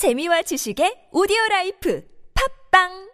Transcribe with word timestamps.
재미와 0.00 0.40
지식의 0.48 1.12
오디오 1.12 1.36
라이프 1.50 2.00
팝빵! 2.32 3.10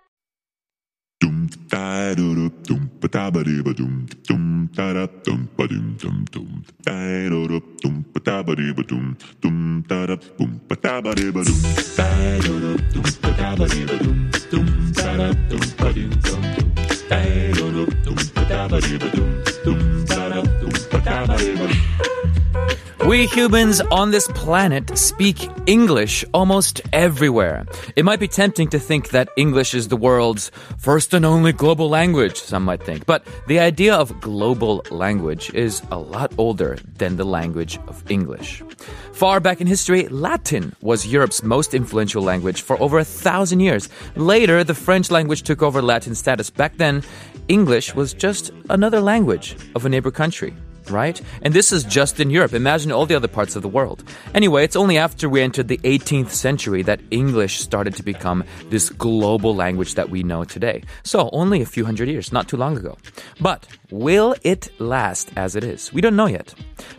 We 23.07 23.27
humans 23.27 23.81
on 23.93 24.11
this 24.11 24.27
planet 24.35 24.99
speak 24.99 25.49
English 25.67 26.25
almost 26.35 26.81
everywhere. 26.93 27.65
It 27.95 28.05
might 28.05 28.19
be 28.19 28.27
tempting 28.27 28.69
to 28.71 28.81
think 28.81 29.11
that 29.11 29.29
English 29.37 29.75
is 29.75 29.87
the 29.87 29.97
world's 29.97 30.51
first 30.77 31.15
and 31.15 31.25
only 31.25 31.53
global 31.53 31.89
language, 31.89 32.37
some 32.37 32.65
might 32.65 32.83
think. 32.83 33.07
But 33.07 33.25
the 33.47 33.61
idea 33.61 33.95
of 33.95 34.21
global 34.21 34.83
language 34.91 35.55
is 35.55 35.83
a 35.93 35.99
lot 35.99 36.33
older 36.37 36.79
than 36.99 37.15
the 37.15 37.25
language 37.25 37.79
of 37.87 38.03
English. 38.11 38.65
Far 39.13 39.39
back 39.39 39.61
in 39.61 39.69
history, 39.69 40.09
Latin 40.09 40.75
was 40.83 41.07
Europe's 41.07 41.45
most 41.45 41.75
influential 41.75 42.25
language 42.25 42.63
for 42.63 42.77
over 42.83 42.99
a 42.99 43.05
thousand 43.05 43.61
years. 43.61 43.89
Later, 44.17 44.65
the 44.65 44.75
French 44.75 45.13
language 45.13 45.43
took 45.43 45.63
over 45.63 45.81
Latin 45.81 46.17
status. 46.17 46.51
Back 46.51 46.77
then, 46.79 47.05
English 47.47 47.95
was 47.95 48.13
just 48.13 48.51
another 48.69 49.01
language 49.01 49.55
of 49.77 49.87
a 49.87 49.89
neighbor 49.89 50.11
country 50.11 50.57
right? 50.91 51.21
And 51.43 51.55
this 51.55 51.73
is 51.73 51.85
just 51.85 52.21
in 52.21 52.31
Europe. 52.31 52.53
Imagine 52.53 52.93
all 52.93 53.07
the 53.07 53.15
other 53.15 53.29
parts 53.29 53.57
of 53.57 53.63
the 53.63 53.69
world. 53.69 54.03
Anyway, 54.35 54.65
it's 54.65 54.77
only 54.77 54.99
after 54.99 55.29
we 55.29 55.41
entered 55.41 55.69
the 55.69 55.79
18th 55.79 56.31
century 56.31 56.83
that 56.83 57.01
English 57.11 57.59
started 57.61 57.95
to 57.95 58.03
become 58.03 58.45
this 58.71 58.91
global 58.91 59.55
language 59.55 59.95
that 59.95 60.11
we 60.11 60.23
know 60.23 60.45
today. 60.45 60.83
So, 61.03 61.31
only 61.33 61.63
a 61.63 61.67
few 61.67 61.85
hundred 61.85 62.09
years, 62.09 62.33
not 62.33 62.49
too 62.49 62.57
long 62.57 62.77
ago. 62.77 62.97
But 63.41 63.67
will 63.91 64.35
it 64.43 64.69
last 64.81 65.31
as 65.37 65.57
it 65.57 65.65
is? 65.65 65.93
We 65.93 66.01
don't 66.01 66.17
know 66.17 66.27
yet. 66.27 66.55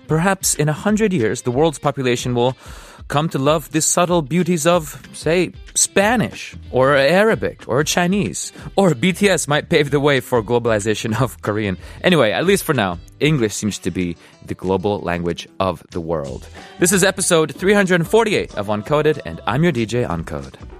Perhaps 0.07 0.55
in 0.55 0.69
a 0.69 0.73
hundred 0.73 1.13
years, 1.13 1.41
the 1.41 1.51
world's 1.51 1.79
population 1.79 2.33
will 2.33 2.55
come 3.07 3.29
to 3.29 3.39
love 3.39 3.71
the 3.71 3.81
subtle 3.81 4.21
beauties 4.21 4.67
of, 4.67 5.01
say, 5.13 5.51
Spanish 5.75 6.55
or 6.71 6.95
Arabic 6.95 7.67
or 7.67 7.83
Chinese. 7.83 8.51
Or 8.75 8.91
BTS 8.91 9.47
might 9.47 9.69
pave 9.69 9.91
the 9.91 9.99
way 9.99 10.19
for 10.19 10.43
globalization 10.43 11.19
of 11.21 11.41
Korean. 11.41 11.77
Anyway, 12.03 12.31
at 12.31 12.45
least 12.45 12.63
for 12.63 12.73
now, 12.73 12.99
English 13.19 13.53
seems 13.53 13.79
to 13.79 13.91
be 13.91 14.15
the 14.45 14.55
global 14.55 14.99
language 14.99 15.47
of 15.59 15.83
the 15.91 16.01
world. 16.01 16.47
This 16.79 16.91
is 16.91 17.03
episode 17.03 17.55
348 17.55 18.55
of 18.55 18.67
Uncoded, 18.67 19.19
and 19.25 19.41
I'm 19.47 19.63
your 19.63 19.73
DJ 19.73 20.07
Uncode. 20.07 20.76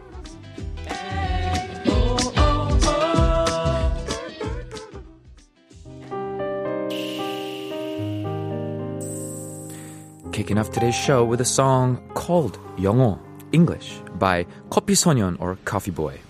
Kicking 10.37 10.59
off 10.59 10.71
today's 10.71 10.95
show 10.95 11.25
with 11.25 11.41
a 11.41 11.45
song 11.45 11.99
called 12.15 12.59
영어 12.79 13.19
English 13.53 14.01
by 14.19 14.47
Coffee 14.71 14.95
Sonyeon 14.95 15.37
or 15.41 15.57
Coffee 15.65 15.91
Boy. 15.91 16.21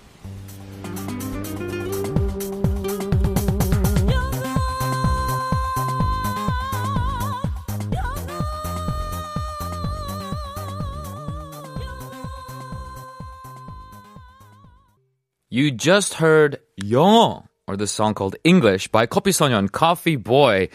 You 15.51 15.71
just 15.71 16.15
heard 16.15 16.59
영어 16.83 17.45
or 17.69 17.77
the 17.77 17.87
song 17.87 18.15
called 18.15 18.37
English 18.43 18.89
by 18.89 19.07
Coffee 19.07 19.33
Sonyeon, 19.33 19.71
Coffee 19.71 20.17
Boy. 20.17 20.69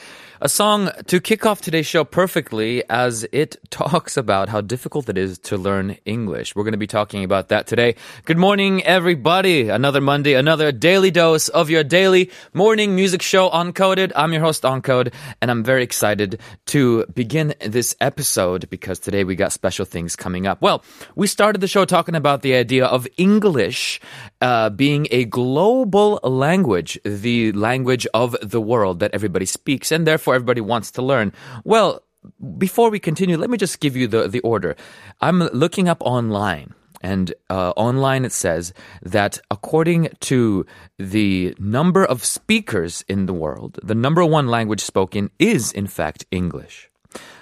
A 0.44 0.48
song 0.48 0.90
to 1.06 1.20
kick 1.20 1.46
off 1.46 1.60
today's 1.60 1.86
show 1.86 2.02
perfectly 2.02 2.82
as 2.90 3.24
it 3.30 3.58
talks 3.70 4.16
about 4.16 4.48
how 4.48 4.60
difficult 4.60 5.08
it 5.08 5.16
is 5.16 5.38
to 5.38 5.56
learn 5.56 5.98
English. 6.04 6.56
We're 6.56 6.64
going 6.64 6.72
to 6.72 6.78
be 6.78 6.88
talking 6.88 7.22
about 7.22 7.50
that 7.50 7.68
today. 7.68 7.94
Good 8.24 8.38
morning, 8.38 8.82
everybody. 8.82 9.68
Another 9.68 10.00
Monday, 10.00 10.34
another 10.34 10.72
daily 10.72 11.12
dose 11.12 11.48
of 11.48 11.70
your 11.70 11.84
daily 11.84 12.32
morning 12.54 12.96
music 12.96 13.22
show, 13.22 13.50
Uncoded. 13.50 14.10
I'm 14.16 14.32
your 14.32 14.42
host, 14.42 14.64
Uncode, 14.64 15.14
and 15.40 15.48
I'm 15.48 15.62
very 15.62 15.84
excited 15.84 16.40
to 16.66 17.06
begin 17.14 17.54
this 17.64 17.94
episode 18.00 18.68
because 18.68 18.98
today 18.98 19.22
we 19.22 19.36
got 19.36 19.52
special 19.52 19.84
things 19.84 20.16
coming 20.16 20.48
up. 20.48 20.60
Well, 20.60 20.82
we 21.14 21.28
started 21.28 21.60
the 21.60 21.68
show 21.68 21.84
talking 21.84 22.16
about 22.16 22.42
the 22.42 22.56
idea 22.56 22.86
of 22.86 23.06
English 23.16 24.00
uh, 24.40 24.70
being 24.70 25.06
a 25.12 25.24
global 25.24 26.18
language, 26.24 26.98
the 27.04 27.52
language 27.52 28.08
of 28.12 28.36
the 28.42 28.60
world 28.60 28.98
that 28.98 29.14
everybody 29.14 29.46
speaks, 29.46 29.92
and 29.92 30.04
therefore 30.04 30.31
everybody 30.34 30.60
wants 30.60 30.90
to 30.92 31.02
learn. 31.02 31.32
Well, 31.64 32.02
before 32.58 32.90
we 32.90 32.98
continue, 32.98 33.36
let 33.36 33.50
me 33.50 33.58
just 33.58 33.80
give 33.80 33.96
you 33.96 34.06
the, 34.06 34.28
the 34.28 34.40
order. 34.40 34.76
I'm 35.20 35.40
looking 35.40 35.88
up 35.88 36.02
online. 36.02 36.74
And 37.04 37.34
uh, 37.50 37.70
online 37.70 38.24
it 38.24 38.30
says 38.30 38.72
that 39.02 39.38
according 39.50 40.10
to 40.20 40.64
the 40.98 41.54
number 41.58 42.04
of 42.04 42.24
speakers 42.24 43.04
in 43.08 43.26
the 43.26 43.32
world, 43.32 43.80
the 43.82 43.94
number 43.96 44.24
one 44.24 44.46
language 44.46 44.80
spoken 44.80 45.30
is 45.40 45.72
in 45.72 45.88
fact 45.88 46.24
English. 46.30 46.88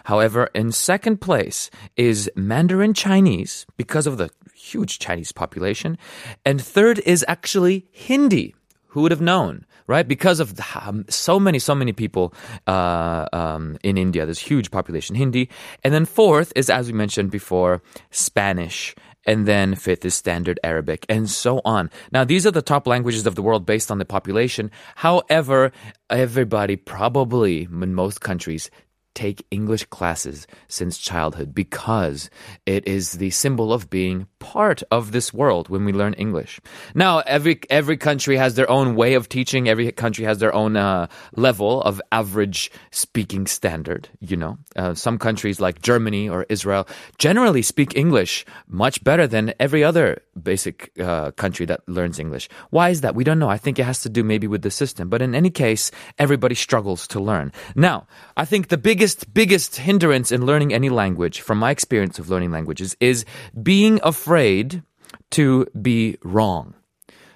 However, 0.05 0.49
in 0.55 0.73
second 0.73 1.21
place 1.21 1.71
is 1.97 2.31
Mandarin 2.35 2.95
Chinese 2.95 3.67
because 3.77 4.07
of 4.07 4.17
the 4.17 4.31
huge 4.55 4.99
Chinese 4.99 5.31
population. 5.31 5.99
And 6.45 6.61
third 6.61 6.99
is 7.01 7.25
actually 7.29 7.87
Hindi. 7.93 8.55
Who 8.91 9.03
would 9.03 9.13
have 9.13 9.21
known? 9.21 9.67
right? 9.91 10.07
Because 10.07 10.39
of 10.39 10.55
the, 10.55 10.65
um, 10.81 11.05
so 11.09 11.41
many, 11.41 11.59
so 11.59 11.75
many 11.75 11.93
people 11.93 12.33
uh, 12.69 13.27
um, 13.33 13.77
in 13.83 13.99
India. 13.99 14.25
There's 14.25 14.39
huge 14.39 14.71
population 14.71 15.17
Hindi. 15.17 15.51
And 15.83 15.93
then 15.93 16.05
fourth 16.05 16.53
is, 16.55 16.71
as 16.71 16.87
we 16.87 16.93
mentioned 16.93 17.33
before, 17.33 17.83
Spanish. 18.13 18.95
And 19.27 19.47
then 19.47 19.75
fifth 19.75 20.05
is 20.05 20.15
Standard 20.15 20.61
Arabic, 20.65 21.05
and 21.09 21.29
so 21.29 21.61
on. 21.65 21.91
Now, 22.11 22.25
these 22.25 22.47
are 22.47 22.53
the 22.53 22.63
top 22.63 22.87
languages 22.87 23.27
of 23.27 23.35
the 23.35 23.43
world 23.43 23.67
based 23.67 23.91
on 23.91 23.99
the 23.99 24.07
population. 24.07 24.71
However, 24.95 25.73
everybody 26.09 26.77
probably 26.77 27.65
in 27.65 27.95
most 27.95 28.21
countries 28.23 28.71
take 29.15 29.47
English 29.51 29.85
classes 29.87 30.47
since 30.69 30.99
childhood 30.99 31.55
because 31.55 32.31
it 32.67 32.87
is 32.87 33.13
the 33.13 33.31
symbol 33.31 33.73
of 33.73 33.91
being 33.91 34.27
part 34.39 34.83
of 34.91 35.13
this 35.13 35.33
world 35.33 35.69
when 35.69 35.85
we 35.85 35.93
learn 35.93 36.15
English. 36.15 36.61
Now, 36.95 37.21
every 37.21 37.61
every 37.69 37.97
country 37.97 38.37
has 38.37 38.55
their 38.55 38.71
own 38.71 38.95
way 38.95 39.15
of 39.15 39.29
teaching. 39.29 39.69
Every 39.69 39.91
country 39.93 40.25
has 40.25 40.39
their 40.39 40.55
own 40.55 40.77
uh, 40.77 41.09
level 41.37 41.83
of 41.83 42.01
average 42.13 42.71
speaking 42.91 43.47
standard. 43.47 44.09
You 44.21 44.37
know, 44.37 44.59
uh, 44.77 44.95
some 44.95 45.19
countries 45.19 45.61
like 45.61 45.83
Germany 45.83 46.29
or 46.29 46.47
Israel 46.49 46.87
generally 47.19 47.63
speak 47.63 47.97
English 47.97 48.45
much 48.67 49.03
better 49.05 49.27
than 49.27 49.55
every 49.61 49.85
other 49.85 50.23
basic 50.41 50.91
uh, 50.99 51.31
country 51.33 51.67
that 51.67 51.87
learns 51.89 52.19
English. 52.19 52.49
Why 52.71 52.91
is 52.91 53.01
that? 53.03 53.15
We 53.15 53.25
don't 53.25 53.39
know. 53.39 53.49
I 53.49 53.59
think 53.59 53.79
it 53.79 53.85
has 53.85 54.01
to 54.03 54.09
do 54.09 54.25
maybe 54.25 54.47
with 54.47 54.63
the 54.63 54.71
system. 54.71 55.09
But 55.09 55.23
in 55.23 55.35
any 55.35 55.51
case, 55.51 55.91
everybody 56.19 56.55
struggles 56.55 57.07
to 57.09 57.21
learn. 57.21 57.53
Now, 57.75 58.07
I 58.37 58.45
think 58.45 58.69
the 58.69 58.79
biggest 58.79 59.33
biggest 59.33 59.77
hindrance 59.77 60.33
in 60.33 60.47
learning 60.47 60.73
any 60.73 60.89
language, 60.89 61.41
from 61.41 61.59
my 61.59 61.71
experience 61.71 62.19
of 62.19 62.29
learning 62.31 62.51
languages, 62.51 62.97
is 63.01 63.25
being 63.63 64.01
afraid 64.03 64.83
to 65.31 65.67
be 65.81 66.17
wrong 66.23 66.75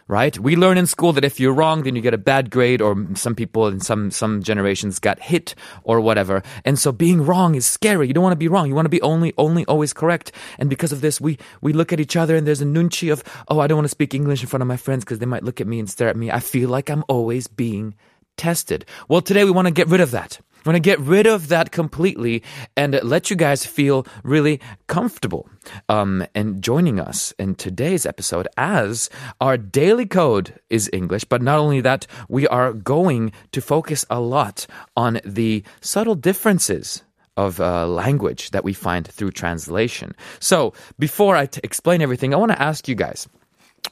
right? 0.09 0.39
We 0.39 0.57
learn 0.57 0.79
in 0.79 0.87
school 0.87 1.13
that 1.15 1.25
if 1.25 1.41
you're 1.41 1.53
wrong, 1.53 1.83
then 1.83 1.97
you 1.97 2.03
get 2.03 2.15
a 2.15 2.19
bad 2.19 2.51
grade, 2.51 2.83
or 2.83 2.97
some 3.15 3.35
people 3.35 3.69
in 3.69 3.81
some 3.81 4.11
some 4.11 4.43
generations 4.43 4.99
got 4.99 5.21
hit 5.21 5.55
or 5.85 6.01
whatever. 6.01 6.43
And 6.65 6.79
so 6.79 6.93
being 6.93 7.25
wrong 7.25 7.55
is 7.55 7.67
scary. 7.67 8.07
You 8.09 8.15
don't 8.15 8.23
want 8.23 8.33
to 8.33 8.37
be 8.37 8.49
wrong. 8.49 8.69
You 8.69 8.75
want 8.75 8.87
to 8.87 8.91
be 8.91 9.03
only 9.03 9.33
only 9.39 9.65
always 9.67 9.93
correct. 9.93 10.33
And 10.59 10.69
because 10.69 10.93
of 10.93 11.01
this, 11.01 11.21
we 11.21 11.39
we 11.61 11.73
look 11.73 11.93
at 11.93 12.01
each 12.01 12.17
other 12.17 12.37
and 12.37 12.47
there's 12.47 12.63
a 12.63 12.67
nunchi 12.67 13.13
of 13.13 13.25
oh, 13.49 13.61
I 13.61 13.67
don't 13.67 13.79
want 13.79 13.87
to 13.87 13.91
speak 13.91 14.15
English 14.15 14.43
in 14.43 14.49
front 14.49 14.63
of 14.63 14.69
my 14.69 14.77
friends 14.77 15.05
because 15.05 15.19
they 15.19 15.27
might 15.27 15.45
look 15.45 15.61
at 15.61 15.67
me 15.67 15.79
and 15.79 15.89
stare 15.89 16.09
at 16.09 16.17
me. 16.17 16.31
I 16.31 16.41
feel 16.41 16.69
like 16.69 16.91
I'm 16.91 17.05
always 17.09 17.47
being 17.47 17.95
tested. 18.37 18.85
Well, 19.09 19.23
today 19.23 19.45
we 19.45 19.51
want 19.51 19.69
to 19.69 19.75
get 19.75 19.89
rid 19.89 20.01
of 20.01 20.11
that. 20.11 20.41
We 20.65 20.71
want 20.71 20.83
to 20.83 20.91
get 20.91 20.99
rid 21.01 21.27
of 21.27 21.49
that 21.49 21.73
completely 21.73 22.43
and 22.75 22.99
let 23.03 23.29
you 23.29 23.37
guys 23.37 23.67
feel 23.67 24.07
really 24.23 24.61
comfortable 24.87 25.47
um, 25.91 26.25
and 26.35 26.63
joining 26.63 26.99
us 26.99 27.35
in 27.39 27.55
today's 27.55 28.07
episode 28.07 28.49
as 28.57 29.11
our 29.43 29.59
daily 29.59 30.07
code 30.07 30.59
is 30.71 30.89
English. 30.91 31.25
But 31.25 31.43
not 31.43 31.59
only 31.59 31.83
that, 31.83 32.07
we 32.31 32.49
are 32.49 32.73
going 32.73 33.33
to 33.53 33.61
focus 33.61 34.07
a 34.09 34.21
lot 34.21 34.67
on 34.97 35.21
the 35.23 35.65
subtle 35.83 36.15
differences 36.15 37.03
of 37.37 37.61
uh, 37.61 37.87
language 37.87 38.51
that 38.53 38.65
we 38.65 38.73
find 38.73 39.07
through 39.07 39.33
translation. 39.33 40.15
So 40.41 40.73
before 40.99 41.37
I 41.37 41.45
t- 41.45 41.61
explain 41.63 42.01
everything, 42.01 42.33
I 42.33 42.39
want 42.39 42.53
to 42.53 42.63
ask 42.63 42.89
you 42.89 42.95
guys 42.95 43.29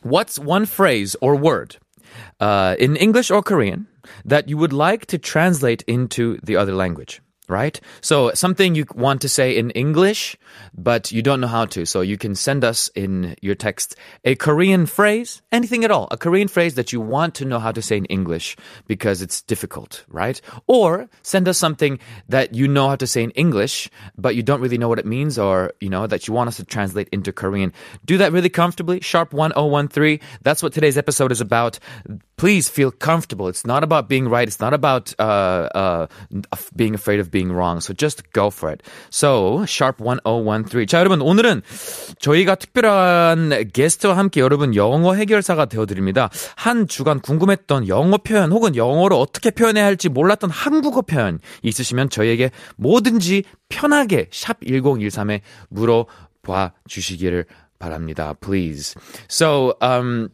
what's 0.00 0.38
one 0.38 0.64
phrase 0.64 1.16
or 1.20 1.36
word 1.36 1.76
uh, 2.40 2.76
in 2.78 2.96
English 2.96 3.30
or 3.30 3.42
Korean 3.42 3.88
that 4.24 4.48
you 4.48 4.56
would 4.56 4.72
like 4.72 5.06
to 5.06 5.18
translate 5.18 5.82
into 5.82 6.38
the 6.42 6.56
other 6.56 6.74
language? 6.74 7.20
right? 7.52 7.80
So 8.00 8.32
something 8.34 8.74
you 8.74 8.86
want 8.94 9.20
to 9.22 9.28
say 9.28 9.56
in 9.56 9.70
English, 9.70 10.36
but 10.74 11.12
you 11.12 11.22
don't 11.22 11.40
know 11.40 11.48
how 11.48 11.66
to. 11.66 11.84
So 11.84 12.00
you 12.00 12.16
can 12.16 12.34
send 12.34 12.64
us 12.64 12.88
in 12.94 13.36
your 13.42 13.54
text 13.54 13.96
a 14.24 14.34
Korean 14.34 14.86
phrase, 14.86 15.42
anything 15.52 15.84
at 15.84 15.90
all, 15.90 16.08
a 16.10 16.16
Korean 16.16 16.48
phrase 16.48 16.74
that 16.74 16.92
you 16.92 17.00
want 17.00 17.34
to 17.36 17.44
know 17.44 17.58
how 17.58 17.72
to 17.72 17.82
say 17.82 17.96
in 17.96 18.06
English 18.06 18.56
because 18.86 19.22
it's 19.22 19.42
difficult, 19.42 20.04
right? 20.08 20.40
Or 20.66 21.08
send 21.22 21.46
us 21.48 21.58
something 21.58 21.98
that 22.28 22.54
you 22.54 22.66
know 22.68 22.88
how 22.88 22.96
to 22.96 23.06
say 23.06 23.22
in 23.22 23.30
English, 23.32 23.90
but 24.16 24.34
you 24.34 24.42
don't 24.42 24.60
really 24.60 24.78
know 24.78 24.88
what 24.88 24.98
it 24.98 25.06
means 25.06 25.38
or, 25.38 25.72
you 25.80 25.90
know, 25.90 26.06
that 26.06 26.26
you 26.26 26.34
want 26.34 26.48
us 26.48 26.56
to 26.56 26.64
translate 26.64 27.08
into 27.12 27.32
Korean. 27.32 27.72
Do 28.04 28.18
that 28.18 28.32
really 28.32 28.50
comfortably. 28.50 29.00
Sharp 29.00 29.32
1013. 29.34 30.20
That's 30.42 30.62
what 30.62 30.72
today's 30.72 30.96
episode 30.96 31.32
is 31.32 31.40
about. 31.40 31.78
Please 32.42 32.68
feel 32.68 32.90
comfortable. 32.90 33.46
It's 33.46 33.64
not 33.64 33.84
about 33.84 34.08
being 34.08 34.28
right. 34.28 34.48
It's 34.48 34.58
not 34.58 34.74
about 34.74 35.14
uh, 35.20 35.68
uh, 35.76 36.06
being 36.74 36.92
afraid 36.92 37.20
of 37.20 37.30
being 37.30 37.52
wrong. 37.52 37.80
So 37.80 37.94
just 37.94 38.32
go 38.32 38.50
for 38.50 38.68
it. 38.68 38.82
So 39.10 39.64
sharp 39.64 40.02
1013. 40.02 40.88
자, 40.88 40.98
여러분 40.98 41.20
오늘은 41.20 41.62
저희가 42.18 42.56
특별한 42.56 43.70
게스트와 43.72 44.16
함께 44.16 44.40
여러분 44.40 44.74
영어 44.74 45.14
해결사가 45.14 45.66
되어 45.66 45.86
드립니다. 45.86 46.30
한 46.56 46.88
주간 46.88 47.20
궁금했던 47.20 47.86
영어 47.86 48.16
표현 48.16 48.50
혹은 48.50 48.74
영어로 48.74 49.20
어떻게 49.20 49.52
표현해야 49.52 49.84
할지 49.84 50.08
몰랐던 50.08 50.50
한국어 50.50 51.02
표현 51.02 51.38
있으시면 51.62 52.10
저희에게 52.10 52.50
뭐든지 52.74 53.44
편하게 53.68 54.26
샵 54.32 54.58
1013에 54.62 55.42
물어봐 55.68 56.72
주시기를 56.88 57.46
바랍니다. 57.78 58.34
Please. 58.40 58.96
So, 59.28 59.74
um 59.80 60.28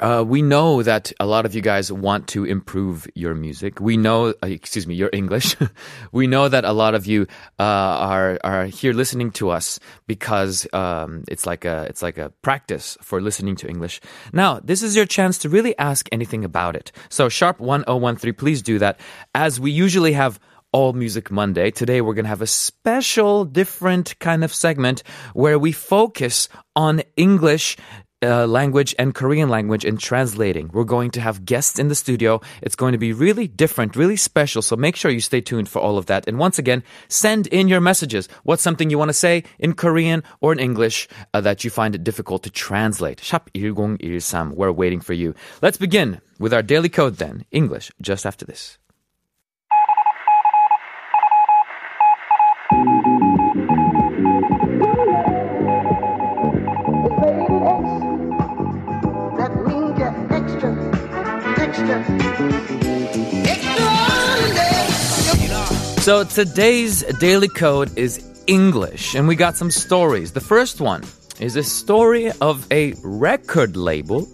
uh, 0.00 0.24
we 0.26 0.42
know 0.42 0.82
that 0.82 1.12
a 1.20 1.26
lot 1.26 1.46
of 1.46 1.54
you 1.54 1.60
guys 1.60 1.92
want 1.92 2.26
to 2.28 2.44
improve 2.44 3.06
your 3.14 3.34
music. 3.34 3.80
We 3.80 3.96
know, 3.96 4.34
uh, 4.42 4.46
excuse 4.46 4.86
me, 4.86 4.94
your 4.94 5.10
English. 5.12 5.56
we 6.12 6.26
know 6.26 6.48
that 6.48 6.64
a 6.64 6.72
lot 6.72 6.94
of 6.94 7.06
you 7.06 7.26
uh, 7.58 7.62
are 7.62 8.38
are 8.42 8.64
here 8.64 8.92
listening 8.92 9.30
to 9.32 9.50
us 9.50 9.78
because 10.06 10.66
um, 10.72 11.24
it's 11.28 11.46
like 11.46 11.64
a 11.64 11.84
it's 11.88 12.02
like 12.02 12.18
a 12.18 12.30
practice 12.42 12.96
for 13.02 13.20
listening 13.20 13.56
to 13.56 13.68
English. 13.68 14.00
Now, 14.32 14.60
this 14.60 14.82
is 14.82 14.96
your 14.96 15.06
chance 15.06 15.38
to 15.38 15.48
really 15.48 15.76
ask 15.78 16.08
anything 16.10 16.44
about 16.44 16.76
it. 16.76 16.92
So, 17.10 17.28
sharp 17.28 17.60
one 17.60 17.84
zero 17.84 17.98
one 17.98 18.16
three, 18.16 18.32
please 18.32 18.62
do 18.62 18.78
that. 18.78 18.98
As 19.34 19.60
we 19.60 19.70
usually 19.70 20.12
have 20.12 20.40
all 20.72 20.92
Music 20.92 21.32
Monday. 21.32 21.72
Today 21.72 22.00
we're 22.00 22.14
going 22.14 22.24
to 22.26 22.28
have 22.28 22.42
a 22.42 22.46
special, 22.46 23.44
different 23.44 24.16
kind 24.20 24.44
of 24.44 24.54
segment 24.54 25.02
where 25.34 25.58
we 25.58 25.72
focus 25.72 26.48
on 26.76 27.02
English 27.16 27.76
uh, 28.22 28.46
language 28.46 28.94
and 28.98 29.14
Korean 29.14 29.48
language 29.48 29.84
in 29.84 29.96
translating. 29.96 30.70
We're 30.72 30.84
going 30.84 31.10
to 31.12 31.20
have 31.20 31.44
guests 31.44 31.78
in 31.78 31.88
the 31.88 31.94
studio. 31.94 32.40
It's 32.62 32.76
going 32.76 32.92
to 32.92 32.98
be 32.98 33.12
really 33.12 33.48
different, 33.48 33.96
really 33.96 34.16
special. 34.16 34.62
So 34.62 34.76
make 34.76 34.96
sure 34.96 35.10
you 35.10 35.20
stay 35.20 35.40
tuned 35.40 35.68
for 35.68 35.80
all 35.80 35.98
of 35.98 36.06
that. 36.06 36.28
And 36.28 36.38
once 36.38 36.58
again, 36.58 36.82
send 37.08 37.46
in 37.48 37.68
your 37.68 37.80
messages. 37.80 38.28
What's 38.44 38.62
something 38.62 38.90
you 38.90 38.98
want 38.98 39.08
to 39.10 39.14
say 39.14 39.44
in 39.58 39.74
Korean 39.74 40.22
or 40.40 40.52
in 40.52 40.58
English 40.58 41.08
uh, 41.34 41.40
that 41.40 41.64
you 41.64 41.70
find 41.70 41.94
it 41.94 42.04
difficult 42.04 42.42
to 42.44 42.50
translate? 42.50 43.20
샵 43.20 43.48
1013. 43.54 44.54
We're 44.54 44.72
waiting 44.72 45.00
for 45.00 45.14
you. 45.14 45.34
Let's 45.62 45.78
begin 45.78 46.20
with 46.38 46.52
our 46.52 46.62
daily 46.62 46.88
code 46.88 47.16
then. 47.16 47.44
English 47.50 47.90
just 48.00 48.26
after 48.26 48.44
this. 48.44 48.78
So 66.10 66.24
today's 66.24 67.04
daily 67.20 67.46
code 67.46 67.96
is 67.96 68.42
English, 68.48 69.14
and 69.14 69.28
we 69.28 69.36
got 69.36 69.56
some 69.56 69.70
stories. 69.70 70.32
The 70.32 70.40
first 70.40 70.80
one 70.80 71.04
is 71.38 71.54
a 71.54 71.62
story 71.62 72.32
of 72.40 72.66
a 72.72 72.94
record 73.04 73.76
label 73.76 74.26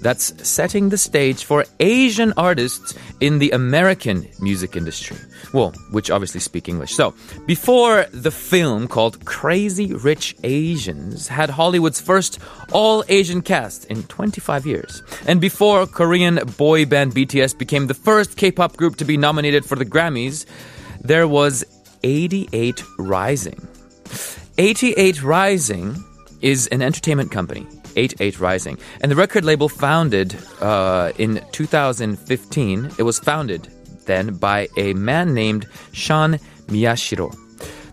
that's 0.00 0.32
setting 0.48 0.90
the 0.90 0.96
stage 0.96 1.42
for 1.42 1.64
Asian 1.80 2.32
artists 2.36 2.94
in 3.20 3.40
the 3.40 3.50
American 3.50 4.28
music 4.38 4.76
industry. 4.76 5.16
Well, 5.52 5.72
which 5.90 6.08
obviously 6.08 6.38
speak 6.38 6.68
English. 6.68 6.94
So, 6.94 7.14
before 7.46 8.06
the 8.12 8.30
film 8.30 8.86
called 8.86 9.24
Crazy 9.24 9.92
Rich 9.92 10.36
Asians 10.44 11.26
had 11.26 11.50
Hollywood's 11.50 12.00
first 12.00 12.38
all 12.70 13.02
Asian 13.08 13.42
cast 13.42 13.86
in 13.86 14.04
25 14.04 14.66
years, 14.66 15.02
and 15.26 15.40
before 15.40 15.84
Korean 15.88 16.36
boy 16.56 16.86
band 16.86 17.12
BTS 17.12 17.58
became 17.58 17.88
the 17.88 17.94
first 18.08 18.36
K 18.36 18.52
pop 18.52 18.76
group 18.76 18.94
to 18.96 19.04
be 19.04 19.16
nominated 19.16 19.64
for 19.64 19.74
the 19.74 19.86
Grammys, 19.86 20.46
there 21.04 21.28
was 21.28 21.64
88 22.02 22.82
Rising. 22.98 23.68
88 24.58 25.22
Rising 25.22 26.02
is 26.40 26.66
an 26.68 26.82
entertainment 26.82 27.30
company, 27.30 27.66
88 27.96 28.40
Rising, 28.40 28.78
and 29.00 29.12
the 29.12 29.16
record 29.16 29.44
label 29.44 29.68
founded 29.68 30.36
uh, 30.60 31.12
in 31.18 31.44
2015. 31.52 32.90
It 32.98 33.02
was 33.02 33.18
founded 33.18 33.68
then 34.06 34.34
by 34.34 34.68
a 34.76 34.94
man 34.94 35.34
named 35.34 35.66
Sean 35.92 36.38
Miyashiro. 36.66 37.36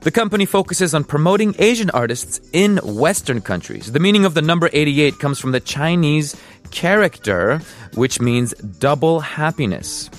The 0.01 0.11
company 0.11 0.45
focuses 0.45 0.95
on 0.95 1.03
promoting 1.03 1.53
Asian 1.59 1.91
artists 1.91 2.41
in 2.53 2.77
Western 2.77 3.39
countries. 3.39 3.91
The 3.91 3.99
meaning 3.99 4.25
of 4.25 4.33
the 4.33 4.41
number 4.41 4.69
88 4.73 5.19
comes 5.19 5.39
from 5.39 5.51
the 5.51 5.59
Chinese 5.59 6.35
character, 6.71 7.59
which 7.93 8.19
means 8.19 8.53
double 8.55 9.19
happiness. 9.19 10.09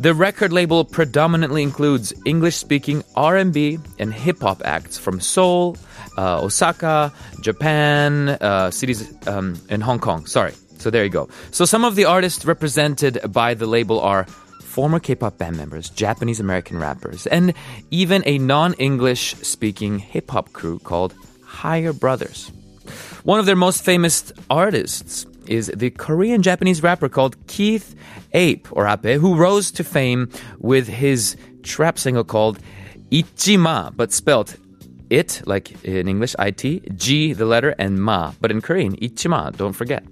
The 0.00 0.14
record 0.14 0.50
label 0.50 0.86
predominantly 0.86 1.62
includes 1.62 2.14
English-speaking 2.24 3.04
R&B 3.16 3.78
and 3.98 4.14
hip-hop 4.14 4.62
acts 4.64 4.96
from 4.96 5.20
Seoul, 5.20 5.76
uh, 6.16 6.40
Osaka, 6.40 7.12
Japan, 7.42 8.30
uh, 8.30 8.70
cities 8.70 9.12
um, 9.28 9.60
in 9.68 9.82
Hong 9.82 9.98
Kong. 9.98 10.24
Sorry. 10.24 10.54
So 10.78 10.88
there 10.88 11.04
you 11.04 11.10
go. 11.10 11.28
So 11.50 11.66
some 11.66 11.84
of 11.84 11.96
the 11.96 12.06
artists 12.06 12.46
represented 12.46 13.20
by 13.30 13.52
the 13.52 13.66
label 13.66 14.00
are 14.00 14.24
former 14.62 15.00
K-pop 15.00 15.36
band 15.36 15.58
members, 15.58 15.90
Japanese 15.90 16.40
American 16.40 16.78
rappers, 16.78 17.26
and 17.26 17.52
even 17.90 18.22
a 18.24 18.38
non-English 18.38 19.34
speaking 19.42 19.98
hip-hop 19.98 20.54
crew 20.54 20.78
called 20.78 21.12
Higher 21.44 21.92
Brothers. 21.92 22.50
One 23.24 23.38
of 23.38 23.44
their 23.44 23.54
most 23.54 23.84
famous 23.84 24.32
artists 24.48 25.26
is 25.50 25.70
the 25.74 25.90
Korean 25.90 26.42
Japanese 26.42 26.82
rapper 26.82 27.08
called 27.08 27.36
Keith 27.48 27.94
Ape 28.32 28.68
or 28.70 28.86
Ape, 28.86 29.20
who 29.20 29.36
rose 29.36 29.70
to 29.72 29.84
fame 29.84 30.30
with 30.58 30.88
his 30.88 31.36
trap 31.62 31.98
single 31.98 32.24
called 32.24 32.58
Ichima, 33.10 33.92
but 33.94 34.12
spelled 34.12 34.56
it, 35.10 35.42
like 35.44 35.84
in 35.84 36.08
English, 36.08 36.36
IT, 36.38 36.96
G, 36.96 37.32
the 37.32 37.44
letter, 37.44 37.74
and 37.78 38.00
Ma, 38.00 38.32
but 38.40 38.50
in 38.50 38.60
Korean, 38.60 38.96
Ichima, 38.96 39.56
don't 39.56 39.72
forget. 39.72 40.04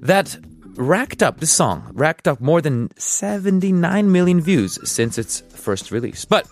That 0.00 0.36
racked 0.74 1.22
up, 1.22 1.38
this 1.38 1.52
song 1.52 1.88
racked 1.94 2.26
up 2.26 2.40
more 2.40 2.60
than 2.60 2.90
79 2.98 4.10
million 4.10 4.40
views 4.40 4.78
since 4.88 5.16
its 5.16 5.40
first 5.40 5.92
release. 5.92 6.24
But 6.24 6.48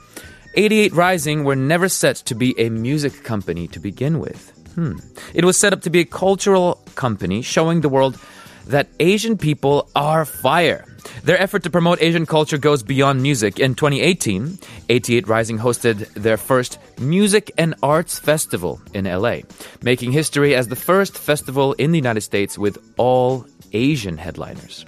88 0.55 0.93
Rising 0.93 1.45
were 1.45 1.57
never 1.57 1.89
set 1.89 2.17
to 2.17 2.35
be 2.35 2.59
a 2.59 2.71
music 2.71 3.25
company 3.25 3.67
to 3.69 3.81
begin 3.81 4.21
with. 4.21 4.60
Hmm. 4.81 4.97
It 5.35 5.45
was 5.45 5.59
set 5.59 5.75
up 5.75 5.83
to 5.83 5.91
be 5.91 6.01
a 6.01 6.07
cultural 6.07 6.81
company 6.95 7.43
showing 7.43 7.83
the 7.83 7.91
world 7.91 8.19
that 8.65 8.89
Asian 8.99 9.37
people 9.37 9.91
are 9.95 10.25
fire. 10.25 10.87
Their 11.23 11.39
effort 11.39 11.65
to 11.65 11.71
promote 11.71 12.01
Asian 12.01 12.25
culture 12.25 12.57
goes 12.57 12.83
beyond 12.83 13.21
music. 13.21 13.61
In 13.61 13.75
2018, 13.75 14.59
88 14.89 15.29
Rising 15.29 15.59
hosted 15.59 16.11
their 16.15 16.39
first 16.39 16.79
Music 16.99 17.53
and 17.59 17.75
Arts 17.83 18.19
Festival 18.19 18.81
in 18.95 19.05
LA, 19.05 19.41
making 19.83 20.13
history 20.13 20.55
as 20.55 20.69
the 20.69 20.77
first 20.77 21.19
festival 21.19 21.75
in 21.75 21.93
the 21.93 21.99
United 21.99 22.23
States 22.23 22.57
with 22.57 22.79
all 22.97 23.45
Asian 23.75 24.17
headliners. 24.17 24.87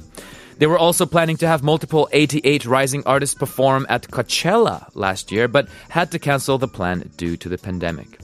They 0.56 0.68
were 0.68 0.78
also 0.78 1.04
planning 1.04 1.36
to 1.36 1.46
have 1.46 1.62
multiple 1.62 2.08
88 2.12 2.64
Rising 2.64 3.02
artists 3.04 3.34
perform 3.34 3.84
at 3.90 4.08
Coachella 4.08 4.88
last 4.94 5.30
year, 5.30 5.48
but 5.48 5.68
had 5.90 6.10
to 6.12 6.18
cancel 6.18 6.56
the 6.56 6.66
plan 6.66 7.10
due 7.18 7.36
to 7.36 7.50
the 7.50 7.58
pandemic. 7.58 8.18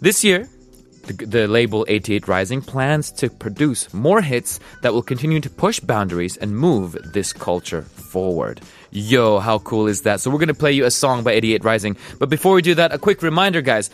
This 0.00 0.22
year, 0.22 0.48
the, 1.07 1.25
the, 1.25 1.47
label 1.47 1.85
88 1.89 2.27
Rising 2.27 2.61
plans 2.61 3.11
to 3.13 3.29
produce 3.29 3.93
more 3.93 4.21
hits 4.21 4.59
that 4.81 4.93
will 4.93 5.01
continue 5.01 5.39
to 5.41 5.49
push 5.49 5.79
boundaries 5.79 6.37
and 6.37 6.55
move 6.55 6.97
this 7.13 7.33
culture 7.33 7.81
forward. 7.81 8.61
Yo, 8.91 9.39
how 9.39 9.59
cool 9.59 9.87
is 9.87 10.01
that? 10.03 10.21
So 10.21 10.31
we're 10.31 10.37
going 10.37 10.47
to 10.47 10.53
play 10.53 10.71
you 10.71 10.85
a 10.85 10.91
song 10.91 11.23
by 11.23 11.33
88 11.33 11.63
Rising. 11.63 11.97
But 12.19 12.29
before 12.29 12.53
we 12.53 12.61
do 12.61 12.75
that, 12.75 12.93
a 12.93 12.97
quick 12.97 13.21
reminder, 13.21 13.61
guys. 13.61 13.89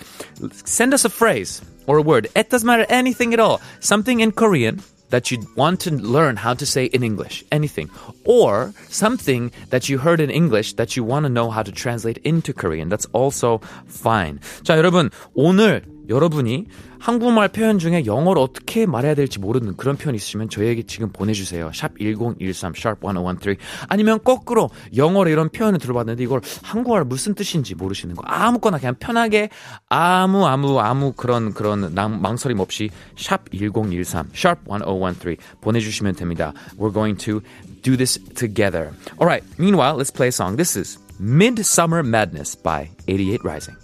Send 0.66 0.94
us 0.94 1.06
a 1.06 1.10
phrase 1.10 1.62
or 1.88 1.98
a 1.98 2.02
word. 2.02 2.28
It 2.36 2.50
doesn't 2.50 2.68
matter 2.68 2.86
anything 2.90 3.34
at 3.34 3.40
all. 3.40 3.62
Something 3.80 4.20
in 4.20 4.32
Korean 4.32 4.82
that 5.10 5.32
you 5.32 5.40
want 5.56 5.80
to 5.82 5.92
learn 5.92 6.36
how 6.36 6.54
to 6.54 6.66
say 6.66 6.86
in 6.86 7.04
English, 7.04 7.44
anything, 7.52 7.90
or 8.26 8.74
something 8.90 9.52
that 9.70 9.90
you 9.90 9.98
heard 9.98 10.20
in 10.20 10.30
English 10.30 10.74
that 10.74 10.96
you 10.96 11.04
want 11.04 11.24
to 11.24 11.30
know 11.30 11.50
how 11.50 11.64
to 11.64 11.72
translate 11.72 12.18
into 12.20 12.54
Korean. 12.54 12.90
That's 12.90 13.08
also 13.14 13.60
fine. 13.88 14.40
자, 14.64 14.78
여러분, 14.78 15.10
오늘 15.34 15.84
여러분이 16.10 16.68
한국말 17.05 17.49
표현 17.49 17.79
중에 17.79 18.07
영어를 18.07 18.41
어떻게 18.41 18.87
말해야 18.87 19.15
될지 19.15 19.39
모르는 19.39 19.77
그런 19.77 19.99
표현 19.99 20.15
있으시면 20.15 20.49
저희에게 20.49 20.85
지금 20.85 21.13
보내주세요. 21.13 21.71
샵 21.75 21.99
1013, 21.99 22.73
sharp 22.75 23.07
1013. 23.07 23.57
아니면 23.91 24.21
거꾸로 24.25 24.71
영어로 24.97 25.29
이런 25.29 25.51
표현을 25.51 25.79
들어봤는데 25.81 26.23
이걸 26.23 26.41
한국어로 26.63 27.05
무슨 27.05 27.35
뜻인지 27.35 27.75
모르시는 27.75 28.17
거. 28.17 28.23
아무거나 28.25 28.79
그냥 28.79 28.95
편하게 28.99 29.51
아무, 29.91 30.47
아무, 30.47 30.81
아무 30.81 31.13
그런, 31.13 31.53
그런 31.53 31.93
낭, 31.95 32.23
망설임 32.23 32.59
없이 32.61 32.89
샵 33.19 33.51
1013, 33.51 34.31
sharp 34.33 34.63
1013 34.67 35.37
보내주시면 35.61 36.15
됩니다. 36.15 36.55
We're 36.79 36.95
going 36.95 37.23
to 37.27 37.43
do 37.83 37.99
this 37.99 38.19
together. 38.35 38.93
Alright, 39.21 39.45
meanwhile, 39.59 39.99
let's 39.99 40.11
play 40.11 40.29
a 40.29 40.33
song. 40.33 40.57
This 40.57 40.75
is 40.75 40.99
Midsummer 41.21 42.03
Madness 42.03 42.57
by 42.57 42.89
88 43.07 43.45
Rising. 43.45 43.84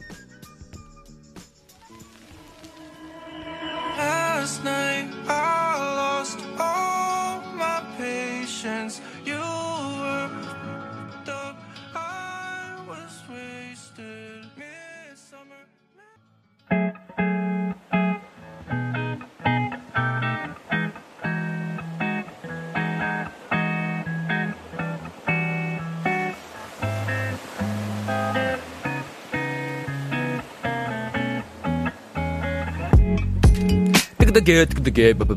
Last 4.41 4.65
night 4.65 4.80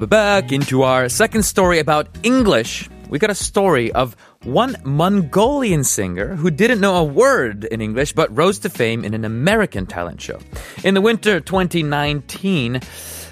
Back 0.07 0.53
into 0.53 0.83
our 0.83 1.09
second 1.09 1.43
story 1.43 1.79
about 1.79 2.07
English. 2.23 2.89
We 3.09 3.19
got 3.19 3.29
a 3.29 3.35
story 3.35 3.91
of 3.91 4.15
one 4.43 4.77
Mongolian 4.85 5.83
singer 5.83 6.35
who 6.35 6.49
didn't 6.49 6.79
know 6.79 6.95
a 6.95 7.03
word 7.03 7.65
in 7.65 7.81
English 7.81 8.13
but 8.13 8.33
rose 8.35 8.59
to 8.59 8.69
fame 8.69 9.03
in 9.03 9.13
an 9.13 9.25
American 9.25 9.85
talent 9.85 10.21
show. 10.21 10.39
In 10.85 10.93
the 10.93 11.01
winter 11.01 11.41
2019, 11.41 12.79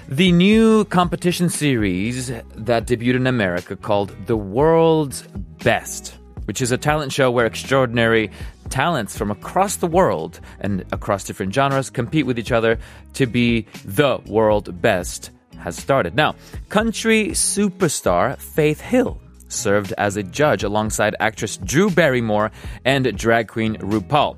the 0.08 0.30
new 0.32 0.84
competition 0.84 1.48
series 1.48 2.28
that 2.28 2.86
debuted 2.86 3.16
in 3.16 3.26
America 3.26 3.74
called 3.74 4.14
The 4.26 4.36
World's 4.36 5.22
Best, 5.64 6.14
which 6.44 6.60
is 6.60 6.70
a 6.70 6.76
talent 6.76 7.12
show 7.12 7.30
where 7.30 7.46
extraordinary 7.46 8.30
talents 8.68 9.16
from 9.16 9.30
across 9.30 9.76
the 9.76 9.86
world 9.86 10.38
and 10.60 10.84
across 10.92 11.24
different 11.24 11.54
genres 11.54 11.88
compete 11.88 12.26
with 12.26 12.38
each 12.38 12.52
other 12.52 12.78
to 13.14 13.24
be 13.24 13.66
the 13.86 14.20
world 14.26 14.82
best 14.82 15.30
has 15.62 15.76
started. 15.76 16.14
Now, 16.14 16.34
country 16.68 17.28
superstar 17.28 18.38
Faith 18.38 18.80
Hill 18.80 19.20
served 19.48 19.92
as 19.98 20.16
a 20.16 20.22
judge 20.22 20.64
alongside 20.64 21.14
actress 21.20 21.56
Drew 21.56 21.90
Barrymore 21.90 22.50
and 22.84 23.16
drag 23.16 23.48
queen 23.48 23.76
RuPaul. 23.76 24.36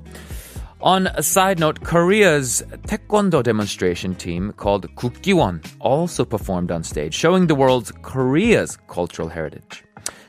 On 0.81 1.07
a 1.07 1.23
side 1.23 1.59
note, 1.59 1.83
Korea's 1.83 2.61
taekwondo 2.87 3.41
demonstration 3.41 4.13
team 4.13 4.53
called 4.53 4.93
Kukkiwon 4.95 5.65
also 5.79 6.23
performed 6.25 6.69
on 6.69 6.83
stage, 6.83 7.13
showing 7.13 7.47
the 7.47 7.55
world 7.55 7.91
Korea's 8.03 8.77
cultural 8.87 9.29
heritage. 9.29 9.83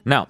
Now, 0.04 0.28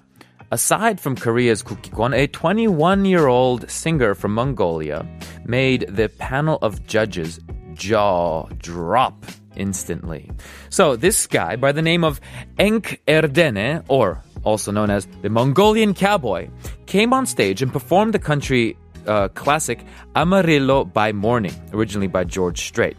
aside 0.51 0.99
from 0.99 1.15
Korea's 1.15 1.63
Kukkiwon, 1.63 2.13
a 2.13 2.27
21-year-old 2.27 3.69
singer 3.69 4.15
from 4.15 4.33
Mongolia 4.33 5.07
made 5.45 5.87
the 5.87 6.09
panel 6.09 6.57
of 6.61 6.85
judges 6.87 7.39
jaw 7.73 8.47
drop 8.57 9.23
instantly. 9.57 10.31
So 10.69 10.95
this 10.95 11.27
guy, 11.27 11.55
by 11.57 11.71
the 11.71 11.81
name 11.81 12.03
of 12.03 12.21
Enkh-Erdene, 12.57 13.83
or 13.89 14.23
also 14.43 14.71
known 14.71 14.89
as 14.89 15.07
the 15.21 15.29
Mongolian 15.29 15.93
Cowboy, 15.93 16.49
came 16.85 17.11
on 17.11 17.25
stage 17.25 17.61
and 17.61 17.73
performed 17.73 18.13
the 18.13 18.19
country 18.19 18.77
uh, 19.07 19.27
classic 19.29 19.83
Amarillo 20.15 20.85
by 20.85 21.11
Morning, 21.11 21.53
originally 21.73 22.07
by 22.07 22.23
George 22.23 22.61
Strait. 22.61 22.97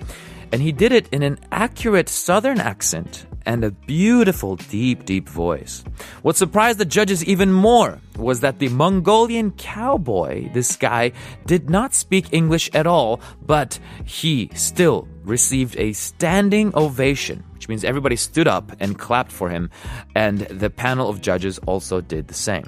And 0.52 0.62
he 0.62 0.72
did 0.72 0.92
it 0.92 1.08
in 1.12 1.22
an 1.22 1.38
accurate 1.52 2.08
southern 2.08 2.58
accent 2.58 3.26
and 3.44 3.64
a 3.64 3.70
beautiful, 3.70 4.56
deep, 4.56 5.04
deep 5.04 5.28
voice. 5.28 5.82
What 6.22 6.36
surprised 6.36 6.78
the 6.78 6.84
judges 6.84 7.24
even 7.24 7.52
more 7.52 7.98
was 8.16 8.40
that 8.40 8.58
the 8.58 8.68
Mongolian 8.68 9.52
cowboy, 9.52 10.52
this 10.52 10.76
guy, 10.76 11.12
did 11.46 11.70
not 11.70 11.94
speak 11.94 12.32
English 12.32 12.70
at 12.74 12.86
all, 12.86 13.20
but 13.40 13.78
he 14.04 14.50
still 14.54 15.08
received 15.28 15.76
a 15.76 15.92
standing 15.92 16.72
ovation, 16.74 17.44
which 17.54 17.68
means 17.68 17.84
everybody 17.84 18.16
stood 18.16 18.48
up 18.48 18.72
and 18.80 18.98
clapped 18.98 19.30
for 19.30 19.48
him, 19.48 19.70
and 20.14 20.40
the 20.40 20.70
panel 20.70 21.08
of 21.08 21.20
judges 21.20 21.58
also 21.66 22.00
did 22.00 22.28
the 22.28 22.34
same. 22.34 22.64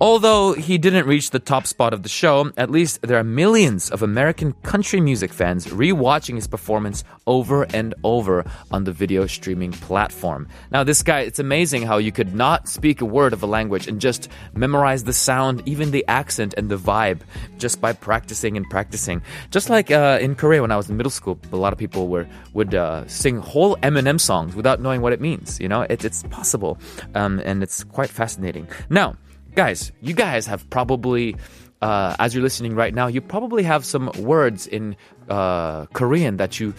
Although 0.00 0.54
he 0.54 0.76
didn't 0.76 1.06
reach 1.06 1.30
the 1.30 1.38
top 1.38 1.68
spot 1.68 1.94
of 1.94 2.02
the 2.02 2.08
show, 2.08 2.50
at 2.56 2.68
least 2.68 3.00
there 3.02 3.16
are 3.16 3.24
millions 3.24 3.90
of 3.90 4.02
American 4.02 4.52
country 4.64 5.00
music 5.00 5.32
fans 5.32 5.68
rewatching 5.68 6.34
his 6.34 6.48
performance 6.48 7.04
over 7.28 7.62
and 7.72 7.94
over 8.02 8.44
on 8.72 8.82
the 8.82 8.90
video 8.92 9.26
streaming 9.26 9.70
platform. 9.70 10.48
Now, 10.72 10.82
this 10.82 11.04
guy, 11.04 11.20
it's 11.20 11.38
amazing 11.38 11.82
how 11.82 11.98
you 11.98 12.10
could 12.10 12.34
not 12.34 12.68
speak 12.68 13.02
a 13.02 13.04
word 13.04 13.32
of 13.32 13.44
a 13.44 13.46
language 13.46 13.86
and 13.86 14.00
just 14.00 14.28
memorize 14.52 15.04
the 15.04 15.12
sound, 15.12 15.62
even 15.64 15.92
the 15.92 16.04
accent 16.08 16.54
and 16.56 16.68
the 16.68 16.76
vibe, 16.76 17.20
just 17.58 17.80
by 17.80 17.92
practicing 17.92 18.56
and 18.56 18.68
practicing. 18.68 19.22
Just 19.52 19.70
like 19.70 19.92
uh, 19.92 20.18
in 20.20 20.34
Korea 20.34 20.60
when 20.60 20.72
I 20.72 20.76
was 20.76 20.90
in 20.90 20.96
middle 20.96 21.08
school, 21.10 21.38
a 21.52 21.56
lot 21.56 21.72
of 21.72 21.78
people 21.78 22.08
were 22.08 22.26
would 22.52 22.74
uh, 22.74 23.06
sing 23.06 23.36
whole 23.38 23.76
Eminem 23.76 24.20
songs 24.20 24.56
without 24.56 24.80
knowing 24.80 25.02
what 25.02 25.12
it 25.12 25.20
means. 25.20 25.60
You 25.60 25.68
know, 25.68 25.82
it, 25.82 26.04
it's 26.04 26.24
possible, 26.24 26.78
um, 27.14 27.40
and 27.44 27.62
it's 27.62 27.84
quite 27.84 28.10
fascinating. 28.10 28.66
Now 28.90 29.16
guys, 29.54 29.92
you 30.00 30.14
guys 30.14 30.46
have 30.46 30.68
probably, 30.70 31.36
uh, 31.80 32.16
as 32.18 32.34
you're 32.34 32.42
listening 32.42 32.74
right 32.74 32.94
now, 32.94 33.06
you 33.06 33.20
probably 33.20 33.62
have 33.62 33.84
some 33.84 34.10
words 34.18 34.66
in 34.66 34.96
uh, 35.28 35.86
Korean 35.86 36.36
that 36.38 36.58
you 36.60 36.74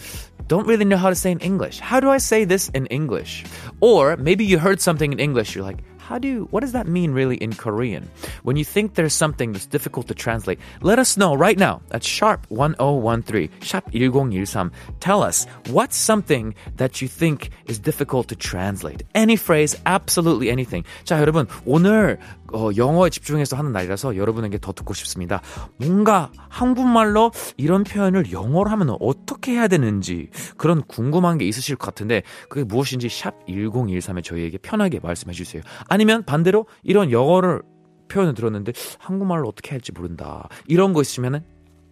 don't 0.47 0.67
really 0.67 0.85
know 0.85 0.97
how 0.97 1.09
to 1.09 1.15
say 1.15 1.31
in 1.31 1.39
English. 1.39 1.79
How 1.79 1.99
do 1.99 2.09
I 2.09 2.17
say 2.17 2.45
this 2.45 2.69
in 2.69 2.85
English? 2.87 3.45
Or 3.79 4.17
maybe 4.17 4.45
you 4.45 4.59
heard 4.59 4.81
something 4.81 5.11
in 5.11 5.19
English, 5.19 5.55
you're 5.55 5.63
like, 5.63 5.79
how 6.05 6.19
do 6.19 6.27
you, 6.27 6.47
what 6.51 6.59
does 6.61 6.73
that 6.73 6.87
mean 6.87 7.11
really 7.11 7.37
in 7.37 7.53
Korean? 7.53 8.07
When 8.43 8.57
you 8.57 8.63
think 8.63 8.93
there's 8.93 9.13
something 9.13 9.53
that's 9.53 9.65
difficult 9.65 10.07
to 10.09 10.13
translate, 10.13 10.59
let 10.81 10.99
us 10.99 11.17
know 11.17 11.33
right 11.33 11.57
now 11.57 11.81
at 11.91 12.03
sharp 12.03 12.45
1013, 12.49 13.49
sharp 13.61 13.85
1013. 13.91 14.71
Tell 14.99 15.23
us 15.23 15.47
what's 15.69 15.97
something 15.97 16.53
that 16.77 17.01
you 17.01 17.07
think 17.07 17.49
is 17.65 17.79
difficult 17.79 18.27
to 18.27 18.35
translate. 18.35 19.01
Any 19.15 19.35
phrase, 19.35 19.75
absolutely 19.87 20.51
anything. 20.51 20.85
자, 21.05 21.19
여러분, 21.19 21.47
오늘 21.65 22.19
어, 22.53 22.69
영어에 22.75 23.09
집중해서 23.09 23.57
하는 23.57 23.71
날이라서 23.71 24.15
여러분에게 24.15 24.59
더 24.59 24.71
듣고 24.71 24.93
싶습니다. 24.93 25.41
뭔가 25.77 26.31
한국말로 26.49 27.31
이런 27.57 27.83
표현을 27.83 28.31
영어로 28.31 28.69
하면 28.69 28.95
어떻게 28.99 29.53
해야 29.53 29.67
되는지 29.67 30.29
그런 30.57 30.83
궁금한 30.83 31.37
게 31.37 31.45
있으실 31.45 31.75
것 31.75 31.87
같은데 31.87 32.21
그게 32.49 32.63
무엇인지 32.63 33.09
샵 33.09 33.45
1013에 33.47 34.23
저희에게 34.23 34.57
편하게 34.59 34.99
말씀해 35.01 35.33
주세요. 35.33 35.63
아니면 35.95 36.23
반대로 36.23 36.65
이런 36.83 37.09
영어를 37.09 37.61
표현을 38.09 38.33
들었는데 38.33 38.73
한국말로 38.99 39.47
어떻게 39.47 39.71
할지 39.71 39.93
모른다. 39.93 40.49
이런 40.67 40.91
거 40.91 41.01
있으면은 41.01 41.41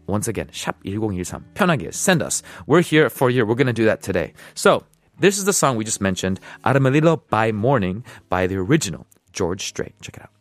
once 0.07 0.29
again 0.29 0.51
샵1013 0.51 1.41
편하게 1.53 1.87
send 1.87 2.21
us. 2.21 2.43
We're 2.67 2.83
here 2.83 3.05
for 3.05 3.31
you. 3.31 3.45
We're 3.45 3.55
going 3.55 3.67
to 3.67 3.73
do 3.73 3.85
that 3.85 4.01
today. 4.01 4.33
So, 4.55 4.83
this 5.21 5.37
is 5.37 5.45
the 5.45 5.53
song 5.53 5.77
we 5.77 5.85
just 5.85 6.01
mentioned, 6.01 6.41
Amarillo 6.65 7.23
by 7.29 7.53
Morning 7.53 8.03
by 8.29 8.45
the 8.45 8.57
original 8.57 9.07
George 9.31 9.63
Strait. 9.63 9.93
Check 10.01 10.17
it 10.17 10.23
out. 10.23 10.32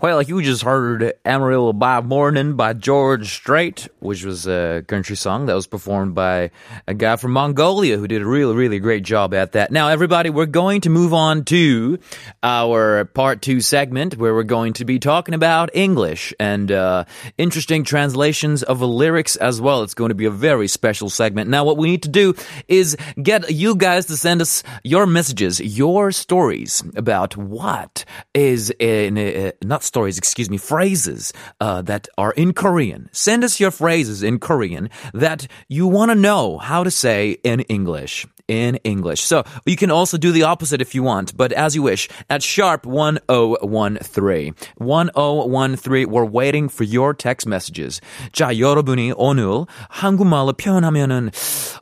Well, 0.00 0.14
like 0.14 0.28
you 0.28 0.40
just 0.42 0.62
heard 0.62 1.14
Amarillo 1.24 1.72
by 1.72 2.00
Morning 2.02 2.54
by 2.54 2.72
George 2.72 3.34
Strait, 3.34 3.88
which 3.98 4.22
was 4.24 4.46
a 4.46 4.84
country 4.86 5.16
song 5.16 5.46
that 5.46 5.54
was 5.54 5.66
performed 5.66 6.14
by 6.14 6.52
a 6.86 6.94
guy 6.94 7.16
from 7.16 7.32
Mongolia 7.32 7.98
who 7.98 8.06
did 8.06 8.22
a 8.22 8.24
really, 8.24 8.54
really 8.54 8.78
great 8.78 9.02
job 9.02 9.34
at 9.34 9.52
that. 9.52 9.72
Now, 9.72 9.88
everybody, 9.88 10.30
we're 10.30 10.46
going 10.46 10.82
to 10.82 10.88
move 10.88 11.12
on 11.12 11.44
to 11.46 11.98
our 12.44 13.06
part 13.06 13.42
two 13.42 13.60
segment 13.60 14.16
where 14.16 14.32
we're 14.34 14.44
going 14.44 14.74
to 14.74 14.84
be 14.84 15.00
talking 15.00 15.34
about 15.34 15.74
English 15.74 16.32
and 16.38 16.70
uh, 16.70 17.04
interesting 17.36 17.82
translations 17.82 18.62
of 18.62 18.78
the 18.78 18.86
lyrics 18.86 19.34
as 19.34 19.60
well. 19.60 19.82
It's 19.82 19.94
going 19.94 20.10
to 20.10 20.14
be 20.14 20.26
a 20.26 20.30
very 20.30 20.68
special 20.68 21.10
segment. 21.10 21.50
Now, 21.50 21.64
what 21.64 21.76
we 21.76 21.90
need 21.90 22.04
to 22.04 22.08
do 22.08 22.34
is 22.68 22.96
get 23.20 23.50
you 23.50 23.74
guys 23.74 24.06
to 24.06 24.16
send 24.16 24.42
us 24.42 24.62
your 24.84 25.06
messages, 25.06 25.58
your 25.58 26.12
stories 26.12 26.84
about 26.94 27.36
what 27.36 28.04
is 28.32 28.72
in, 28.78 29.18
uh, 29.18 29.50
not 29.64 29.87
stories, 29.88 30.18
excuse 30.18 30.48
me, 30.48 30.58
phrases 30.58 31.32
uh, 31.60 31.82
that 31.82 32.06
are 32.16 32.32
in 32.32 32.52
Korean. 32.52 33.08
Send 33.12 33.42
us 33.42 33.58
your 33.58 33.72
phrases 33.72 34.22
in 34.22 34.38
Korean 34.38 34.90
that 35.12 35.48
you 35.68 35.88
want 35.88 36.10
to 36.10 36.14
know 36.14 36.58
how 36.58 36.84
to 36.84 36.90
say 36.90 37.38
in 37.42 37.60
English 37.62 38.26
in 38.47 38.77
English. 38.83 39.21
So 39.21 39.43
you 39.65 39.75
can 39.75 39.91
also 39.91 40.17
do 40.17 40.31
the 40.31 40.43
opposite 40.43 40.81
if 40.81 40.93
you 40.93 41.03
want, 41.03 41.35
but 41.37 41.51
as 41.53 41.75
you 41.75 41.83
wish. 41.83 42.09
At 42.29 42.43
sharp 42.43 42.85
1013. 42.85 44.53
1013, 44.77 46.09
we're 46.09 46.25
waiting 46.25 46.69
for 46.69 46.83
your 46.83 47.13
text 47.13 47.47
messages. 47.47 48.01
자, 48.31 48.57
여러분이 48.57 49.13
오늘 49.15 49.65
한국말로 49.89 50.53
표현하면은, 50.53 51.31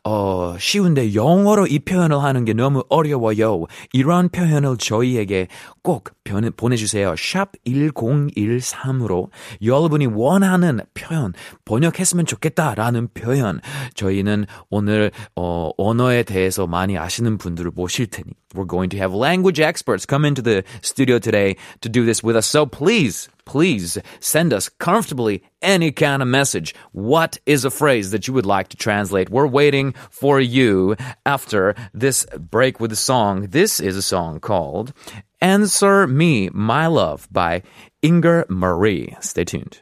어, 0.04 0.56
쉬운데 0.60 1.14
영어로 1.14 1.68
이 1.68 1.80
표현을 1.80 2.22
하는 2.22 2.46
게 2.46 2.54
너무 2.54 2.84
어려워요. 2.90 3.66
이런 3.94 4.30
표현을 4.30 4.78
저희에게 4.78 5.48
꼭 5.84 6.12
보내, 6.24 6.50
보내주세요. 6.50 7.16
샵 7.18 7.52
1013으로 7.66 9.30
여러분이 9.64 10.08
원하는 10.08 10.80
표현, 10.94 11.34
번역했으면 11.66 12.26
좋겠다라는 12.26 13.10
표현. 13.14 13.60
저희는 13.96 14.46
오늘, 14.70 15.12
어, 15.36 15.72
언어에 15.78 16.24
대해서 16.24 16.55
많이 16.68 16.98
아시는 16.98 17.38
분들을 17.38 17.72
모실 17.76 18.08
테니. 18.08 18.32
We're 18.54 18.66
going 18.68 18.90
to 18.92 18.98
have 18.98 19.14
language 19.14 19.60
experts 19.60 20.06
come 20.06 20.26
into 20.26 20.42
the 20.42 20.64
studio 20.82 21.20
today 21.20 21.56
to 21.82 21.90
do 21.90 22.06
this 22.06 22.24
with 22.24 22.36
us. 22.36 22.46
So 22.46 22.66
please, 22.66 23.30
please 23.46 23.98
send 24.20 24.54
us 24.54 24.70
comfortably 24.70 25.44
any 25.62 25.92
kind 25.92 26.22
of 26.22 26.28
message. 26.28 26.74
What 26.92 27.38
is 27.46 27.64
a 27.66 27.72
phrase 27.72 28.12
that 28.12 28.28
you 28.28 28.34
would 28.34 28.46
like 28.46 28.70
to 28.70 28.78
translate? 28.78 29.30
We're 29.30 29.48
waiting 29.48 29.94
for 30.10 30.40
you 30.40 30.96
after 31.26 31.76
this 31.94 32.26
break 32.38 32.80
with 32.80 32.92
the 32.92 32.96
song. 32.96 33.48
This 33.52 33.80
is 33.80 33.96
a 33.96 34.02
song 34.02 34.40
called 34.40 34.94
Answer 35.40 36.08
Me, 36.08 36.50
My 36.54 36.88
Love 36.88 37.28
by 37.32 37.64
Inger 38.02 38.46
Marie. 38.50 39.16
Stay 39.22 39.46
tuned. 39.46 39.80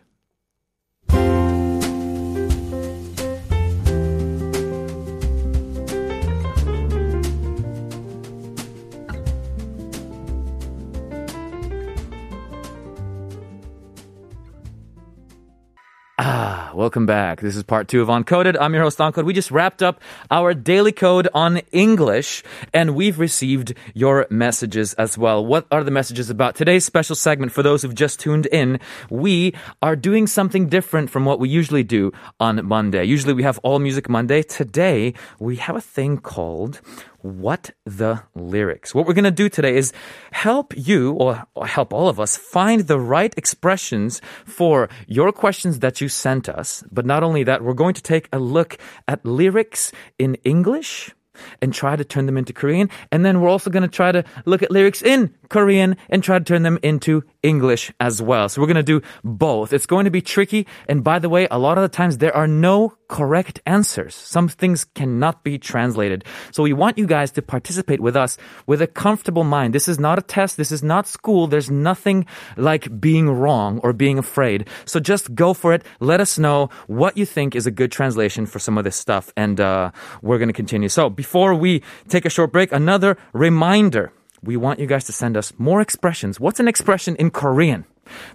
Ah, 16.16 16.71
welcome 16.76 17.06
back. 17.06 17.40
This 17.40 17.56
is 17.56 17.64
part 17.64 17.88
two 17.88 18.00
of 18.00 18.06
Uncoded. 18.06 18.56
I'm 18.61 18.73
your 18.73 18.85
host, 18.85 18.99
Uncode. 18.99 19.25
We 19.25 19.33
just 19.33 19.50
wrapped 19.50 19.83
up 19.83 20.00
our 20.30 20.54
daily 20.54 20.92
code 20.92 21.28
on 21.35 21.56
English, 21.73 22.44
and 22.73 22.94
we've 22.94 23.18
received 23.18 23.75
your 23.94 24.25
messages 24.30 24.94
as 24.94 25.18
well. 25.18 25.44
What 25.44 25.66
are 25.73 25.83
the 25.83 25.90
messages 25.90 26.30
about? 26.30 26.54
Today's 26.54 26.85
special 26.85 27.16
segment, 27.16 27.50
for 27.50 27.64
those 27.64 27.83
who've 27.83 27.97
just 27.97 28.21
tuned 28.21 28.47
in, 28.47 28.78
we 29.11 29.54
are 29.83 29.97
doing 29.97 30.28
something 30.28 30.68
different 30.68 31.11
from 31.11 31.25
what 31.25 31.40
we 31.40 31.49
usually 31.49 31.83
do 31.83 32.12
on 32.38 32.64
Monday. 32.64 33.02
Usually 33.02 33.35
we 33.35 33.42
have 33.42 33.59
All 33.64 33.80
Music 33.80 34.09
Monday. 34.09 34.44
Today, 34.44 35.14
we 35.40 35.56
have 35.56 35.75
a 35.75 35.80
thing 35.80 36.18
called 36.18 36.80
what 37.25 37.71
the 37.87 38.23
lyrics. 38.35 38.95
What 38.95 39.07
we're 39.07 39.14
going 39.14 39.25
to 39.25 39.31
do 39.31 39.49
today 39.49 39.76
is 39.76 39.95
help 40.31 40.75
you 40.76 41.12
or 41.12 41.47
help 41.64 41.95
all 41.95 42.09
of 42.09 42.21
us 42.21 42.37
find 42.37 42.83
the 42.83 43.00
right 43.00 43.33
expressions 43.38 44.21
for 44.45 44.90
your 45.07 45.33
questions 45.33 45.78
that 45.78 46.02
you 46.02 46.09
sent 46.09 46.50
us. 46.50 46.85
But 46.93 47.07
not 47.07 47.23
only 47.23 47.43
that, 47.45 47.64
we're 47.64 47.73
going 47.73 47.95
to 47.95 48.02
take 48.02 48.28
a 48.31 48.38
look 48.38 48.76
at 49.09 49.25
lyrics 49.25 49.90
in 50.19 50.35
English 50.45 51.14
and 51.62 51.73
try 51.73 51.97
to 51.97 52.04
turn 52.04 52.26
them 52.26 52.37
into 52.37 52.52
Korean. 52.52 52.90
And 53.11 53.25
then 53.25 53.40
we're 53.40 53.49
also 53.49 53.71
going 53.71 53.83
to 53.83 53.88
try 53.88 54.12
to 54.12 54.23
look 54.45 54.62
at 54.62 54.71
lyrics 54.71 55.02
in 55.02 55.35
Korean 55.49 55.97
and 56.11 56.23
try 56.23 56.38
to 56.38 56.45
turn 56.45 56.62
them 56.62 56.78
into 56.83 57.25
English 57.44 57.92
as 58.00 58.20
well. 58.20 58.48
So 58.48 58.60
we're 58.60 58.66
going 58.66 58.76
to 58.76 58.82
do 58.82 59.02
both. 59.22 59.72
It's 59.72 59.86
going 59.86 60.06
to 60.06 60.10
be 60.10 60.22
tricky. 60.22 60.66
And 60.88 61.04
by 61.04 61.20
the 61.20 61.28
way, 61.28 61.46
a 61.50 61.58
lot 61.58 61.78
of 61.78 61.82
the 61.82 61.88
times 61.88 62.18
there 62.18 62.34
are 62.34 62.48
no 62.48 62.96
correct 63.08 63.60
answers. 63.66 64.14
Some 64.14 64.48
things 64.48 64.84
cannot 64.84 65.44
be 65.44 65.58
translated. 65.58 66.24
So 66.50 66.62
we 66.62 66.72
want 66.72 66.98
you 66.98 67.06
guys 67.06 67.30
to 67.32 67.42
participate 67.42 68.00
with 68.00 68.16
us 68.16 68.38
with 68.66 68.80
a 68.80 68.86
comfortable 68.86 69.44
mind. 69.44 69.74
This 69.74 69.86
is 69.86 70.00
not 70.00 70.18
a 70.18 70.22
test. 70.22 70.56
This 70.56 70.72
is 70.72 70.82
not 70.82 71.06
school. 71.06 71.46
There's 71.46 71.70
nothing 71.70 72.26
like 72.56 72.98
being 72.98 73.30
wrong 73.30 73.78
or 73.84 73.92
being 73.92 74.18
afraid. 74.18 74.66
So 74.86 74.98
just 74.98 75.34
go 75.34 75.52
for 75.54 75.74
it. 75.74 75.84
Let 76.00 76.20
us 76.20 76.38
know 76.38 76.70
what 76.86 77.16
you 77.16 77.26
think 77.26 77.54
is 77.54 77.66
a 77.66 77.70
good 77.70 77.92
translation 77.92 78.46
for 78.46 78.58
some 78.58 78.78
of 78.78 78.84
this 78.84 78.96
stuff. 78.96 79.32
And 79.36 79.60
uh, 79.60 79.92
we're 80.22 80.38
going 80.38 80.48
to 80.48 80.54
continue. 80.54 80.88
So 80.88 81.10
before 81.10 81.54
we 81.54 81.82
take 82.08 82.24
a 82.24 82.30
short 82.30 82.52
break, 82.52 82.72
another 82.72 83.18
reminder 83.32 84.12
We 84.43 84.57
want 84.57 84.79
you 84.79 84.88
guys 84.88 85.05
to 85.05 85.12
send 85.12 85.36
us 85.36 85.53
more 85.57 85.81
expressions. 85.81 86.39
What's 86.39 86.59
an 86.59 86.68
expression 86.68 87.15
in 87.18 87.31
Korean? 87.31 87.85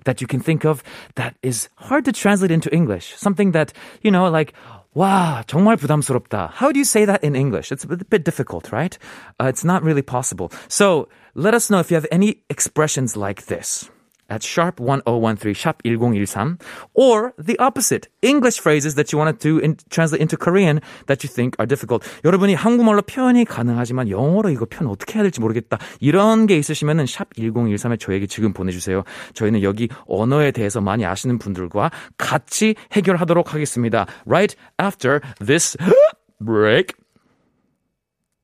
that 0.04 0.20
you 0.20 0.26
can 0.26 0.40
think 0.40 0.64
of 0.64 0.83
that 1.16 1.35
is 1.42 1.68
hard 1.76 2.04
to 2.04 2.12
translate 2.12 2.50
into 2.50 2.72
English. 2.72 3.14
Something 3.16 3.52
that, 3.52 3.72
you 4.02 4.11
know, 4.11 4.30
like, 4.30 4.52
와, 4.94 5.44
정말 5.46 5.76
부담스럽다. 5.76 6.50
How 6.52 6.70
do 6.70 6.78
you 6.78 6.85
say 6.85 7.04
that 7.04 7.24
in 7.24 7.35
English? 7.35 7.72
It's 7.72 7.85
a 7.85 7.88
bit 7.88 8.24
difficult, 8.24 8.70
right? 8.72 8.96
Uh, 9.40 9.46
it's 9.46 9.64
not 9.64 9.83
really 9.83 10.02
possible. 10.02 10.52
So 10.68 11.09
let 11.35 11.54
us 11.54 11.70
know 11.70 11.80
if 11.80 11.90
you 11.90 11.96
have 11.96 12.07
any 12.12 12.42
expressions 12.48 13.16
like 13.16 13.46
this 13.46 13.90
At 14.29 14.43
sharp 14.43 14.79
1013, 14.79 15.53
sharp 15.53 15.81
1013, 15.83 16.57
or 16.93 17.33
the 17.37 17.57
opposite, 17.59 18.07
English 18.21 18.59
phrases 18.59 18.95
that 18.95 19.11
you 19.11 19.19
wanted 19.19 19.39
to 19.41 19.59
in, 19.59 19.77
translate 19.89 20.21
into 20.21 20.37
Korean 20.37 20.81
that 21.07 21.23
you 21.23 21.29
think 21.29 21.55
are 21.59 21.67
difficult. 21.67 22.05
여러분이 22.23 22.53
한국말로 22.53 23.01
표현이 23.01 23.45
가능하지만 23.45 24.09
영어로 24.09 24.49
이거 24.49 24.65
표현 24.65 24.91
어떻게 24.91 25.15
해야 25.15 25.23
될지 25.23 25.39
모르겠다. 25.41 25.77
이런 25.99 26.45
게 26.47 26.57
있으시면은 26.57 27.05
샵 27.05 27.33
1013에 27.35 27.99
저에게 27.99 28.27
지금 28.27 28.53
보내주세요. 28.53 29.03
저희는 29.33 29.63
여기 29.63 29.89
언어에 30.07 30.51
대해서 30.51 30.81
많이 30.81 31.05
아시는 31.05 31.39
분들과 31.39 31.91
같이 32.17 32.75
해결하도록 32.93 33.53
하겠습니다. 33.53 34.05
Right 34.25 34.55
after 34.79 35.21
this 35.45 35.77
break. 36.43 36.93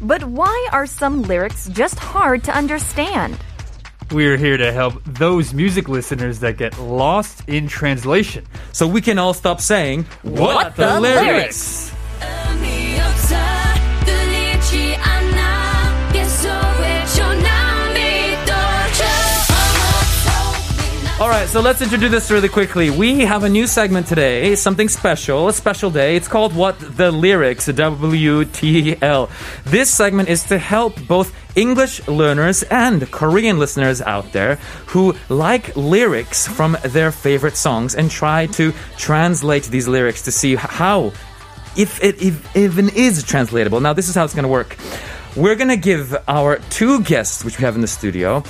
But 0.00 0.24
why 0.24 0.68
are 0.72 0.86
some 0.86 1.22
lyrics 1.22 1.68
just 1.68 1.98
hard 1.98 2.44
to 2.44 2.54
understand? 2.54 3.36
We're 4.10 4.36
here 4.36 4.56
to 4.56 4.72
help 4.72 5.02
those 5.04 5.52
music 5.52 5.88
listeners 5.88 6.40
that 6.40 6.56
get 6.56 6.78
lost 6.78 7.42
in 7.48 7.68
translation. 7.68 8.46
So 8.72 8.86
we 8.86 9.00
can 9.00 9.18
all 9.18 9.34
stop 9.34 9.60
saying, 9.60 10.06
What 10.22 10.76
the 10.76 11.00
lyrics? 11.00 11.92
의 12.20 12.67
All 21.20 21.28
right, 21.28 21.48
so 21.48 21.60
let's 21.60 21.82
introduce 21.82 22.12
this 22.12 22.30
really 22.30 22.48
quickly. 22.48 22.90
We 22.90 23.22
have 23.22 23.42
a 23.42 23.48
new 23.48 23.66
segment 23.66 24.06
today, 24.06 24.54
something 24.54 24.88
special, 24.88 25.48
a 25.48 25.52
special 25.52 25.90
day. 25.90 26.14
It's 26.14 26.28
called 26.28 26.54
What 26.54 26.78
the 26.78 27.10
Lyrics, 27.10 27.66
WTL. 27.66 29.28
This 29.64 29.90
segment 29.90 30.28
is 30.28 30.44
to 30.44 30.58
help 30.58 30.94
both 31.08 31.34
English 31.56 32.06
learners 32.06 32.62
and 32.62 33.10
Korean 33.10 33.58
listeners 33.58 34.00
out 34.00 34.30
there 34.30 34.60
who 34.86 35.16
like 35.28 35.74
lyrics 35.74 36.46
from 36.46 36.76
their 36.84 37.10
favorite 37.10 37.56
songs 37.56 37.96
and 37.96 38.08
try 38.12 38.46
to 38.52 38.72
translate 38.96 39.64
these 39.64 39.88
lyrics 39.88 40.22
to 40.22 40.30
see 40.30 40.54
how 40.54 41.12
if 41.76 42.00
it 42.00 42.22
if, 42.22 42.56
even 42.56 42.90
is 42.90 43.24
translatable. 43.24 43.80
Now, 43.80 43.92
this 43.92 44.08
is 44.08 44.14
how 44.14 44.22
it's 44.22 44.34
going 44.34 44.44
to 44.44 44.48
work. 44.48 44.76
We're 45.36 45.56
going 45.56 45.68
to 45.68 45.76
give 45.76 46.16
our 46.26 46.58
two 46.70 47.02
guests, 47.02 47.44
which 47.44 47.58
we 47.58 47.64
have 47.64 47.74
in 47.74 47.80
the 47.80 47.88
studio, 47.88 48.42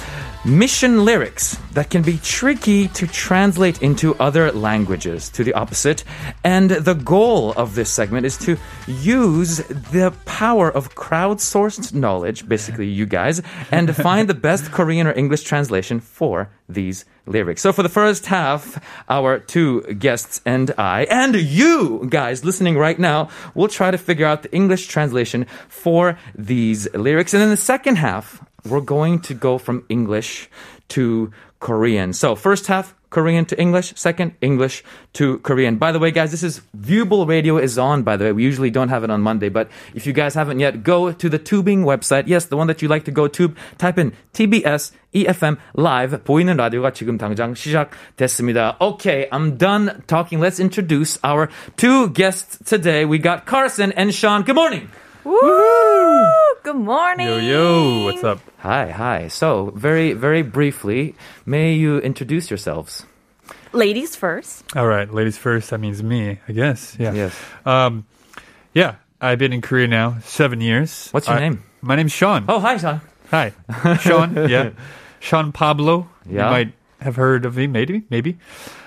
mission 0.48 1.04
lyrics 1.04 1.58
that 1.72 1.90
can 1.90 2.02
be 2.02 2.18
tricky 2.22 2.88
to 2.88 3.06
translate 3.06 3.82
into 3.82 4.14
other 4.16 4.50
languages, 4.52 5.28
to 5.30 5.44
the 5.44 5.52
opposite. 5.52 6.02
And 6.42 6.70
the 6.70 6.94
goal 6.94 7.52
of 7.52 7.74
this 7.74 7.90
segment 7.90 8.26
is 8.26 8.37
to 8.38 8.56
use 8.87 9.58
the 9.58 10.12
power 10.24 10.70
of 10.70 10.94
crowdsourced 10.94 11.92
knowledge, 11.94 12.48
basically 12.48 12.88
you 12.88 13.06
guys, 13.06 13.42
and 13.70 13.94
find 14.08 14.28
the 14.28 14.34
best 14.34 14.72
Korean 14.72 15.06
or 15.06 15.12
English 15.12 15.42
translation 15.42 16.00
for 16.00 16.50
these 16.68 17.04
lyrics. 17.26 17.62
So 17.62 17.72
for 17.72 17.82
the 17.82 17.88
first 17.88 18.26
half, 18.26 18.82
our 19.08 19.38
two 19.38 19.82
guests 19.94 20.40
and 20.44 20.72
I, 20.78 21.04
and 21.04 21.34
you 21.34 22.06
guys 22.08 22.44
listening 22.44 22.76
right 22.76 22.98
now, 22.98 23.28
will 23.54 23.68
try 23.68 23.90
to 23.90 23.98
figure 23.98 24.26
out 24.26 24.42
the 24.42 24.54
English 24.54 24.88
translation 24.88 25.46
for 25.68 26.18
these 26.34 26.92
lyrics. 26.94 27.34
And 27.34 27.42
in 27.42 27.50
the 27.50 27.56
second 27.56 27.96
half, 27.96 28.42
we're 28.67 28.82
going 28.82 29.19
to 29.21 29.34
go 29.34 29.58
from 29.58 29.84
English 29.89 30.49
to 30.89 31.32
Korean. 31.60 32.13
So 32.13 32.36
first 32.36 32.67
half, 32.67 32.93
Korean 33.13 33.45
to 33.45 33.56
English. 33.62 33.93
Second, 33.95 34.34
English 34.41 34.84
to 35.13 35.38
Korean. 35.39 35.78
By 35.78 35.91
the 35.91 35.99
way, 35.99 36.10
guys, 36.10 36.32
this 36.32 36.43
is 36.43 36.62
Viewable 36.76 37.28
Radio 37.28 37.58
is 37.58 37.78
on, 37.78 38.02
by 38.02 38.17
the 38.17 38.26
way. 38.26 38.32
We 38.34 38.43
usually 38.43 38.71
don't 38.71 38.89
have 38.89 39.04
it 39.04 39.12
on 39.12 39.21
Monday, 39.21 39.49
but 39.49 39.69
if 39.93 40.08
you 40.08 40.13
guys 40.13 40.34
haven't 40.34 40.60
yet, 40.60 40.84
go 40.84 41.13
to 41.13 41.30
the 41.30 41.38
tubing 41.38 41.86
website. 41.86 42.26
Yes, 42.26 42.45
the 42.45 42.58
one 42.58 42.67
that 42.67 42.82
you 42.82 42.89
like 42.89 43.06
to 43.06 43.12
go 43.12 43.28
tube. 43.28 43.56
Type 43.78 43.99
in 43.99 44.13
TBS 44.34 44.91
EFM 45.13 45.58
Live. 45.76 46.17
보이는 46.26 46.58
라디오가 46.58 46.91
지금 46.91 47.17
당장 47.17 47.54
시작됐습니다. 47.54 48.78
Okay, 48.82 49.28
I'm 49.32 49.58
done 49.58 50.02
talking. 50.08 50.41
Let's 50.41 50.60
introduce 50.60 51.19
our 51.23 51.49
two 51.78 52.10
guests 52.10 52.58
today. 52.65 53.06
We 53.06 53.19
got 53.19 53.45
Carson 53.45 53.93
and 53.93 54.12
Sean. 54.12 54.41
Good 54.41 54.56
morning. 54.56 54.89
Woo! 55.23 55.87
Good 56.68 56.76
morning. 56.76 57.26
Yo, 57.26 57.38
yo, 57.38 58.04
what's 58.04 58.22
up? 58.22 58.40
Hi, 58.59 58.90
hi. 58.90 59.28
So, 59.28 59.72
very, 59.74 60.12
very 60.12 60.42
briefly, 60.42 61.14
may 61.46 61.72
you 61.72 61.96
introduce 61.96 62.50
yourselves? 62.50 63.07
Ladies 63.72 64.14
first. 64.14 64.64
All 64.76 64.87
right, 64.87 65.11
ladies 65.11 65.38
first. 65.38 65.70
That 65.70 65.78
means 65.78 66.02
me, 66.02 66.40
I 66.46 66.52
guess. 66.52 66.94
Yeah. 66.98 67.14
Yes. 67.14 67.35
Um, 67.64 68.04
yeah, 68.74 68.96
I've 69.18 69.38
been 69.38 69.54
in 69.54 69.62
Korea 69.62 69.87
now 69.88 70.18
seven 70.24 70.61
years. 70.61 71.09
What's 71.11 71.26
your 71.26 71.38
I- 71.38 71.40
name? 71.48 71.62
My 71.81 71.96
name's 71.96 72.12
Sean. 72.12 72.44
Oh, 72.50 72.61
hi, 72.61 72.76
Sean. 72.76 73.00
Hi, 73.31 73.54
Sean. 74.02 74.37
Yeah, 74.50 74.72
Sean 75.20 75.52
Pablo. 75.52 76.11
Yeah. 76.28 76.44
You 76.44 76.50
might 76.50 76.72
have 77.00 77.16
heard 77.16 77.46
of 77.46 77.57
me, 77.57 77.66
maybe, 77.66 78.02
maybe. 78.11 78.37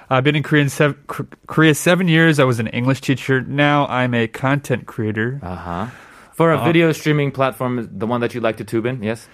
I've 0.07 0.23
been 0.23 0.35
in 0.35 0.43
Korea, 0.43 0.61
in 0.61 0.69
sev- 0.69 0.99
K- 1.07 1.23
Korea 1.47 1.73
seven 1.73 2.07
years. 2.07 2.37
I 2.37 2.43
was 2.43 2.59
an 2.59 2.67
English 2.67 3.01
teacher. 3.01 3.41
Now 3.41 3.87
I'm 3.87 4.13
a 4.13 4.27
content 4.27 4.85
creator. 4.85 5.39
Uh 5.41 5.55
huh. 5.55 5.87
For 6.41 6.51
a 6.51 6.63
video 6.63 6.91
streaming 6.91 7.31
platform, 7.31 7.87
the 7.99 8.07
one 8.07 8.19
that 8.21 8.33
you 8.33 8.41
like 8.41 8.57
to 8.57 8.63
tube 8.63 8.87
in, 8.87 9.03
yes? 9.03 9.27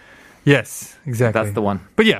yes, 0.44 0.98
exactly. 1.06 1.42
That's 1.42 1.56
the 1.56 1.62
one. 1.62 1.80
But 1.96 2.06
yeah, 2.06 2.20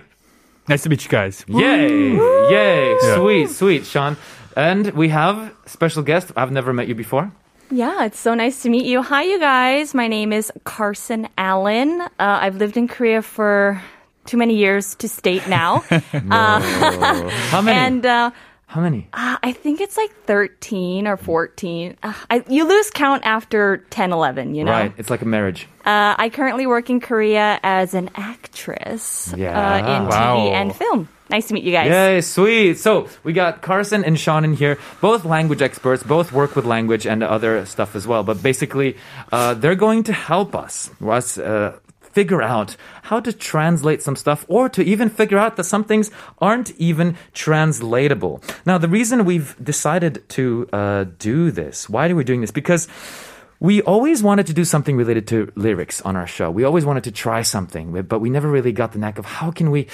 nice 0.70 0.84
to 0.84 0.90
meet 0.90 1.04
you 1.04 1.10
guys. 1.10 1.44
Yay! 1.50 2.14
Yay! 2.16 2.96
Yeah. 3.02 3.16
Sweet, 3.18 3.50
sweet, 3.50 3.86
Sean. 3.86 4.16
And 4.56 4.92
we 4.92 5.10
have 5.10 5.54
special 5.66 6.04
guest. 6.04 6.32
I've 6.38 6.54
never 6.54 6.72
met 6.72 6.88
you 6.88 6.96
before. 6.96 7.34
Yeah, 7.70 8.06
it's 8.06 8.18
so 8.18 8.34
nice 8.34 8.62
to 8.62 8.70
meet 8.70 8.86
you. 8.86 9.02
Hi, 9.02 9.24
you 9.24 9.40
guys. 9.42 9.94
My 9.94 10.08
name 10.08 10.32
is 10.32 10.54
Carson 10.64 11.28
Allen. 11.38 12.00
Uh, 12.00 12.08
I've 12.18 12.56
lived 12.56 12.78
in 12.78 12.88
Korea 12.88 13.22
for 13.22 13.84
too 14.24 14.38
many 14.38 14.56
years 14.56 14.96
to 14.96 15.10
state 15.10 15.50
now. 15.50 15.80
How 15.90 17.62
many? 17.62 17.78
and 17.88 18.06
uh, 18.06 18.32
How 18.70 18.82
many? 18.82 19.08
uh, 19.14 19.38
I 19.42 19.54
think 19.54 19.80
it's 19.80 19.96
like 19.96 20.12
13 20.26 21.08
or 21.08 21.16
14. 21.16 21.96
Uh, 22.04 22.14
I, 22.30 22.44
you 22.50 22.68
lose 22.68 22.92
count 22.92 23.24
after 23.26 23.78
10, 23.92 24.12
11, 24.12 24.56
you 24.56 24.66
know? 24.66 24.72
Right. 24.72 24.94
It's 24.98 25.10
like 25.10 25.22
a 25.22 25.26
marriage. 25.26 25.68
Uh, 25.86 26.16
I 26.18 26.30
currently 26.30 26.68
work 26.68 26.90
in 26.90 27.00
Korea 27.00 27.60
as 27.64 27.94
an 27.94 28.10
actress 28.16 29.34
Yeah. 29.38 29.56
uh, 29.58 29.78
in 29.98 30.08
Wow. 30.08 30.38
TV 30.38 30.52
and 30.52 30.76
film. 30.76 31.08
Nice 31.30 31.48
to 31.48 31.54
meet 31.54 31.64
you 31.64 31.72
guys. 31.72 31.90
Yay, 31.90 32.22
sweet. 32.22 32.78
So 32.78 33.08
we 33.24 33.32
got 33.34 33.62
Carson 33.62 34.04
and 34.04 34.20
Sean 34.20 34.44
in 34.44 34.54
here, 34.54 34.78
both 35.02 35.24
language 35.26 35.62
experts, 35.62 36.04
both 36.04 36.32
work 36.32 36.56
with 36.56 36.66
language 36.66 37.06
and 37.06 37.24
other 37.24 37.66
stuff 37.66 37.96
as 37.96 38.06
well. 38.08 38.24
But 38.24 38.44
basically, 38.44 38.98
uh, 39.32 39.54
they're 39.54 39.76
going 39.76 40.04
to 40.04 40.14
help 40.14 40.56
us, 40.56 40.90
us 41.02 41.38
uh, 41.38 41.80
figure 42.18 42.42
out 42.42 42.76
how 43.04 43.20
to 43.20 43.32
translate 43.32 44.02
some 44.02 44.16
stuff 44.16 44.44
or 44.48 44.68
to 44.70 44.82
even 44.82 45.08
figure 45.08 45.38
out 45.38 45.56
that 45.56 45.66
some 45.66 45.84
things 45.84 46.10
aren't 46.40 46.72
even 46.90 47.16
translatable. 47.46 48.42
Now, 48.66 48.80
the 48.80 48.88
reason 48.90 49.24
we've 49.24 49.54
decided 49.64 50.28
to 50.30 50.68
uh, 50.74 51.06
do 51.20 51.52
this, 51.52 51.88
why 51.88 52.10
are 52.10 52.16
we 52.16 52.24
doing 52.24 52.42
this? 52.42 52.50
Because 52.50 52.88
we 53.60 53.84
always 53.84 54.24
wanted 54.24 54.48
to 54.48 54.54
do 54.54 54.66
something 54.66 54.98
related 54.98 55.28
to 55.28 55.52
lyrics 55.56 56.02
on 56.02 56.16
our 56.16 56.26
show. 56.26 56.50
We 56.50 56.64
always 56.64 56.86
wanted 56.86 57.04
to 57.04 57.12
try 57.12 57.44
something, 57.44 58.02
but 58.02 58.18
we 58.18 58.30
never 58.32 58.50
really 58.50 58.72
got 58.72 58.94
the 58.94 59.00
knack 59.00 59.20
of 59.20 59.26
how 59.26 59.52
can 59.52 59.70
we 59.70 59.86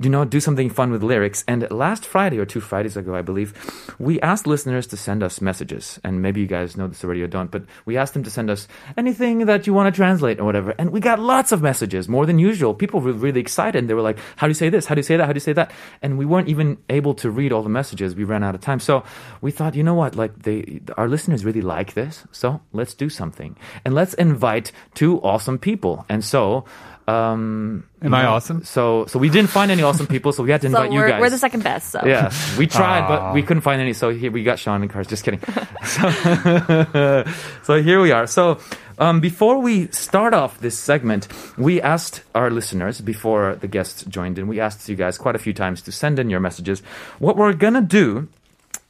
you 0.00 0.10
know, 0.10 0.24
do 0.24 0.40
something 0.40 0.68
fun 0.68 0.90
with 0.90 1.02
lyrics. 1.02 1.42
And 1.48 1.70
last 1.70 2.04
Friday 2.04 2.38
or 2.38 2.44
two 2.44 2.60
Fridays 2.60 2.96
ago, 2.96 3.14
I 3.14 3.22
believe, 3.22 3.54
we 3.98 4.20
asked 4.20 4.46
listeners 4.46 4.86
to 4.88 4.96
send 4.96 5.22
us 5.22 5.40
messages. 5.40 5.98
And 6.04 6.20
maybe 6.20 6.40
you 6.40 6.46
guys 6.46 6.76
know 6.76 6.86
this 6.86 7.02
already 7.02 7.22
or 7.22 7.26
don't, 7.26 7.50
but 7.50 7.64
we 7.86 7.96
asked 7.96 8.12
them 8.12 8.22
to 8.24 8.30
send 8.30 8.50
us 8.50 8.68
anything 8.96 9.46
that 9.46 9.66
you 9.66 9.72
want 9.72 9.92
to 9.92 9.96
translate 9.96 10.38
or 10.38 10.44
whatever. 10.44 10.74
And 10.78 10.90
we 10.90 11.00
got 11.00 11.18
lots 11.18 11.50
of 11.50 11.62
messages, 11.62 12.08
more 12.08 12.26
than 12.26 12.38
usual. 12.38 12.74
People 12.74 13.00
were 13.00 13.12
really 13.12 13.40
excited. 13.40 13.78
And 13.78 13.88
they 13.88 13.94
were 13.94 14.02
like, 14.02 14.18
how 14.36 14.46
do 14.46 14.50
you 14.50 14.54
say 14.54 14.68
this? 14.68 14.84
How 14.84 14.94
do 14.94 14.98
you 14.98 15.02
say 15.02 15.16
that? 15.16 15.24
How 15.24 15.32
do 15.32 15.36
you 15.36 15.40
say 15.40 15.54
that? 15.54 15.70
And 16.02 16.18
we 16.18 16.26
weren't 16.26 16.48
even 16.48 16.76
able 16.90 17.14
to 17.14 17.30
read 17.30 17.52
all 17.52 17.62
the 17.62 17.70
messages. 17.70 18.14
We 18.14 18.24
ran 18.24 18.44
out 18.44 18.54
of 18.54 18.60
time. 18.60 18.80
So 18.80 19.02
we 19.40 19.50
thought, 19.50 19.74
you 19.74 19.82
know 19.82 19.94
what? 19.94 20.14
Like 20.14 20.42
they, 20.42 20.82
our 20.98 21.08
listeners 21.08 21.44
really 21.44 21.62
like 21.62 21.94
this. 21.94 22.24
So 22.32 22.60
let's 22.72 22.92
do 22.92 23.08
something. 23.08 23.56
And 23.84 23.94
let's 23.94 24.12
invite 24.14 24.72
two 24.94 25.22
awesome 25.22 25.58
people. 25.58 26.04
And 26.10 26.22
so, 26.22 26.66
um, 27.08 27.84
Am 28.02 28.14
I 28.14 28.24
awesome? 28.26 28.64
so, 28.64 29.06
so 29.06 29.18
we 29.18 29.28
didn't 29.28 29.50
find 29.50 29.70
any 29.70 29.82
awesome 29.82 30.06
people, 30.06 30.32
so 30.32 30.42
we 30.42 30.50
had 30.50 30.60
to 30.62 30.70
So 30.70 30.76
invite 30.76 30.92
you 30.92 30.98
we're, 31.00 31.08
guys. 31.08 31.20
we're 31.20 31.30
the 31.30 31.38
second 31.38 31.62
best. 31.62 31.90
So 31.90 32.00
Yeah, 32.04 32.32
we 32.58 32.66
tried, 32.78 33.06
but 33.08 33.32
we 33.34 33.42
couldn't 33.42 33.62
find 33.62 33.80
any. 33.80 33.92
So 33.92 34.10
here 34.10 34.30
we 34.32 34.42
got 34.42 34.58
Sean 34.58 34.82
and 34.82 34.90
Cars. 34.90 35.06
Just 35.06 35.24
kidding. 35.24 35.40
So, 35.86 37.24
so 37.62 37.82
here 37.82 38.00
we 38.00 38.10
are. 38.10 38.26
So 38.26 38.58
um, 38.98 39.20
before 39.20 39.58
we 39.58 39.86
start 39.88 40.34
off 40.34 40.58
this 40.60 40.76
segment, 40.78 41.28
we 41.56 41.80
asked 41.80 42.22
our 42.34 42.50
listeners 42.50 43.00
before 43.00 43.54
the 43.56 43.68
guests 43.68 44.04
joined 44.04 44.38
in. 44.38 44.48
We 44.48 44.58
asked 44.58 44.88
you 44.88 44.96
guys 44.96 45.16
quite 45.18 45.36
a 45.36 45.38
few 45.38 45.52
times 45.52 45.82
to 45.82 45.92
send 45.92 46.18
in 46.18 46.28
your 46.28 46.40
messages. 46.40 46.80
What 47.20 47.36
we're 47.36 47.52
gonna 47.52 47.82
do 47.82 48.28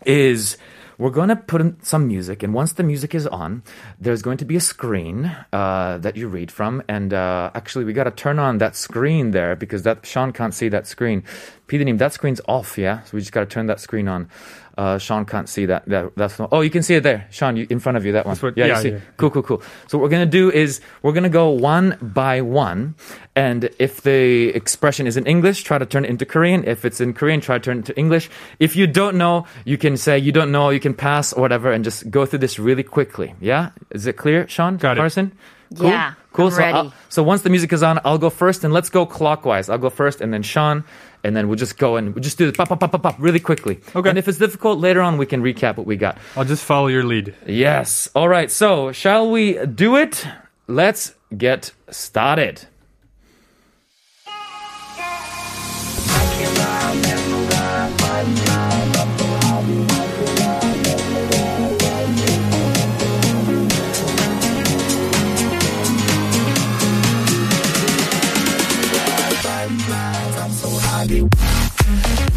is 0.06 0.56
we're 0.98 1.10
going 1.10 1.28
to 1.28 1.36
put 1.36 1.60
in 1.60 1.80
some 1.82 2.06
music, 2.06 2.42
and 2.42 2.54
once 2.54 2.72
the 2.72 2.82
music 2.82 3.14
is 3.14 3.26
on, 3.26 3.62
there's 4.00 4.22
going 4.22 4.38
to 4.38 4.44
be 4.44 4.56
a 4.56 4.60
screen 4.60 5.26
uh, 5.52 5.98
that 5.98 6.16
you 6.16 6.28
read 6.28 6.50
from. 6.50 6.82
And 6.88 7.12
uh, 7.12 7.50
actually, 7.54 7.84
we 7.84 7.92
got 7.92 8.04
to 8.04 8.10
turn 8.10 8.38
on 8.38 8.58
that 8.58 8.76
screen 8.76 9.32
there 9.32 9.56
because 9.56 9.82
that 9.82 10.06
Sean 10.06 10.32
can't 10.32 10.54
see 10.54 10.68
that 10.70 10.86
screen. 10.86 11.22
Peter, 11.66 11.84
that 11.96 12.12
screen's 12.12 12.40
off, 12.48 12.78
yeah. 12.78 13.02
So 13.02 13.10
we 13.14 13.20
just 13.20 13.32
got 13.32 13.40
to 13.40 13.46
turn 13.46 13.66
that 13.66 13.80
screen 13.80 14.08
on. 14.08 14.28
Uh, 14.76 14.98
Sean 14.98 15.24
can't 15.24 15.48
see 15.48 15.64
that. 15.66 15.86
that 15.86 16.12
that's 16.16 16.38
not, 16.38 16.50
oh, 16.52 16.60
you 16.60 16.68
can 16.68 16.82
see 16.82 16.96
it 16.96 17.02
there, 17.02 17.26
Sean. 17.30 17.56
You, 17.56 17.66
in 17.70 17.78
front 17.80 17.96
of 17.96 18.04
you, 18.04 18.12
that 18.12 18.26
one. 18.26 18.36
what- 18.36 18.58
yeah, 18.58 18.66
yeah, 18.66 18.76
you 18.76 18.82
see. 18.82 18.90
yeah. 18.90 18.98
Cool, 19.16 19.30
cool, 19.30 19.42
cool. 19.42 19.62
So 19.88 19.96
what 19.96 20.02
we're 20.02 20.10
gonna 20.10 20.26
do 20.26 20.50
is 20.50 20.80
we're 21.02 21.12
gonna 21.14 21.30
go 21.30 21.48
one 21.48 21.96
by 22.02 22.42
one, 22.42 22.94
and 23.34 23.70
if 23.78 24.02
the 24.02 24.48
expression 24.54 25.06
is 25.06 25.16
in 25.16 25.26
English, 25.26 25.62
try 25.62 25.78
to 25.78 25.86
turn 25.86 26.04
it 26.04 26.10
into 26.10 26.26
Korean. 26.26 26.62
If 26.64 26.84
it's 26.84 27.00
in 27.00 27.14
Korean, 27.14 27.40
try 27.40 27.56
to 27.56 27.64
turn 27.64 27.78
it 27.78 27.86
to 27.86 27.96
English. 27.96 28.28
If 28.58 28.76
you 28.76 28.86
don't 28.86 29.16
know, 29.16 29.46
you 29.64 29.78
can 29.78 29.96
say 29.96 30.18
you 30.18 30.30
don't 30.32 30.52
know, 30.52 30.68
you 30.70 30.80
can 30.80 30.92
pass 30.92 31.32
or 31.32 31.40
whatever, 31.40 31.72
and 31.72 31.82
just 31.82 32.10
go 32.10 32.26
through 32.26 32.40
this 32.40 32.58
really 32.58 32.82
quickly. 32.82 33.34
Yeah, 33.40 33.70
is 33.90 34.06
it 34.06 34.18
clear, 34.18 34.46
Sean? 34.46 34.76
Got 34.76 34.98
it. 34.98 35.00
Carson? 35.00 35.32
Cool? 35.76 35.88
Yeah, 35.90 36.12
Cool. 36.32 36.46
I'm 36.46 36.52
so, 36.52 36.58
ready. 36.58 36.72
I'll- 36.74 36.92
so 37.08 37.22
once 37.22 37.42
the 37.42 37.50
music 37.50 37.72
is 37.72 37.82
on, 37.82 37.98
I'll 38.04 38.18
go 38.18 38.28
first, 38.30 38.62
and 38.62 38.72
let's 38.74 38.90
go 38.90 39.06
clockwise. 39.06 39.70
I'll 39.70 39.78
go 39.78 39.90
first, 39.90 40.20
and 40.20 40.32
then 40.34 40.42
Sean, 40.42 40.84
and 41.26 41.36
then 41.36 41.48
we'll 41.48 41.56
just 41.56 41.76
go 41.76 41.96
and 41.96 42.14
we'll 42.14 42.22
just 42.22 42.38
do 42.38 42.46
this 42.46 42.56
pop, 42.56 42.68
pop, 42.68 42.80
pop, 42.80 42.92
pop, 42.92 43.02
pop, 43.02 43.16
really 43.18 43.40
quickly. 43.40 43.80
Okay. 43.94 44.08
And 44.08 44.18
if 44.18 44.28
it's 44.28 44.38
difficult 44.38 44.78
later 44.78 45.02
on, 45.02 45.18
we 45.18 45.26
can 45.26 45.42
recap 45.42 45.76
what 45.76 45.86
we 45.86 45.96
got. 45.96 46.18
I'll 46.36 46.44
just 46.44 46.64
follow 46.64 46.86
your 46.86 47.04
lead. 47.04 47.34
Yes. 47.46 48.08
All 48.14 48.28
right. 48.28 48.50
So, 48.50 48.92
shall 48.92 49.30
we 49.30 49.64
do 49.66 49.96
it? 49.96 50.26
Let's 50.68 51.14
get 51.36 51.72
started. 51.90 52.66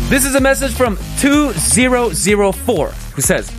This 0.08 0.24
is 0.24 0.34
a 0.34 0.40
message 0.40 0.72
from 0.74 0.96
2004 1.20 2.88
who 3.14 3.22
says, 3.22 3.50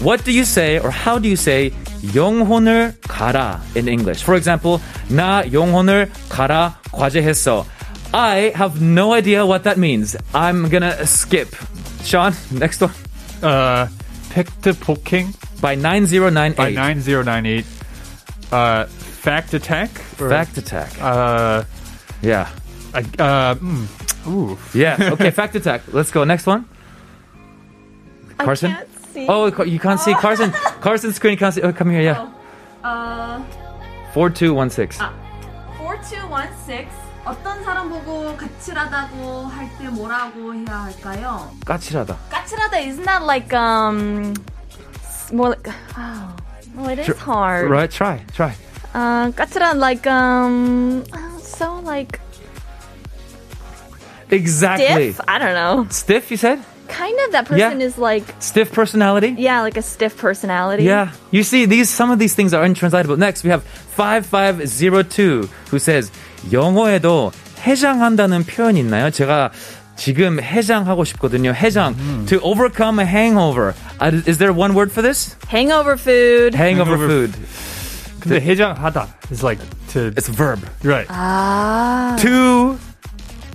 What 0.00 0.24
do 0.24 0.32
you 0.32 0.44
say 0.44 0.78
or 0.78 0.90
how 0.90 1.18
do 1.18 1.28
you 1.28 1.36
say 1.36 1.70
영혼을 2.14 2.94
가라 3.02 3.60
in 3.76 3.88
English? 3.88 4.22
For 4.22 4.34
example, 4.36 4.80
나 5.08 5.42
영혼을 5.52 6.10
가라 6.28 6.76
과제했어. 6.92 7.66
I 8.12 8.52
have 8.54 8.80
no 8.80 9.12
idea 9.12 9.44
what 9.44 9.64
that 9.64 9.76
means. 9.78 10.14
I'm 10.34 10.68
gonna 10.68 11.04
skip. 11.06 11.48
Sean, 12.04 12.32
next 12.52 12.80
one. 12.80 12.92
Uh, 13.42 13.88
팩트 14.30 14.74
폭행 14.78 15.32
By 15.60 15.74
9098. 15.74 16.56
by 16.56 16.70
9098. 16.70 17.64
Uh, 18.52 18.84
fact 18.86 19.54
attack? 19.54 19.90
Or, 20.20 20.28
Fact 20.28 20.58
attack. 20.58 20.92
Uh, 21.00 21.64
Yeah. 22.22 22.46
I- 22.94 23.02
uh, 23.18 23.54
mm, 23.56 23.86
ooh. 24.28 24.58
Yeah. 24.74 24.96
Okay, 25.14 25.30
fact 25.30 25.54
attack. 25.56 25.82
Let's 25.92 26.10
go. 26.10 26.24
Next 26.24 26.46
one. 26.46 26.64
Carson? 28.38 28.70
I 28.72 28.74
can't 28.74 28.88
see. 29.14 29.26
Oh, 29.28 29.50
Car- 29.50 29.66
you 29.66 29.78
can't 29.78 30.00
see 30.00 30.14
Carson. 30.14 30.50
Carson's 30.80 31.16
screen. 31.16 31.32
You 31.32 31.38
can't 31.38 31.54
see. 31.54 31.62
Oh, 31.62 31.72
come 31.72 31.90
here. 31.90 32.02
Yeah. 32.02 32.28
Uh, 32.82 33.40
4216. 34.12 34.98
4216 35.78 36.88
어떤 37.24 37.64
사람 37.64 37.88
보고 37.88 38.36
까칠하다고 38.36 39.46
할 39.48 39.68
때 39.78 39.88
뭐라고 39.88 40.52
해야 40.54 40.84
할까요? 40.84 41.50
까칠하다. 41.64 42.16
까칠하다 42.30 42.76
isn't 42.80 43.04
that 43.06 43.22
like 43.24 43.52
um 43.54 44.34
s- 45.02 45.32
more 45.32 45.50
like 45.56 45.72
oh 45.96 46.36
well 46.76 46.90
it 46.90 46.98
is 46.98 47.06
Sure. 47.06 47.16
hard. 47.16 47.70
Right, 47.70 47.90
try, 47.90 48.20
try. 48.36 48.52
Uh, 48.92 49.30
까칠한 49.32 49.78
like 49.80 50.06
um 50.06 51.02
uh, 51.14 51.38
so 51.40 51.80
like 51.80 52.20
Exactly. 54.30 55.12
stiff. 55.12 55.20
I 55.28 55.38
don't 55.38 55.54
know. 55.54 55.86
Stiff, 55.90 56.30
you 56.30 56.36
said? 56.36 56.58
Kind 56.88 57.16
of. 57.26 57.32
That 57.32 57.46
person 57.46 57.80
Yeah. 57.80 57.86
is 57.86 57.96
like, 57.98 58.24
Stiff 58.40 58.72
personality? 58.72 59.34
yeah, 59.38 59.60
like 59.62 59.76
a 59.76 59.82
stiff 59.82 60.16
personality. 60.16 60.84
Yeah. 60.84 61.12
You 61.30 61.42
see, 61.42 61.64
these 61.66 61.88
some 61.88 62.10
of 62.10 62.18
these 62.18 62.34
things 62.34 62.52
are 62.52 62.62
untranslatable. 62.64 63.16
Next, 63.16 63.42
we 63.44 63.50
have 63.50 63.62
5502 63.96 65.48
who 65.70 65.78
says 65.78 66.10
영어에도 66.52 67.32
해장한다는 67.60 68.44
표현 68.44 68.76
있나요? 68.76 69.10
제가 69.10 69.50
지금 69.96 70.40
해장하고 70.40 71.04
싶거든요. 71.04 71.52
해장. 71.54 71.94
To 72.26 72.40
overcome 72.40 72.98
a 72.98 73.06
hangover. 73.06 73.74
Uh, 74.00 74.20
is 74.26 74.38
there 74.38 74.52
one 74.52 74.74
word 74.74 74.90
for 74.92 75.00
this? 75.02 75.36
Hangover 75.48 75.96
food. 75.96 76.54
Hangover, 76.54 76.96
Hangover 76.96 77.08
food. 77.08 77.32
근데 78.20 78.40
해장하다 78.40 79.06
is 79.30 79.42
like 79.44 79.60
to 79.92 80.12
It's 80.16 80.28
a 80.28 80.32
verb. 80.32 80.60
right 80.82 81.06
Ah. 81.08 82.16
To 82.20 82.76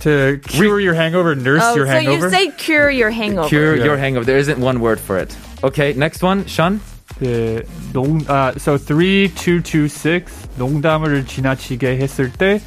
to 0.03 0.39
cure 0.47 0.79
your 0.79 0.93
hangover, 0.93 1.35
nurse 1.35 1.61
Oh, 1.63 1.75
your 1.75 1.85
so 1.85 1.91
hangover. 1.91 2.25
you 2.27 2.31
say 2.31 2.51
cure 2.57 2.89
your 2.89 3.09
hangover. 3.11 3.49
cure 3.49 3.75
Yeah. 3.75 3.83
your 3.85 3.97
hangover. 3.97 4.25
There 4.25 4.37
isn't 4.37 4.59
one 4.59 4.79
word 4.79 4.99
for 4.99 5.17
it. 5.17 5.35
Okay, 5.63 5.93
next 5.93 6.23
one, 6.23 6.45
Sean. 6.47 6.79
그 7.19 7.63
농, 7.91 8.23
uh, 8.29 8.53
so 8.57 8.77
3226 8.77 10.23
농담을 10.57 11.25
지나치게 11.25 11.97
했을 11.99 12.31
때 12.31 12.61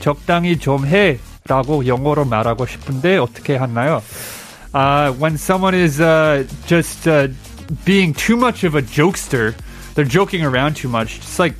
적당히 0.00 0.58
좀 0.58 0.84
해라고 0.86 1.86
영어로 1.86 2.24
말하고 2.26 2.66
싶은데 2.66 3.16
어떻게 3.16 3.56
하나요? 3.56 4.02
Uh, 4.74 5.12
when 5.18 5.36
someone 5.36 5.74
is 5.74 6.00
uh, 6.00 6.44
just 6.66 7.08
uh, 7.08 7.28
being 7.86 8.12
too 8.12 8.36
much 8.36 8.64
of 8.64 8.74
a 8.74 8.82
jokester, 8.82 9.54
they're 9.94 10.04
joking 10.04 10.44
around 10.44 10.74
too 10.76 10.88
much. 10.90 11.18
Just 11.20 11.38
like 11.38 11.54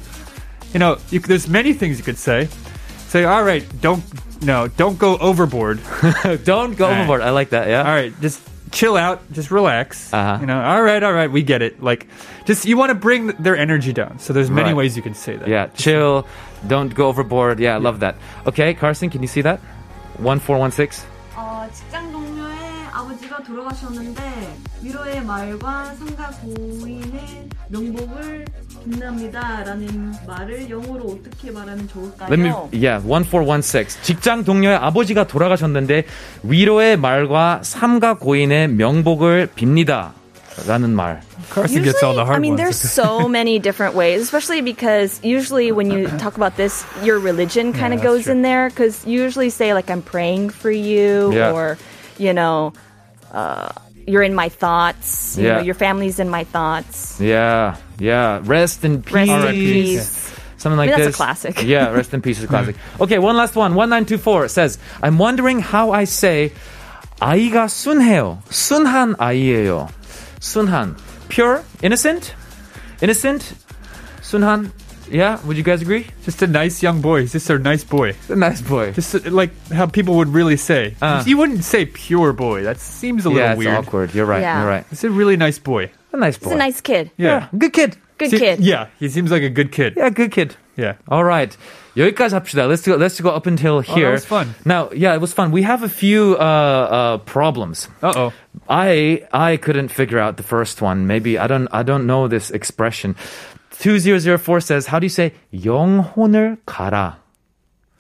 you 0.74 0.78
know, 0.80 0.98
you, 1.11 1.20
there's 1.20 1.48
many 1.48 1.72
things 1.72 1.96
you 1.96 2.04
could 2.04 2.18
say. 2.18 2.48
Say, 3.11 3.24
all 3.24 3.42
right, 3.44 3.64
don't 3.80 4.02
no, 4.42 4.68
don't 4.68 4.98
go 4.98 5.16
overboard. 5.18 5.80
Don't 6.44 6.76
go 6.76 6.85
All 6.87 6.90
right. 6.90 6.98
overboard. 7.00 7.22
I 7.22 7.30
like 7.30 7.50
that. 7.50 7.68
Yeah. 7.68 7.78
all 7.87 7.94
right, 7.94 8.12
just 8.20 8.40
chill 8.72 8.96
out, 8.96 9.22
just 9.32 9.50
relax. 9.50 10.12
Uh-huh. 10.12 10.38
You 10.40 10.46
know, 10.46 10.61
all 10.61 10.82
right, 10.82 11.02
all 11.02 11.12
right, 11.12 11.30
we 11.30 11.42
get 11.42 11.62
it. 11.62 11.82
Like, 11.82 12.06
just 12.44 12.66
you 12.66 12.76
want 12.76 12.90
to 12.90 12.94
bring 12.94 13.28
their 13.38 13.56
energy 13.56 13.92
down. 13.94 14.18
So 14.18 14.32
there's 14.32 14.50
many 14.50 14.70
Right. 14.70 14.76
ways 14.76 14.96
you 14.96 15.02
can 15.02 15.14
say 15.14 15.37
that. 15.37 15.48
Yeah, 15.48 15.68
chill. 15.78 16.26
Don't 16.66 16.92
go 16.94 17.06
overboard. 17.09 17.59
Yeah, 17.61 17.74
I 17.74 17.78
love 17.78 18.00
that. 18.00 18.16
Okay, 18.46 18.74
Carson, 18.74 19.09
can 19.09 19.22
you 19.22 19.28
see 19.28 19.40
that? 19.42 19.61
One 20.18 20.38
four 20.40 20.59
one 20.59 20.72
six. 20.72 21.06
어, 21.37 21.68
직장 21.72 22.11
동료의 22.12 22.56
아버지가 22.92 23.42
돌아가셨는데 23.42 24.20
위로의 24.82 25.22
말과 25.24 25.94
상가 25.94 26.30
고인의 26.42 27.48
명복을 27.68 28.44
빛납니다라는 28.85 30.12
말을 30.26 30.70
영어로 30.70 31.04
어떻게 31.18 31.50
말하면 31.50 31.88
좋을까요? 31.88 32.28
Let 32.30 32.40
me. 32.40 32.50
Yeah, 32.72 33.04
one 33.06 33.24
four 33.24 33.46
one 33.46 33.61
six. 33.61 34.00
직장 34.02 34.44
동료의 34.44 34.76
아버지가 34.76 35.26
돌아가셨는데 35.26 36.04
위로의 36.42 36.96
말과 36.96 37.61
삼가 37.62 38.14
고인의 38.14 38.68
명복을 38.68 39.48
빕니다. 39.56 40.12
라는 40.66 40.90
말. 40.90 41.20
Carson 41.52 41.85
gets 41.85 42.02
all 42.02 42.14
the 42.14 42.24
hard 42.24 42.37
I 42.37 42.40
mean, 42.40 42.52
ones. 42.56 42.62
there's 42.62 42.80
so 42.80 43.28
many 43.28 43.59
different 43.59 43.94
ways, 43.94 44.22
especially 44.22 44.62
because 44.62 45.20
usually 45.22 45.70
when 45.70 45.90
you 45.90 46.09
talk 46.16 46.37
about 46.38 46.56
this, 46.56 46.82
your 47.04 47.18
religion 47.18 47.74
kind 47.74 47.92
of 47.92 48.00
that's 48.00 48.09
goes 48.09 48.24
true. 48.24 48.32
in 48.32 48.40
there 48.42 48.70
because 48.70 49.04
you 49.04 49.20
usually 49.20 49.50
say 49.50 49.74
like 49.74 49.90
I'm 49.90 50.00
praying 50.00 50.48
for 50.48 50.70
you 50.70 51.30
Yeah. 51.35 51.52
or 51.52 51.76
you 52.16 52.32
know 52.32 52.72
uh, 53.37 53.68
you're 54.09 54.22
in 54.24 54.35
my 54.35 54.48
thoughts. 54.48 55.37
You 55.37 55.44
Yeah. 55.44 55.54
know, 55.56 55.61
your 55.61 55.74
family's 55.76 56.18
in 56.18 56.30
my 56.32 56.44
thoughts. 56.44 57.20
Yeah, 57.20 57.76
yeah. 58.00 58.40
Rest 58.44 58.85
in 58.85 59.02
peace. 59.02 59.14
Rest 59.14 59.30
in 59.30 59.40
R.I.P. 59.42 59.72
peace. 59.72 60.26
Something 60.56 60.78
like 60.78 60.90
I 60.90 60.92
mean, 60.92 60.98
this. 60.98 61.06
that's 61.06 61.16
a 61.16 61.16
classic. 61.16 61.62
Yeah, 61.62 61.90
rest 61.90 62.14
in 62.14 62.22
peace 62.22 62.38
is 62.38 62.44
a 62.44 62.46
classic. 62.46 62.76
Okay, 63.00 63.18
one 63.18 63.37
last 63.37 63.56
one. 63.56 63.74
1924 63.74 64.48
says, 64.48 64.78
I'm 65.02 65.18
wondering 65.18 65.61
how 65.61 65.90
I 65.90 66.04
say 66.04 66.52
아이가 67.20 67.68
순해요. 67.68 68.42
순한 68.48 69.16
아이예요. 69.16 69.88
순한. 70.40 70.96
Pure? 71.28 71.62
Innocent? 71.82 72.35
Innocent? 73.00 73.54
순한? 74.22 74.72
Yeah, 75.11 75.38
would 75.46 75.56
you 75.56 75.62
guys 75.62 75.82
agree? 75.82 76.06
just 76.24 76.42
a 76.42 76.46
nice 76.46 76.82
young 76.82 77.00
boy. 77.00 77.20
He's 77.20 77.32
just 77.32 77.48
a 77.48 77.59
nice 77.59 77.85
boy. 77.85 78.14
A 78.28 78.35
nice 78.35 78.61
boy. 78.61 78.92
Just 78.92 79.14
uh, 79.14 79.30
like 79.30 79.50
how 79.70 79.87
people 79.87 80.16
would 80.16 80.28
really 80.28 80.56
say. 80.56 80.96
Uh. 81.00 81.22
you 81.24 81.37
wouldn't 81.37 81.62
say 81.62 81.87
pure 81.87 82.32
boy. 82.32 82.64
That 82.64 82.78
seems 82.78 83.24
a 83.24 83.28
little 83.28 83.42
yeah, 83.42 83.52
it's 83.52 83.59
weird. 83.59 83.74
awkward. 83.76 84.14
You're 84.14 84.26
right. 84.26 84.42
Yeah. 84.42 84.61
You're 84.61 84.68
right. 84.68 84.85
It's 84.90 85.04
a 85.04 85.11
really 85.11 85.37
nice 85.37 85.59
boy. 85.59 85.92
A 86.12 86.16
nice 86.16 86.38
boy. 86.38 86.50
He's 86.50 86.54
a 86.54 86.59
nice 86.59 86.80
kid. 86.80 87.11
Yeah. 87.16 87.48
Good 87.56 87.72
kid. 87.72 87.96
Good 88.18 88.30
Se- 88.30 88.38
kid. 88.38 88.61
Yeah, 88.61 88.87
he 88.98 89.09
seems 89.09 89.30
like 89.30 89.42
a 89.42 89.50
good 89.50 89.72
kid. 89.72 89.94
Yeah, 89.96 90.09
good 90.11 90.32
kid. 90.32 90.56
Yeah. 90.76 90.94
All 91.09 91.24
right. 91.24 91.56
여기까지 91.96 92.35
합시다. 92.35 92.68
Let's 92.68 92.85
go. 92.85 92.96
Let's 92.96 93.18
go 93.20 93.30
up 93.30 93.46
until 93.46 93.80
here. 93.80 94.12
was 94.12 94.24
fun. 94.26 94.54
Now, 94.64 94.90
yeah, 94.92 95.14
it 95.14 95.20
was 95.20 95.32
fun. 95.32 95.50
We 95.50 95.62
have 95.62 95.82
a 95.82 95.88
few 95.88 96.37
uh, 96.37 96.44
uh, 96.44 97.18
problems. 97.24 97.88
Uh 98.02 98.12
oh. 98.16 98.32
I 98.68 99.22
I 99.32 99.56
couldn't 99.56 99.88
figure 99.88 100.18
out 100.18 100.37
the 100.37 100.42
first 100.42 100.82
one. 100.82 101.06
Maybe 101.06 101.38
I 101.38 101.46
don't 101.46 101.68
I 101.72 101.82
don't 101.82 102.06
know 102.06 102.28
this 102.28 102.50
expression. 102.50 103.16
2004 103.78 104.61
says, 104.61 104.87
how 104.87 104.98
do 104.98 105.04
you 105.06 105.11
say 105.11 105.32
영혼을 105.52 106.56
가라? 106.66 107.16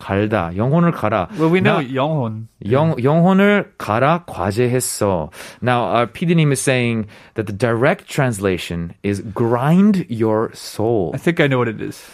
갈다. 0.00 0.54
영혼을 0.56 0.92
가라. 0.92 1.28
Well, 1.38 1.48
we 1.50 1.60
know 1.60 1.80
Now, 1.80 1.88
Yonghon. 1.88 2.48
영, 2.70 2.94
영혼을 3.02 3.72
가라 3.78 4.24
과제했어. 4.26 5.30
Now, 5.62 5.84
our 5.84 6.06
PD님 6.06 6.52
is 6.52 6.60
saying 6.60 7.06
that 7.34 7.46
the 7.46 7.52
direct 7.52 8.06
translation 8.06 8.92
is 9.02 9.22
grind 9.34 10.04
your 10.10 10.50
soul. 10.54 11.12
I 11.14 11.18
think 11.18 11.40
I 11.40 11.46
know 11.48 11.58
what 11.58 11.68
it 11.68 11.80
is. 11.80 12.04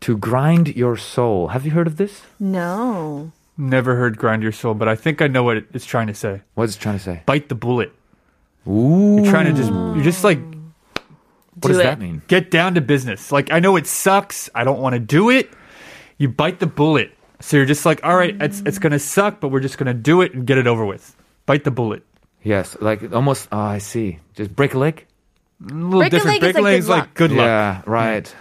To 0.00 0.18
grind 0.18 0.76
your 0.76 0.96
soul. 0.98 1.48
Have 1.48 1.64
you 1.64 1.70
heard 1.72 1.86
of 1.86 1.96
this? 1.96 2.20
No. 2.38 3.32
Never 3.56 3.96
heard 3.96 4.18
grind 4.18 4.42
your 4.42 4.52
soul, 4.52 4.74
but 4.74 4.86
I 4.86 4.94
think 4.96 5.22
I 5.22 5.26
know 5.28 5.42
what 5.42 5.56
it's 5.72 5.86
trying 5.86 6.08
to 6.08 6.14
say. 6.14 6.42
What's 6.54 6.76
it 6.76 6.80
trying 6.80 6.98
to 6.98 7.02
say? 7.02 7.22
Bite 7.24 7.48
the 7.48 7.54
bullet. 7.54 7.92
Ooh. 8.68 9.22
You're 9.22 9.30
trying 9.32 9.46
to 9.46 9.52
just 9.54 9.70
you're 9.72 10.02
just 10.04 10.24
like 10.24 10.40
What 11.62 11.68
does 11.72 11.76
Do 11.78 11.82
that 11.84 11.98
it. 11.98 12.00
mean? 12.00 12.20
get 12.28 12.50
down 12.50 12.74
to 12.74 12.80
business. 12.82 13.30
Like 13.32 13.52
I 13.52 13.60
know 13.60 13.76
it 13.76 13.86
sucks. 13.86 14.50
I 14.54 14.64
don't 14.64 14.80
want 14.80 14.94
to 14.94 15.00
do 15.00 15.30
it. 15.30 15.48
You 16.18 16.28
bite 16.28 16.60
the 16.60 16.66
bullet. 16.66 17.12
So 17.40 17.56
you're 17.56 17.66
just 17.66 17.84
like, 17.84 18.00
all 18.04 18.16
right, 18.16 18.34
it's 18.40 18.62
it's 18.64 18.78
gonna 18.78 18.98
suck, 18.98 19.40
but 19.40 19.48
we're 19.48 19.60
just 19.60 19.76
gonna 19.78 19.92
do 19.94 20.22
it 20.22 20.32
and 20.34 20.46
get 20.46 20.56
it 20.58 20.66
over 20.66 20.84
with. 20.86 21.14
Bite 21.46 21.64
the 21.64 21.70
bullet. 21.70 22.02
Yes, 22.42 22.76
like 22.80 23.12
almost, 23.12 23.48
oh, 23.52 23.58
I 23.58 23.78
see. 23.78 24.18
Just 24.34 24.54
break 24.54 24.74
a 24.74 24.78
leg? 24.78 25.06
A 25.60 25.72
little 25.72 26.00
Break 26.00 26.12
a 26.12 26.16
different. 26.16 26.42
leg 26.42 26.50
is 26.50 26.54
Break 26.54 26.56
a 26.56 26.60
like 26.60 26.64
leg 26.64 26.72
good 26.72 26.78
is 26.78 26.88
like 26.88 27.00
luck. 27.00 27.14
good 27.14 27.30
luck. 27.32 27.46
Yeah, 27.46 27.82
right. 27.86 28.34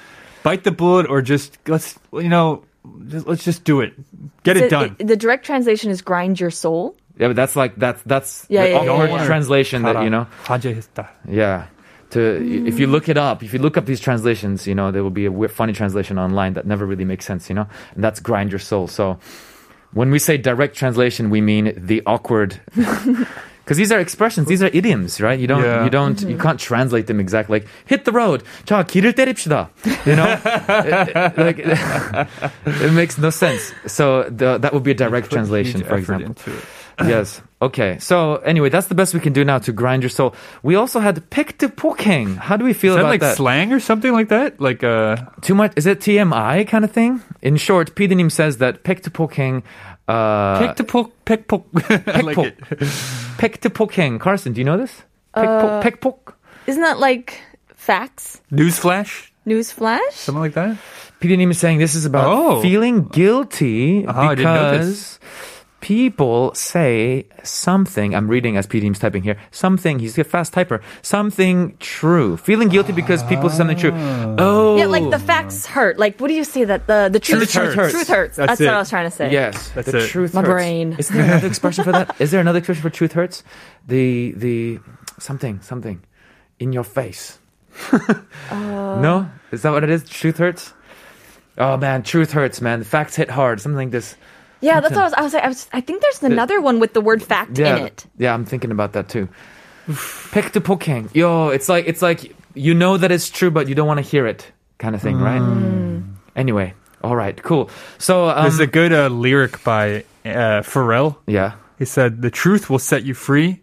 Bite 0.43 0.63
the 0.63 0.71
bullet, 0.71 1.07
or 1.09 1.21
just 1.21 1.57
let's 1.67 1.97
you 2.13 2.27
know, 2.29 2.63
just, 3.07 3.27
let's 3.27 3.43
just 3.43 3.63
do 3.63 3.79
it. 3.81 3.93
Get 4.43 4.57
it 4.57 4.67
The- 4.67 4.69
done. 4.69 4.95
the 4.99 5.15
direct 5.15 5.45
translation 5.45 5.89
is 5.91 6.01
grind 6.01 6.39
your 6.39 6.51
soul. 6.51 6.95
Yeah, 7.17 7.27
but 7.27 7.35
that's 7.35 7.55
like, 7.55 7.75
that's, 7.77 8.01
that's 8.03 8.45
Yeah, 8.49 8.63
the 8.63 8.69
yeah, 8.69 8.83
yeah, 8.83 8.89
awkward 8.91 9.09
yeah. 9.11 9.25
translation 9.25 9.83
that, 9.83 10.03
you 10.03 10.09
know, 10.09 10.25
과제했다. 10.45 11.07
yeah. 11.29 11.67
To, 12.11 12.19
if 12.67 12.77
you 12.79 12.85
look 12.85 13.09
it 13.09 13.17
up, 13.17 13.41
if 13.41 13.53
you 13.53 13.59
look 13.59 13.75
up 13.75 13.87
these 13.87 13.99
translations, 13.99 14.67
you 14.67 14.75
know, 14.75 14.91
there 14.91 15.01
will 15.01 15.09
be 15.09 15.25
a 15.25 15.31
weird, 15.31 15.51
funny 15.51 15.73
translation 15.73 16.19
online 16.19 16.53
that 16.53 16.67
never 16.67 16.85
really 16.85 17.05
makes 17.05 17.25
sense, 17.25 17.49
you 17.49 17.55
know, 17.55 17.65
and 17.95 18.03
that's 18.03 18.19
grind 18.19 18.51
your 18.51 18.59
soul. 18.59 18.87
So 18.87 19.17
when 19.93 20.11
we 20.11 20.19
say 20.19 20.37
direct 20.37 20.75
translation, 20.77 21.31
we 21.31 21.41
mean 21.41 21.73
the 21.75 22.03
awkward, 22.05 22.61
because 22.75 23.77
these 23.77 23.91
are 23.91 23.97
expressions, 23.99 24.47
these 24.47 24.61
are 24.61 24.69
idioms, 24.73 25.19
right? 25.21 25.39
You 25.39 25.47
don't, 25.47 25.63
Yeah. 25.63 25.83
you 25.85 25.89
don't, 25.89 26.21
you 26.21 26.37
can't 26.37 26.59
translate 26.59 27.07
them 27.07 27.19
exactly. 27.19 27.61
Like 27.61 27.67
hit 27.85 28.05
the 28.05 28.11
road, 28.11 28.43
자 28.65 28.83
길을 28.85 29.13
때립시다. 29.15 29.69
You 30.05 30.15
know, 30.15 30.37
It- 30.45 31.15
it- 31.17 31.37
like 31.37 31.59
it 31.65 32.91
makes 32.93 33.17
no 33.17 33.31
sense. 33.31 33.73
So 33.87 34.29
the, 34.29 34.59
that 34.59 34.71
would 34.73 34.83
be 34.83 34.91
a 34.91 34.95
direct 34.95 35.31
translation, 35.31 35.81
Huge 35.81 35.87
for 35.87 35.95
effort 35.95 36.21
example. 36.21 36.27
into 36.27 36.51
it. 36.57 36.63
yes. 37.09 37.41
Okay. 37.60 37.98
So 37.98 38.36
anyway, 38.36 38.68
that's 38.68 38.86
the 38.86 38.94
best 38.94 39.14
we 39.14 39.20
can 39.20 39.32
do 39.32 39.44
now 39.44 39.58
to 39.58 39.72
grind 39.72 40.02
your 40.04 40.10
soul. 40.10 40.34
We 40.62 40.76
also 40.76 41.00
had 41.00 41.28
pickpocketing. 41.30 42.36
How 42.36 42.56
do 42.56 42.64
we 42.64 42.72
feel 42.72 42.92
Is 42.92 42.96
that 42.96 43.00
about 43.00 43.08
like 43.10 43.20
that? 43.20 43.36
slang 43.36 43.72
or 43.72 43.80
something 43.80 44.12
like 44.12 44.28
that? 44.28 44.60
Like 44.60 44.84
uh, 44.84 45.16
Too 45.40 45.54
much? 45.56 45.72
Is 45.76 45.86
it 45.86 45.98
TMI 46.00 46.68
kind 46.68 46.84
of 46.84 46.92
thing? 46.92 47.20
In 47.42 47.56
short, 47.56 47.94
Pidinim 47.96 48.30
says 48.30 48.58
that 48.58 48.84
pickpocketing. 48.84 49.64
Uh, 50.06 50.58
pick 50.68 50.76
to 50.76 50.84
poke, 50.84 51.12
pick 51.24 51.48
poke. 51.48 51.66
I 51.90 52.20
like 52.20 52.36
Pickpock. 52.36 52.72
it. 52.72 52.78
pickpocketing. 53.38 54.20
Carson, 54.20 54.52
do 54.52 54.60
you 54.60 54.64
know 54.64 54.76
this? 54.78 55.02
Pickpock. 55.36 55.82
pickpock. 55.82 56.34
Isn't 56.66 56.82
that 56.82 56.98
like 57.00 57.40
facts? 57.74 58.40
Newsflash, 58.52 59.30
Newsflash? 59.46 60.12
something 60.12 60.40
like 60.40 60.54
that. 60.54 60.76
Pidinim 61.20 61.50
is 61.50 61.58
saying 61.58 61.78
this 61.78 61.94
is 61.96 62.04
about 62.06 62.26
Oh. 62.28 62.62
feeling 62.62 63.04
guilty 63.08 64.06
I 64.06 64.34
didn't 64.36 64.44
know 64.54 64.70
because 64.70 64.88
this. 65.18 65.18
People 65.80 66.52
say 66.54 67.26
something. 67.44 68.14
I'm 68.14 68.28
reading 68.28 68.56
as 68.56 68.66
Pidim's 68.66 68.98
typing 68.98 69.22
here. 69.22 69.36
Something. 69.50 69.98
He's 69.98 70.18
a 70.18 70.24
fast 70.24 70.52
typer. 70.52 70.82
Something 71.02 71.76
true. 71.78 72.36
Feeling 72.36 72.68
guilty 72.68 72.92
because 72.92 73.22
people 73.24 73.48
say 73.50 73.58
something 73.58 73.76
true. 73.76 73.92
Ah. 73.94 74.34
Oh, 74.38 74.76
Yeah, 74.76 74.86
like 74.86 75.08
the 75.10 75.18
facts 75.18 75.66
hurt. 75.66 75.98
Like, 75.98 76.18
what 76.18 76.28
do 76.28 76.34
you 76.34 76.44
say 76.44 76.64
that 76.64 76.86
the 76.86 77.08
the 77.10 77.20
truth, 77.20 77.50
truth 77.52 77.74
hurts. 77.74 77.92
Truth 77.92 78.08
hurts. 78.08 78.36
That's 78.36 78.48
That's, 78.58 78.60
what. 78.60 78.68
I 78.74 78.78
was 78.78 78.90
trying 78.90 79.08
to 79.10 79.14
say. 79.16 79.30
Yes, 79.32 79.70
That's 79.70 79.90
the 79.90 79.98
it. 79.98 80.08
truth 80.08 80.34
My 80.34 80.40
hurts. 80.40 80.50
brain. 80.50 80.96
Is 80.98 81.08
there 81.08 81.22
another 81.24 81.46
expression 81.52 81.84
for 81.84 81.92
that? 81.92 82.16
Is 82.20 82.30
there 82.30 82.40
another 82.40 82.58
expression 82.58 82.82
for 82.82 82.90
truth 82.90 83.12
hurts? 83.12 83.44
The 83.86 84.32
the 84.36 84.80
something 85.18 85.60
something 85.60 86.02
in 86.58 86.72
your 86.72 86.84
face. 86.84 87.38
Uh. 88.50 88.98
no, 89.00 89.30
is 89.52 89.62
that 89.62 89.70
what 89.70 89.84
it 89.84 89.90
is? 89.90 90.08
Truth 90.08 90.38
hurts. 90.38 90.72
Oh 91.58 91.76
man, 91.76 92.02
truth 92.02 92.32
hurts, 92.32 92.60
man. 92.60 92.78
The 92.80 92.84
facts 92.84 93.14
hit 93.16 93.30
hard. 93.30 93.60
Something 93.60 93.76
like 93.76 93.90
this. 93.90 94.16
Yeah, 94.61 94.79
that's 94.79 94.95
what 94.95 95.01
I 95.01 95.05
was. 95.05 95.13
I 95.13 95.21
was 95.21 95.33
like, 95.33 95.43
I, 95.43 95.47
was, 95.49 95.67
I 95.73 95.81
think 95.81 96.01
there's 96.01 96.23
another 96.23 96.61
one 96.61 96.79
with 96.79 96.93
the 96.93 97.01
word 97.01 97.21
fact 97.21 97.57
yeah, 97.59 97.75
in 97.75 97.85
it. 97.87 98.05
yeah, 98.17 98.33
I'm 98.33 98.45
thinking 98.45 98.71
about 98.71 98.93
that 98.93 99.09
too. 99.09 99.27
팩트 99.89 100.61
폭행. 100.63 101.09
Yo, 101.13 101.49
it's 101.49 101.67
like 101.67 101.85
it's 101.85 102.01
like 102.01 102.33
you 102.53 102.73
know 102.73 102.95
that 102.95 103.11
it's 103.11 103.29
true, 103.29 103.51
but 103.51 103.67
you 103.67 103.75
don't 103.75 103.87
want 103.87 103.97
to 103.99 104.07
hear 104.07 104.25
it, 104.25 104.47
kind 104.79 104.95
of 104.95 105.01
thing, 105.01 105.19
right? 105.19 105.43
Anyway, 106.35 106.73
all 107.03 107.15
right, 107.15 107.35
cool. 107.43 107.69
So, 107.97 108.29
um, 108.29 108.43
There's 108.43 108.59
a 108.59 108.67
good 108.67 108.93
uh, 108.93 109.07
lyric 109.09 109.61
by 109.63 110.05
uh, 110.23 110.63
Pharrell. 110.63 111.17
yeah, 111.27 111.53
He 111.77 111.83
said, 111.85 112.21
"The 112.21 112.31
truth 112.31 112.69
will 112.69 112.79
set 112.79 113.03
you 113.03 113.13
free, 113.13 113.59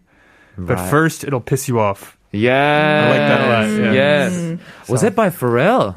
but 0.57 0.77
Right. 0.77 0.89
first 0.91 1.23
it'll 1.23 1.41
piss 1.41 1.67
you 1.67 1.79
off." 1.79 2.15
yeah, 2.31 3.09
like 3.09 3.25
that 3.27 3.41
a 3.41 3.47
lot, 3.49 3.65
yeah. 3.73 3.91
Yes, 3.91 4.59
was 4.87 5.03
it 5.03 5.15
by 5.15 5.29
Pharrell? 5.33 5.95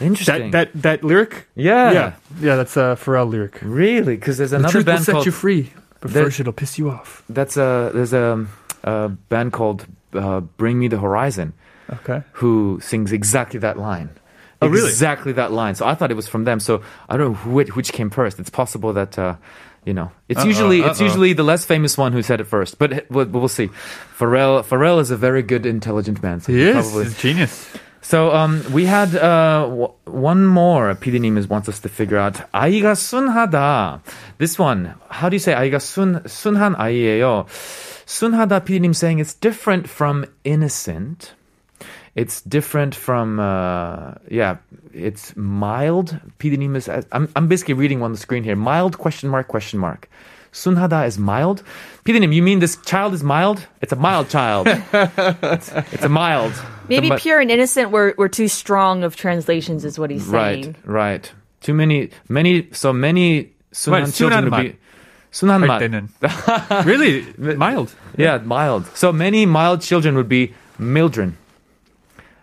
Interesting. 0.00 0.50
That 0.52 0.72
that 0.72 0.82
that 0.82 1.04
lyric. 1.04 1.48
yeah, 1.54 1.92
yeah, 1.92 2.12
yeah. 2.40 2.56
That's 2.56 2.76
a 2.76 2.96
Pharrell 3.00 3.28
lyric. 3.28 3.58
really, 3.62 4.16
because 4.16 4.38
there's 4.38 4.50
The 4.50 4.56
another 4.58 4.72
truth 4.72 4.86
will 4.86 4.92
band 4.94 5.04
set 5.04 5.12
called 5.12 5.26
you 5.26 5.32
free, 5.32 5.72
but 6.00 6.12
There- 6.12 6.24
first 6.24 6.40
it'll 6.40 6.52
piss 6.52 6.78
you 6.78 6.90
off. 6.90 7.22
that's 7.28 7.56
a 7.56 7.90
there's 7.94 8.12
a, 8.12 8.46
a 8.84 9.08
band 9.28 9.52
called 9.52 9.86
uh, 10.14 10.40
Bring 10.40 10.78
Me 10.78 10.88
the 10.88 10.98
Horizon 10.98 11.52
Okay. 11.92 12.22
who 12.32 12.78
sings 12.82 13.12
exactly 13.12 13.58
that 13.60 13.78
line. 13.78 14.10
Oh, 14.60 14.66
really? 14.68 14.88
Exactly 14.90 15.32
that 15.34 15.52
line. 15.52 15.74
So 15.74 15.86
I 15.86 15.94
thought 15.94 16.10
it 16.10 16.16
was 16.16 16.26
from 16.28 16.44
them. 16.44 16.58
So 16.60 16.82
I 17.08 17.16
don't 17.16 17.32
know 17.32 17.52
which, 17.52 17.74
which 17.76 17.92
came 17.92 18.10
first. 18.10 18.38
It's 18.40 18.50
possible 18.50 18.92
that 18.92 19.18
uh, 19.18 19.36
you 19.84 19.94
know 19.94 20.10
it's 20.28 20.40
Uh-oh, 20.40 20.46
usually 20.46 20.80
it's 20.82 21.00
uh-oh. 21.00 21.04
usually 21.06 21.32
the 21.32 21.44
less 21.44 21.64
famous 21.64 21.96
one 21.96 22.12
who 22.12 22.22
said 22.22 22.40
it 22.40 22.44
first. 22.46 22.78
But 22.78 23.06
we'll, 23.10 23.26
we'll 23.26 23.48
see. 23.48 23.68
Pharrell 24.18 24.62
Pharrell 24.64 25.00
is 25.00 25.10
a 25.10 25.16
very 25.16 25.42
good, 25.42 25.64
intelligent 25.66 26.22
man. 26.22 26.40
So 26.40 26.52
He 26.52 26.60
is. 26.62 26.74
probably- 26.74 27.04
He's 27.04 27.18
a 27.18 27.20
genius. 27.22 27.68
So 28.01 28.33
um, 28.35 28.63
we 28.73 28.85
had 28.85 29.15
uh, 29.15 29.65
w- 29.69 29.91
one 30.05 30.45
more. 30.45 30.93
PD님 30.93 31.37
is 31.37 31.47
wants 31.47 31.69
us 31.69 31.79
to 31.79 31.89
figure 31.89 32.17
out. 32.17 32.35
아이가 32.53 32.95
순하다. 32.95 34.01
This 34.39 34.59
one. 34.59 34.93
How 35.09 35.29
do 35.29 35.35
you 35.35 35.39
say 35.39 35.53
아이가 35.53 35.79
순 35.79 36.21
순한 36.27 36.75
아이예요? 36.75 37.45
순하다. 38.05 38.65
PD님 38.65 38.93
saying 38.93 39.19
it's 39.19 39.33
different 39.33 39.89
from 39.89 40.25
innocent. 40.43 41.33
It's 42.15 42.41
different 42.41 42.93
from 42.93 43.39
uh, 43.39 44.15
yeah. 44.29 44.57
It's 44.93 45.33
mild. 45.37 46.19
PD님 46.39 46.75
is. 46.75 46.89
I'm 46.89 47.29
I'm 47.35 47.47
basically 47.47 47.73
reading 47.75 48.03
on 48.03 48.11
the 48.11 48.17
screen 48.19 48.43
here. 48.43 48.57
Mild 48.57 48.97
question 48.97 49.29
mark 49.29 49.47
question 49.47 49.79
mark. 49.79 50.09
순하다 50.53 51.07
is 51.07 51.17
mild. 51.17 51.63
PD님, 52.05 52.31
you 52.31 52.43
mean 52.43 52.59
this 52.59 52.77
child 52.85 53.13
is 53.13 53.23
mild? 53.23 53.65
It's 53.81 53.91
a 53.91 53.95
mild 53.95 54.29
child. 54.29 54.67
it's, 54.67 55.71
it's 55.91 56.03
a 56.03 56.09
mild. 56.09 56.53
Maybe 56.88 57.08
but, 57.08 57.20
pure 57.20 57.40
and 57.40 57.50
innocent 57.50 57.90
were, 57.90 58.14
were 58.16 58.28
too 58.28 58.48
strong 58.48 59.04
of 59.04 59.16
translations, 59.16 59.84
is 59.84 59.98
what 59.98 60.10
he's 60.10 60.26
saying. 60.26 60.76
Right, 60.84 60.86
right. 60.86 61.32
Too 61.60 61.74
many, 61.74 62.10
many, 62.28 62.68
so 62.72 62.92
many 62.92 63.52
순한 63.72 64.04
right, 64.04 64.14
children 64.14 64.50
would 64.50 64.62
be. 64.62 64.76
Sunan 65.32 65.66
맛. 65.66 66.84
really 66.86 67.26
mild. 67.36 67.94
Yeah, 68.16 68.38
mild. 68.38 68.86
So 68.96 69.12
many 69.12 69.44
mild 69.46 69.82
children 69.82 70.16
would 70.16 70.28
be 70.28 70.54
mildren. 70.78 71.36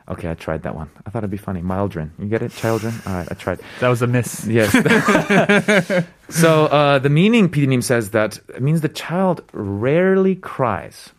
Okay, 0.07 0.29
I 0.29 0.35
tried 0.35 0.61
that 0.63 0.75
one. 0.75 0.89
I 1.05 1.09
thought 1.09 1.19
it'd 1.19 1.31
be 1.31 1.37
funny. 1.37 1.63
Mildren. 1.63 2.13
You 2.19 2.27
get 2.27 2.43
it? 2.43 2.51
Children? 2.51 2.93
All 3.07 3.13
right, 3.13 3.27
I 3.29 3.33
tried. 3.33 3.59
That 3.79 3.89
was 3.89 4.03
a 4.03 4.07
miss. 4.07 4.45
Yes. 4.45 4.71
so 6.29 6.65
uh, 6.67 6.99
the 6.99 7.09
meaning, 7.09 7.49
PD님 7.49 7.83
says 7.83 8.11
that 8.11 8.39
means 8.61 8.81
the 8.81 8.89
child 8.89 9.41
rarely 9.51 10.35
cries. 10.35 11.09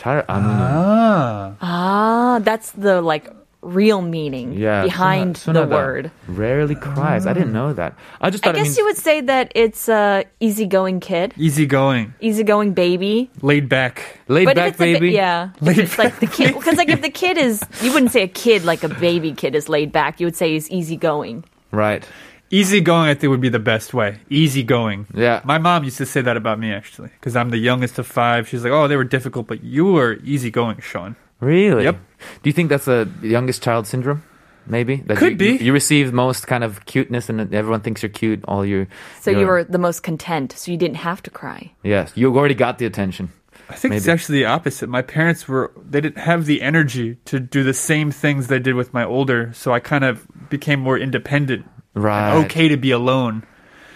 잘 0.00 0.24
안 0.26 0.44
우는. 0.44 0.60
Ah. 0.60 1.52
Ah, 1.60 2.38
that's 2.44 2.72
the 2.72 3.00
like 3.00 3.30
real 3.62 4.00
meaning 4.02 4.52
Yeah. 4.52 4.84
behind 4.84 5.34
순하- 5.36 5.54
the 5.54 5.66
순하다. 5.66 5.70
word. 5.74 6.10
Rarely 6.28 6.76
cries. 6.76 7.26
I 7.26 7.32
didn't 7.32 7.52
know 7.52 7.72
that. 7.72 7.94
I 8.20 8.30
just 8.30 8.44
I 8.44 8.52
thought 8.52 8.54
it 8.56 8.58
guess 8.58 8.66
means 8.76 8.78
you 8.78 8.84
would 8.84 8.96
say 9.00 9.20
that 9.22 9.50
it's 9.56 9.88
a 9.88 10.24
easygoing 10.38 11.00
kid, 11.00 11.32
Easygoing, 11.36 12.12
easygoing 12.20 12.74
baby. 12.74 13.30
laid 13.42 13.68
back. 13.68 14.20
laid 14.28 14.44
but 14.44 14.54
back 14.56 14.68
if 14.76 14.80
it's 14.80 14.82
a 14.82 14.92
baby. 15.00 15.10
ba- 15.10 15.16
yeah, 15.16 15.48
if 15.56 15.62
Laid 15.62 15.78
it's 15.78 15.98
like 15.98 16.20
the 16.20 16.28
kid, 16.28 16.54
because 16.54 16.76
like 16.76 16.90
if 16.90 17.00
the 17.02 17.10
kid 17.10 17.38
is, 17.38 17.58
you 17.82 17.92
wouldn't 17.92 18.12
say 18.12 18.22
a 18.22 18.28
kid 18.30 18.64
like 18.64 18.84
a 18.84 18.88
baby 19.00 19.32
kid 19.32 19.56
is 19.56 19.68
laid 19.68 19.90
back. 19.90 20.20
You 20.20 20.26
would 20.28 20.36
say 20.36 20.52
he's 20.52 20.70
easygoing. 20.70 21.42
Right. 21.72 22.04
Easygoing, 22.51 23.07
I 23.09 23.13
think, 23.13 23.31
would 23.31 23.41
be 23.41 23.49
the 23.49 23.59
best 23.59 23.93
way. 23.93 24.19
Easy 24.29 24.61
going. 24.61 25.07
Yeah. 25.13 25.41
My 25.45 25.57
mom 25.57 25.83
used 25.85 25.97
to 25.97 26.05
say 26.05 26.21
that 26.21 26.35
about 26.35 26.59
me, 26.59 26.71
actually, 26.73 27.09
because 27.09 27.35
I'm 27.35 27.49
the 27.49 27.57
youngest 27.57 27.97
of 27.97 28.05
five. 28.05 28.47
She's 28.47 28.63
like, 28.63 28.73
oh, 28.73 28.87
they 28.87 28.97
were 28.97 29.05
difficult, 29.05 29.47
but 29.47 29.63
you 29.63 29.85
were 29.85 30.19
easy 30.23 30.51
going, 30.51 30.79
Sean. 30.81 31.15
Really? 31.39 31.85
Yep. 31.85 31.97
Do 32.43 32.49
you 32.49 32.53
think 32.53 32.69
that's 32.69 32.87
a 32.87 33.09
youngest 33.21 33.63
child 33.63 33.87
syndrome? 33.87 34.23
Maybe 34.67 34.97
that 35.07 35.17
Could 35.17 35.41
you, 35.41 35.57
be. 35.57 35.63
You 35.63 35.73
receive 35.73 36.13
most 36.13 36.45
kind 36.45 36.63
of 36.63 36.85
cuteness, 36.85 37.29
and 37.29 37.53
everyone 37.53 37.81
thinks 37.81 38.03
you're 38.03 38.09
cute. 38.11 38.43
All 38.47 38.63
you. 38.65 38.85
So 39.21 39.31
you 39.31 39.39
you're- 39.39 39.49
were 39.49 39.63
the 39.63 39.79
most 39.79 40.03
content, 40.03 40.53
so 40.55 40.71
you 40.71 40.77
didn't 40.77 40.97
have 40.97 41.23
to 41.23 41.29
cry. 41.31 41.71
Yes, 41.83 42.11
you 42.15 42.35
already 42.37 42.53
got 42.53 42.77
the 42.77 42.85
attention. 42.85 43.31
I 43.69 43.75
think 43.75 43.93
it's 43.93 44.07
actually 44.07 44.39
the 44.39 44.45
opposite. 44.45 44.89
My 44.89 45.01
parents 45.01 45.47
were, 45.47 45.71
they 45.89 46.01
didn't 46.01 46.17
have 46.19 46.45
the 46.45 46.61
energy 46.61 47.17
to 47.25 47.39
do 47.39 47.63
the 47.63 47.73
same 47.73 48.11
things 48.11 48.47
they 48.47 48.59
did 48.59 48.75
with 48.75 48.93
my 48.93 49.05
older, 49.05 49.51
so 49.53 49.71
I 49.71 49.79
kind 49.79 50.03
of 50.03 50.27
became 50.49 50.81
more 50.81 50.97
independent. 50.97 51.65
Right. 51.93 52.45
Okay 52.45 52.67
to 52.69 52.77
be 52.77 52.91
alone. 52.91 53.43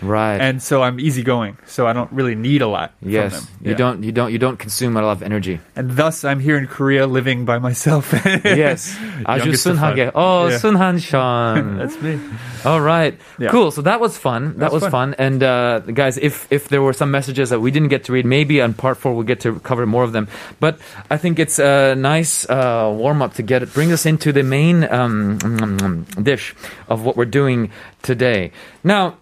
Right. 0.02 0.40
And 0.40 0.62
so 0.62 0.80
I'm 0.80 0.96
easygoing, 0.98 1.58
so 1.68 1.84
I 1.86 1.92
don't 1.92 2.08
really 2.10 2.32
need 2.34 2.62
a 2.62 2.66
lot 2.66 2.96
yes, 3.04 3.36
from 3.36 3.44
them. 3.44 3.48
you 3.60 3.70
Yeah. 3.72 3.76
don't. 3.76 3.98
You 4.02 4.12
don't. 4.16 4.32
You 4.32 4.38
don't 4.40 4.56
consume 4.56 4.96
a 4.96 5.02
lot 5.04 5.12
of 5.12 5.20
energy. 5.22 5.60
And 5.76 5.92
thus, 5.92 6.24
I'm 6.24 6.40
here 6.40 6.56
in 6.56 6.68
Korea 6.72 7.04
living 7.06 7.44
by 7.44 7.58
myself. 7.60 8.08
yes. 8.40 8.96
아주 9.28 9.52
Youngest 9.52 9.66
of 9.68 9.76
순하게. 9.76 10.08
five. 10.08 10.16
Oh, 10.16 10.48
Yeah. 10.48 10.56
순한 10.56 10.96
Sean. 11.04 11.76
That's 11.76 12.00
me. 12.00 12.16
All 12.64 12.80
right. 12.80 13.12
Yeah. 13.36 13.52
Cool. 13.52 13.68
So 13.76 13.84
that 13.84 14.00
was 14.00 14.16
fun. 14.16 14.56
That 14.56 14.72
was 14.72 14.88
was 14.88 14.90
fun. 14.90 15.12
And 15.20 15.44
uh, 15.44 15.84
guys, 15.92 16.16
if 16.16 16.48
if 16.48 16.72
there 16.72 16.80
were 16.80 16.96
some 16.96 17.12
messages 17.12 17.52
that 17.52 17.60
we 17.60 17.68
didn't 17.68 17.92
get 17.92 18.08
to 18.08 18.16
read, 18.16 18.24
maybe 18.24 18.64
on 18.64 18.72
part 18.72 18.96
four 18.96 19.12
we'll 19.12 19.28
get 19.28 19.44
to 19.44 19.60
cover 19.60 19.84
more 19.84 20.00
of 20.08 20.16
them. 20.16 20.32
But 20.64 20.80
I 21.12 21.20
think 21.20 21.36
it's 21.36 21.60
a 21.60 21.92
nice 21.92 22.48
uh, 22.48 22.88
warm 22.88 23.20
up 23.20 23.36
to 23.36 23.44
get 23.44 23.60
it. 23.60 23.68
Bring 23.76 23.92
us 23.92 24.08
into 24.08 24.32
the 24.32 24.48
main 24.48 24.88
um, 24.88 25.36
mm, 25.44 25.76
mm, 25.76 26.24
dish 26.24 26.56
of 26.88 27.04
what 27.04 27.20
we're 27.20 27.28
doing 27.28 27.68
today. 28.00 28.56
Now. 28.80 29.20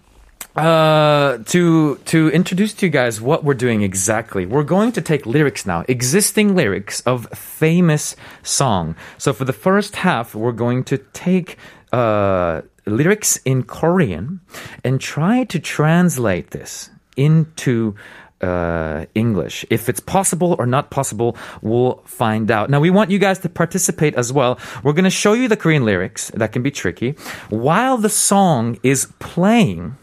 uh, 0.56 1.40
to 1.46 1.96
to 2.06 2.30
introduce 2.30 2.76
to 2.76 2.86
you 2.86 2.92
guys 2.92 3.20
what 3.20 3.44
we're 3.44 3.56
doing 3.56 3.82
exactly, 3.82 4.46
we're 4.46 4.62
going 4.62 4.92
to 4.92 5.02
take 5.02 5.26
lyrics 5.26 5.66
now, 5.66 5.84
existing 5.88 6.54
lyrics 6.56 7.02
of 7.08 7.26
famous 7.30 8.16
song. 8.44 8.96
So 9.18 9.34
for 9.34 9.46
the 9.46 9.54
first 9.54 9.96
half, 9.96 10.36
we're 10.36 10.52
going 10.52 10.84
to 10.84 11.00
take 11.00 11.58
uh, 11.92 12.62
lyrics 12.86 13.38
in 13.46 13.64
Korean 13.64 14.42
and 14.84 15.02
try 15.02 15.44
to 15.46 15.60
translate 15.60 16.52
this 16.52 16.92
into 17.18 17.96
uh, 18.42 19.06
English. 19.16 19.66
If 19.72 19.90
it's 19.90 20.02
possible 20.02 20.56
or 20.60 20.68
not 20.68 20.92
possible, 20.92 21.36
we'll 21.64 22.04
find 22.06 22.52
out. 22.52 22.70
Now, 22.70 22.80
we 22.80 22.92
want 22.92 23.10
you 23.10 23.18
guys 23.18 23.40
to 23.40 23.50
participate 23.50 24.14
as 24.16 24.32
well. 24.32 24.60
We're 24.84 24.94
going 24.94 25.06
to 25.06 25.10
show 25.10 25.34
you 25.34 25.48
the 25.48 25.58
Korean 25.58 25.86
lyrics. 25.86 26.30
That 26.36 26.52
can 26.52 26.62
be 26.62 26.72
tricky. 26.72 27.12
While 27.50 27.98
the 27.98 28.10
song 28.10 28.78
is 28.84 29.08
playing, 29.20 29.98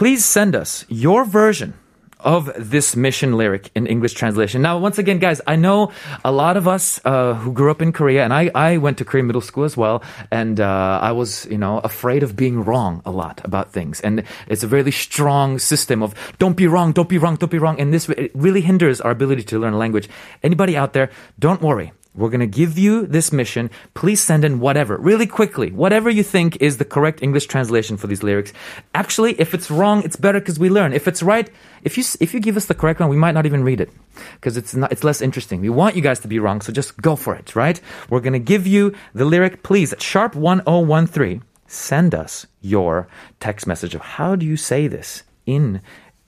please 0.00 0.24
send 0.24 0.56
us 0.56 0.86
your 0.88 1.26
version 1.26 1.74
of 2.20 2.50
this 2.56 2.96
mission 2.96 3.36
lyric 3.36 3.70
in 3.74 3.86
English 3.86 4.14
translation. 4.14 4.62
Now, 4.62 4.78
once 4.78 4.96
again, 4.96 5.18
guys, 5.18 5.42
I 5.46 5.56
know 5.56 5.92
a 6.24 6.32
lot 6.32 6.56
of 6.56 6.66
us 6.66 6.98
uh, 7.04 7.34
who 7.34 7.52
grew 7.52 7.70
up 7.70 7.82
in 7.82 7.92
Korea, 7.92 8.24
and 8.24 8.32
I, 8.32 8.50
I 8.54 8.78
went 8.78 8.96
to 8.96 9.04
Korean 9.04 9.26
middle 9.26 9.42
school 9.42 9.64
as 9.64 9.76
well, 9.76 10.02
and 10.30 10.58
uh, 10.58 11.00
I 11.02 11.12
was, 11.12 11.44
you 11.50 11.58
know, 11.58 11.80
afraid 11.80 12.22
of 12.22 12.34
being 12.34 12.64
wrong 12.64 13.02
a 13.04 13.10
lot 13.10 13.42
about 13.44 13.74
things. 13.74 14.00
And 14.00 14.24
it's 14.48 14.62
a 14.62 14.68
really 14.68 14.90
strong 14.90 15.58
system 15.58 16.02
of 16.02 16.14
don't 16.38 16.56
be 16.56 16.66
wrong, 16.66 16.92
don't 16.92 17.10
be 17.10 17.18
wrong, 17.18 17.36
don't 17.36 17.52
be 17.52 17.58
wrong. 17.58 17.78
And 17.78 17.92
this 17.92 18.08
it 18.08 18.32
really 18.34 18.62
hinders 18.62 19.02
our 19.02 19.10
ability 19.10 19.42
to 19.52 19.58
learn 19.58 19.74
a 19.74 19.78
language. 19.78 20.08
Anybody 20.42 20.78
out 20.78 20.94
there, 20.94 21.10
don't 21.38 21.60
worry. 21.60 21.92
We're 22.14 22.28
going 22.28 22.40
to 22.40 22.46
give 22.46 22.76
you 22.76 23.06
this 23.06 23.32
mission. 23.32 23.70
Please 23.94 24.20
send 24.20 24.44
in 24.44 24.58
whatever, 24.58 24.96
really 24.96 25.26
quickly, 25.26 25.70
whatever 25.70 26.10
you 26.10 26.24
think 26.24 26.56
is 26.60 26.78
the 26.78 26.84
correct 26.84 27.22
English 27.22 27.46
translation 27.46 27.96
for 27.96 28.08
these 28.08 28.24
lyrics. 28.24 28.52
Actually, 28.94 29.40
if 29.40 29.54
it's 29.54 29.70
wrong, 29.70 30.02
it's 30.02 30.16
better 30.16 30.40
because 30.40 30.58
we 30.58 30.68
learn. 30.68 30.92
If 30.92 31.06
it's 31.06 31.22
right, 31.22 31.48
if 31.82 31.96
you 31.96 32.04
if 32.18 32.34
you 32.34 32.40
give 32.40 32.56
us 32.56 32.66
the 32.66 32.74
correct 32.74 32.98
one, 32.98 33.08
we 33.08 33.16
might 33.16 33.32
not 33.32 33.46
even 33.46 33.62
read 33.62 33.80
it 33.80 33.90
because 34.34 34.56
it's 34.56 34.74
not 34.74 34.90
it's 34.90 35.04
less 35.04 35.20
interesting. 35.20 35.60
We 35.60 35.70
want 35.70 35.94
you 35.94 36.02
guys 36.02 36.18
to 36.20 36.28
be 36.28 36.40
wrong, 36.40 36.60
so 36.60 36.72
just 36.72 36.96
go 37.00 37.14
for 37.14 37.34
it, 37.34 37.54
right? 37.54 37.80
We're 38.08 38.20
going 38.20 38.32
to 38.32 38.40
give 38.40 38.66
you 38.66 38.92
the 39.14 39.24
lyric. 39.24 39.62
Please, 39.62 39.92
At 39.92 40.02
sharp 40.02 40.34
1013, 40.34 41.44
send 41.68 42.14
us 42.14 42.46
your 42.60 43.06
text 43.38 43.68
message 43.68 43.94
of 43.94 44.00
how 44.00 44.34
do 44.34 44.44
you 44.44 44.56
say 44.56 44.88
this 44.88 45.22
in 45.46 45.80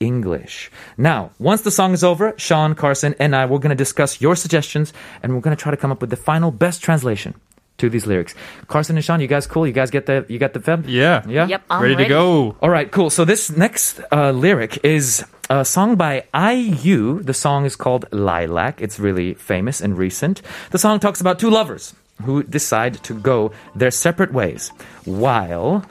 English. 0.03 0.71
Now, 0.97 1.31
once 1.39 1.63
the 1.63 1.71
song 1.71 1.93
is 1.93 2.03
over, 2.03 2.35
Sean, 2.37 2.75
Carson, 2.75 3.15
and 3.19 3.35
I, 3.35 3.47
we're 3.47 3.59
going 3.59 3.71
to 3.71 3.77
discuss 3.77 4.21
your 4.21 4.37
suggestions 4.37 4.93
and 5.23 5.35
we're 5.35 5.41
going 5.41 5.57
to 5.57 5.63
try 5.63 5.71
to 5.71 5.77
come 5.77 5.93
up 5.93 6.01
with 6.01 6.11
the 6.11 6.17
final 6.17 6.51
best 6.51 6.83
translation 6.83 7.35
to 7.79 7.89
these 7.89 8.07
lyrics. 8.07 8.35
Carson 8.69 8.97
and 8.97 9.05
Sean, 9.05 9.21
you 9.21 9.27
guys 9.27 9.47
cool? 9.47 9.67
You 9.67 9.73
guys 9.73 9.91
get 9.91 10.07
the 10.07 10.25
you 10.29 10.39
got 10.39 10.53
the 10.53 10.61
feb? 10.61 10.85
Yeah. 10.87 11.23
Yeah. 11.27 11.47
Yep, 11.47 11.63
I'm 11.71 11.83
ready, 11.83 11.97
to 11.97 12.05
go. 12.07 12.57
All 12.61 12.71
right, 12.71 12.91
cool. 12.91 13.11
So 13.11 13.25
this 13.25 13.51
next 13.51 14.01
uh, 14.13 14.31
lyric 14.31 14.85
is 14.85 15.25
a 15.51 15.65
song 15.65 15.97
by 15.97 16.25
IU. 16.35 17.23
The 17.23 17.35
song 17.35 17.65
is 17.65 17.77
called 17.77 18.07
Lilac. 18.13 18.81
It's 18.81 18.99
really 18.99 19.35
famous 19.35 19.81
and 19.81 19.99
recent. 19.99 20.43
The 20.71 20.79
song 20.79 21.01
talks 21.01 21.21
about 21.21 21.39
two 21.39 21.51
lovers 21.51 21.95
who 22.25 22.43
decide 22.43 23.03
to 23.05 23.15
go 23.15 23.53
their 23.75 23.91
separate 23.91 24.33
ways 24.33 24.69
while 25.05 25.85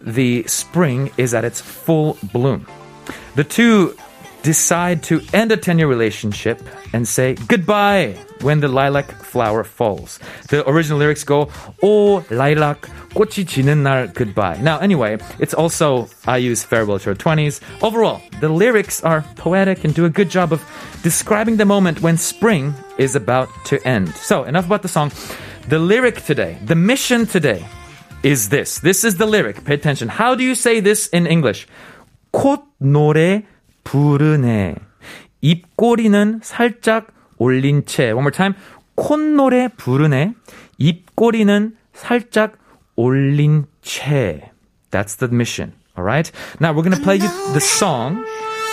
the 0.00 0.44
spring 0.44 1.10
is 1.16 1.34
at 1.34 1.44
its 1.44 1.60
full 1.60 2.16
bloom. 2.32 2.66
The 3.35 3.43
two 3.43 3.95
decide 4.43 5.03
to 5.03 5.21
end 5.33 5.51
a 5.51 5.57
10 5.57 5.77
year 5.77 5.87
relationship 5.87 6.61
and 6.93 7.07
say 7.07 7.35
goodbye 7.47 8.17
when 8.41 8.59
the 8.59 8.67
lilac 8.67 9.11
flower 9.23 9.63
falls. 9.63 10.19
The 10.49 10.67
original 10.67 10.99
lyrics 10.99 11.23
go, 11.23 11.49
Oh, 11.83 12.25
lilac, 12.29 12.89
꽃이 13.13 13.45
지는 13.45 13.83
날 13.83 14.13
goodbye. 14.13 14.57
Now, 14.61 14.79
anyway, 14.79 15.17
it's 15.39 15.53
also 15.53 16.09
IU's 16.27 16.63
farewell 16.63 16.99
to 16.99 17.09
her 17.09 17.15
20s. 17.15 17.61
Overall, 17.83 18.21
the 18.39 18.49
lyrics 18.49 19.03
are 19.03 19.23
poetic 19.35 19.83
and 19.83 19.93
do 19.93 20.05
a 20.05 20.09
good 20.09 20.29
job 20.29 20.51
of 20.51 20.61
describing 21.03 21.57
the 21.57 21.65
moment 21.65 22.01
when 22.01 22.17
spring 22.17 22.73
is 22.97 23.15
about 23.15 23.49
to 23.65 23.85
end. 23.87 24.09
So, 24.15 24.43
enough 24.43 24.65
about 24.65 24.81
the 24.81 24.89
song. 24.89 25.11
The 25.67 25.79
lyric 25.79 26.23
today, 26.25 26.57
the 26.65 26.75
mission 26.75 27.27
today 27.27 27.65
is 28.23 28.49
this. 28.49 28.79
This 28.79 29.03
is 29.03 29.17
the 29.17 29.25
lyric. 29.25 29.63
Pay 29.63 29.75
attention. 29.75 30.07
How 30.07 30.35
do 30.35 30.43
you 30.43 30.55
say 30.55 30.79
this 30.79 31.07
in 31.07 31.27
English? 31.27 31.67
콧 32.35 32.63
노래 32.79 33.43
부르네. 33.83 34.75
입꼬리는 35.41 36.39
살짝 36.43 37.07
올린 37.37 37.85
채. 37.85 38.11
One 38.11 38.21
more 38.21 38.31
time. 38.31 38.53
콧노래 38.95 39.69
부르네. 39.75 40.33
입꼬리는 40.77 41.75
살짝 41.93 42.53
올린 42.95 43.65
채. 43.81 44.51
That's 44.91 45.17
the 45.17 45.29
mission. 45.31 45.73
All 45.97 46.05
right. 46.05 46.31
Now 46.59 46.73
we're 46.73 46.83
gonna 46.83 47.01
play 47.01 47.17
you 47.17 47.29
the 47.53 47.59
song. 47.59 48.23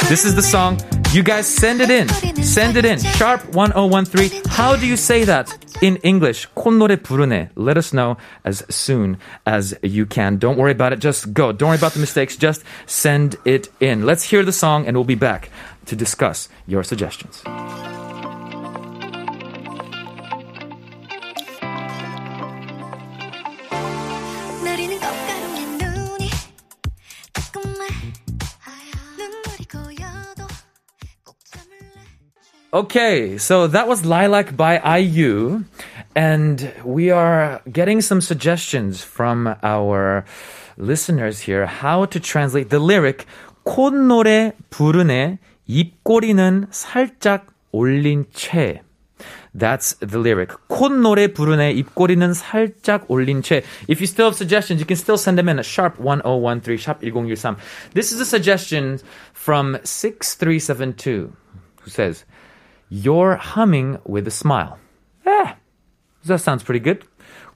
This 0.09 0.24
is 0.24 0.34
the 0.34 0.42
song. 0.42 0.78
You 1.12 1.22
guys 1.22 1.46
send 1.46 1.80
it 1.80 1.90
in. 1.90 2.09
Send 2.42 2.76
it 2.76 2.84
in. 2.84 2.98
Sharp 3.16 3.42
1013. 3.54 4.42
How 4.48 4.76
do 4.76 4.86
you 4.86 4.96
say 4.96 5.24
that 5.24 5.48
in 5.82 5.96
English? 6.02 6.48
콧노래 6.54 6.96
부르네. 6.96 7.50
Let 7.56 7.76
us 7.76 7.92
know 7.92 8.16
as 8.44 8.64
soon 8.68 9.16
as 9.46 9.74
you 9.82 10.06
can. 10.06 10.38
Don't 10.38 10.56
worry 10.56 10.72
about 10.72 10.92
it. 10.92 11.00
Just 11.00 11.32
go. 11.34 11.52
Don't 11.52 11.68
worry 11.70 11.78
about 11.78 11.92
the 11.94 12.00
mistakes. 12.00 12.36
Just 12.36 12.62
send 12.86 13.36
it 13.44 13.68
in. 13.80 14.04
Let's 14.06 14.24
hear 14.24 14.44
the 14.44 14.52
song 14.52 14.86
and 14.86 14.96
we'll 14.96 15.04
be 15.04 15.14
back 15.14 15.50
to 15.86 15.96
discuss 15.96 16.48
your 16.66 16.82
suggestions. 16.82 17.42
내리는 24.64 24.98
꽃가루에 24.98 25.61
눈이 25.78 26.30
조금만 27.32 27.88
눈물이 29.16 29.64
고여도 29.70 30.46
꼭 31.24 31.36
참을래 31.44 32.04
Okay, 32.72 33.38
so 33.38 33.66
that 33.66 33.88
was 33.88 34.04
Lilac 34.04 34.56
by 34.56 34.78
IU. 34.84 35.64
And 36.14 36.72
we 36.84 37.11
are 37.11 37.61
getting 37.70 38.00
some 38.00 38.20
suggestions 38.20 39.02
from 39.02 39.54
our 39.62 40.24
listeners 40.76 41.40
here 41.40 41.66
how 41.66 42.04
to 42.06 42.20
translate 42.20 42.70
the 42.70 42.78
lyric 42.78 43.26
콧노래 43.64 44.52
부르네 44.70 45.38
입꼬리는 45.66 46.66
살짝 46.70 47.46
올린 47.70 48.24
채. 48.32 48.82
That's 49.54 49.98
the 49.98 50.18
lyric. 50.18 50.54
콧노래 50.68 51.34
부르네 51.34 51.72
입꼬리는 51.72 52.32
살짝 52.32 53.04
올린 53.11 53.42
채. 53.42 53.62
If 53.88 54.00
you 54.00 54.06
still 54.06 54.26
have 54.26 54.36
suggestions, 54.36 54.80
you 54.80 54.86
can 54.86 54.96
still 54.96 55.18
send 55.18 55.36
them 55.36 55.48
in 55.48 55.59
at 55.59 55.66
sharp 55.66 55.98
1013, 56.00 56.78
sharp 56.78 57.02
1013. 57.02 57.56
This 57.92 58.12
is 58.12 58.20
a 58.20 58.24
suggestion 58.24 59.00
from 59.34 59.78
6372 59.84 61.32
who 61.82 61.90
says, 61.90 62.24
You're 62.88 63.36
humming 63.36 63.98
with 64.06 64.26
a 64.26 64.32
smile. 64.32 64.78
Eh, 65.26 65.52
that 66.26 66.40
sounds 66.40 66.62
pretty 66.62 66.80
good. 66.80 67.04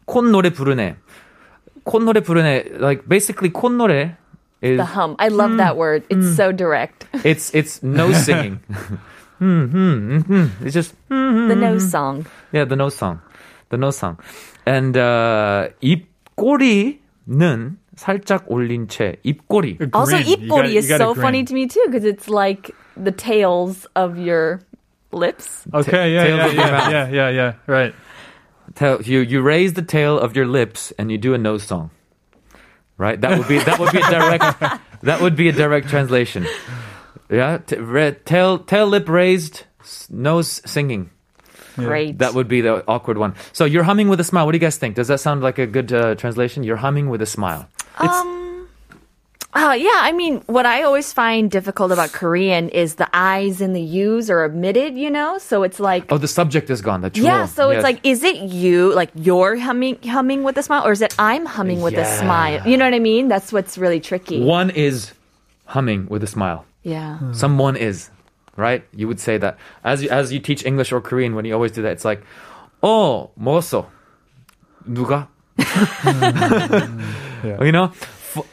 콧노래 0.06 0.50
부르네. 0.50 0.96
콧노래 1.84 2.20
부르네. 2.20 2.78
Like 2.80 3.08
basically 3.08 3.50
콧노래 3.50 4.16
is 4.62 4.76
The 4.78 4.84
hum. 4.84 5.16
I 5.18 5.28
love 5.28 5.56
that 5.58 5.76
word. 5.76 6.04
It's 6.08 6.36
so 6.36 6.52
direct. 6.52 7.06
it's 7.24 7.50
it's 7.54 7.82
no 7.82 8.12
singing. 8.12 8.60
Hmm, 9.42 9.66
hmm, 9.66 10.18
hmm. 10.22 10.46
It's 10.64 10.74
just 10.74 10.94
The 11.08 11.56
nose 11.58 11.90
song. 11.90 12.26
yeah, 12.52 12.64
the 12.64 12.76
no 12.76 12.88
song, 12.88 13.18
the 13.70 13.76
no 13.76 13.90
song, 13.90 14.18
and 14.64 14.96
uh, 14.96 15.66
입꼬리는 15.82 17.76
살짝 17.96 18.44
올린 18.48 18.86
채 18.88 19.16
입꼬리. 19.24 19.78
A 19.80 19.88
Also, 19.92 20.16
grin. 20.16 20.26
You 20.26 20.36
ipori 20.36 20.48
gotta- 20.48 20.70
you 20.70 20.78
is 20.78 20.88
gotta 20.88 21.04
so 21.04 21.14
grin. 21.14 21.22
funny 21.22 21.44
to 21.44 21.54
me 21.54 21.66
too 21.66 21.82
because 21.86 22.04
it's 22.04 22.28
like 22.28 22.70
the 22.96 23.10
tails 23.12 23.86
of 23.96 24.16
your 24.18 24.60
lips. 25.12 25.64
Okay, 25.74 26.14
yeah, 26.14 26.24
tails 26.24 26.38
yeah, 26.38 26.46
of 26.46 26.54
your 26.54 26.62
yeah, 26.64 26.70
mouth. 26.70 26.92
yeah, 26.92 27.08
yeah, 27.10 27.28
yeah, 27.30 27.52
right. 27.66 27.94
Tell 28.75 29.01
you 29.01 29.19
you 29.19 29.41
raise 29.41 29.73
the 29.73 29.81
tail 29.81 30.19
of 30.19 30.35
your 30.35 30.45
lips 30.45 30.91
and 30.97 31.11
you 31.11 31.17
do 31.17 31.33
a 31.33 31.37
nose 31.37 31.63
song. 31.63 31.91
Right? 32.97 33.19
That 33.21 33.37
would 33.37 33.47
be 33.47 33.59
that 33.59 33.79
would 33.79 33.91
be 33.91 33.99
a 33.99 34.09
direct 34.09 34.81
that 35.03 35.21
would 35.21 35.35
be 35.35 35.49
a 35.49 35.51
direct 35.51 35.89
translation. 35.89 36.45
Yeah, 37.29 37.57
t- 37.59 37.77
re- 37.77 38.15
tail 38.25 38.59
tail 38.59 38.87
lip 38.87 39.07
raised, 39.09 39.63
s- 39.81 40.07
nose 40.09 40.61
singing. 40.65 41.09
Great. 41.75 42.17
That 42.17 42.33
would 42.33 42.47
be 42.47 42.61
the 42.61 42.83
awkward 42.87 43.19
one. 43.19 43.35
So 43.53 43.65
you're 43.65 43.83
humming 43.83 44.09
with 44.09 44.19
a 44.19 44.23
smile. 44.23 44.45
What 44.47 44.53
do 44.53 44.55
you 44.55 44.61
guys 44.61 44.77
think? 44.77 44.95
Does 44.95 45.09
that 45.09 45.19
sound 45.19 45.41
like 45.43 45.59
a 45.59 45.67
good 45.67 45.93
uh, 45.93 46.15
translation? 46.15 46.63
You're 46.63 46.77
humming 46.77 47.07
with 47.09 47.21
a 47.21 47.27
smile. 47.27 47.69
Um, 47.99 48.46
uh, 49.56 49.76
yeah, 49.76 50.00
I 50.00 50.12
mean, 50.12 50.40
what 50.46 50.64
I 50.64 50.82
always 50.82 51.12
find 51.12 51.50
difficult 51.50 51.92
about 51.92 52.12
Korean 52.12 52.70
is 52.70 52.94
the 52.94 53.06
I's 53.14 53.60
and 53.60 53.76
the 53.76 53.82
U's 53.82 54.30
are 54.30 54.44
omitted, 54.44 54.96
you 54.96 55.10
know? 55.10 55.36
So 55.36 55.62
it's 55.62 55.78
like, 55.78 56.10
Oh, 56.10 56.16
the 56.16 56.26
subject 56.26 56.70
is 56.70 56.80
gone. 56.80 57.02
The 57.02 57.10
yeah, 57.14 57.44
jewel. 57.44 57.46
so 57.48 57.68
Yes. 57.70 57.76
it's 57.76 57.84
like, 57.84 58.00
is 58.02 58.24
it 58.24 58.36
you, 58.36 58.94
like 58.94 59.10
you're 59.14 59.56
humming, 59.58 59.98
humming 60.08 60.42
with 60.42 60.56
a 60.56 60.62
smile, 60.62 60.86
or 60.86 60.92
is 60.92 61.02
it 61.02 61.14
I'm 61.18 61.44
humming 61.44 61.82
with 61.82 61.92
a 61.94 62.08
Yeah. 62.08 62.20
smile? 62.20 62.66
You 62.66 62.78
know 62.78 62.86
what 62.86 62.94
I 62.94 62.98
mean? 62.98 63.28
That's 63.28 63.52
what's 63.52 63.76
really 63.76 64.00
tricky. 64.00 64.40
one 64.42 64.70
is 64.70 65.12
humming 65.66 66.06
with 66.08 66.22
a 66.24 66.26
smile. 66.26 66.64
Yeah. 66.82 67.18
Someone 67.32 67.76
is, 67.76 68.08
right? 68.56 68.82
You 68.96 69.06
would 69.06 69.20
say 69.20 69.36
that 69.36 69.58
as 69.84 70.02
you, 70.02 70.08
as 70.08 70.32
you 70.32 70.40
teach 70.40 70.64
English 70.64 70.92
or 70.92 71.00
Korean. 71.02 71.34
When 71.36 71.44
you 71.44 71.52
always 71.52 71.72
do 71.72 71.82
that, 71.82 71.92
it's 71.92 72.04
like, 72.06 72.22
oh, 72.82 73.30
먹었어. 73.38 73.84
누가? 74.88 75.28
You 77.60 77.72
know. 77.72 77.92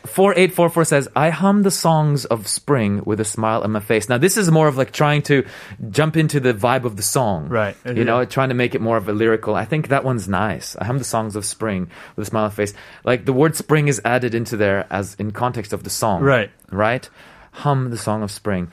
Four 0.06 0.34
eight 0.36 0.52
four 0.52 0.68
four 0.68 0.84
says, 0.84 1.08
"I 1.16 1.30
hum 1.30 1.62
the 1.62 1.70
songs 1.70 2.24
of 2.24 2.46
spring 2.46 3.02
with 3.04 3.20
a 3.20 3.24
smile 3.24 3.62
on 3.62 3.72
my 3.72 3.80
face." 3.80 4.08
Now, 4.08 4.18
this 4.18 4.36
is 4.36 4.50
more 4.50 4.68
of 4.68 4.76
like 4.76 4.92
trying 4.92 5.22
to 5.22 5.44
jump 5.90 6.16
into 6.16 6.40
the 6.40 6.54
vibe 6.54 6.84
of 6.84 6.96
the 6.96 7.02
song, 7.02 7.48
Right. 7.48 7.76
You 7.84 8.04
know, 8.04 8.24
trying 8.24 8.50
to 8.50 8.54
make 8.54 8.74
it 8.74 8.80
more 8.80 8.96
of 8.96 9.08
a 9.08 9.12
lyrical. 9.12 9.54
I 9.54 9.64
think 9.64 9.88
that 9.88 10.04
one's 10.04 10.28
nice. 10.28 10.76
I 10.80 10.84
hum 10.84 10.98
the 10.98 11.04
songs 11.04 11.36
of 11.36 11.44
spring 11.44 11.88
with 12.16 12.26
a 12.26 12.30
smile 12.30 12.44
on 12.44 12.50
my 12.50 12.54
face. 12.54 12.74
Like 13.04 13.24
the 13.24 13.32
word 13.32 13.56
"spring" 13.56 13.88
is 13.88 14.00
added 14.04 14.34
into 14.34 14.56
there 14.56 14.86
as 14.90 15.14
in 15.18 15.32
context 15.32 15.72
of 15.72 15.82
the 15.84 15.90
song, 15.90 16.22
Right. 16.22 16.50
Right. 16.70 17.08
Hum 17.52 17.90
the 17.90 17.98
song 17.98 18.22
of 18.22 18.30
spring. 18.30 18.68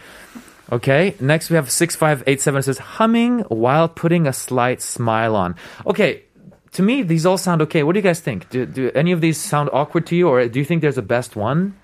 Okay, 0.71 1.15
next 1.19 1.49
we 1.49 1.57
have 1.57 1.69
6587 1.69 2.63
says 2.63 2.77
humming 2.77 3.39
while 3.49 3.89
putting 3.89 4.25
a 4.25 4.31
slight 4.31 4.81
smile 4.81 5.35
on. 5.35 5.55
Okay, 5.85 6.23
to 6.72 6.82
me 6.82 7.02
these 7.02 7.24
all 7.26 7.38
sound 7.38 7.62
okay. 7.62 7.82
What 7.82 7.92
do 7.94 7.98
you 7.98 8.02
guys 8.02 8.20
think? 8.20 8.48
Do, 8.50 8.66
do 8.66 8.90
any 8.94 9.12
of 9.12 9.20
these 9.20 9.38
sound 9.38 9.70
awkward 9.72 10.06
to 10.08 10.16
you 10.16 10.28
or 10.28 10.46
do 10.48 10.58
you 10.58 10.64
think 10.64 10.82
there's 10.82 10.98
a 10.98 11.02
best 11.02 11.36
one? 11.36 11.74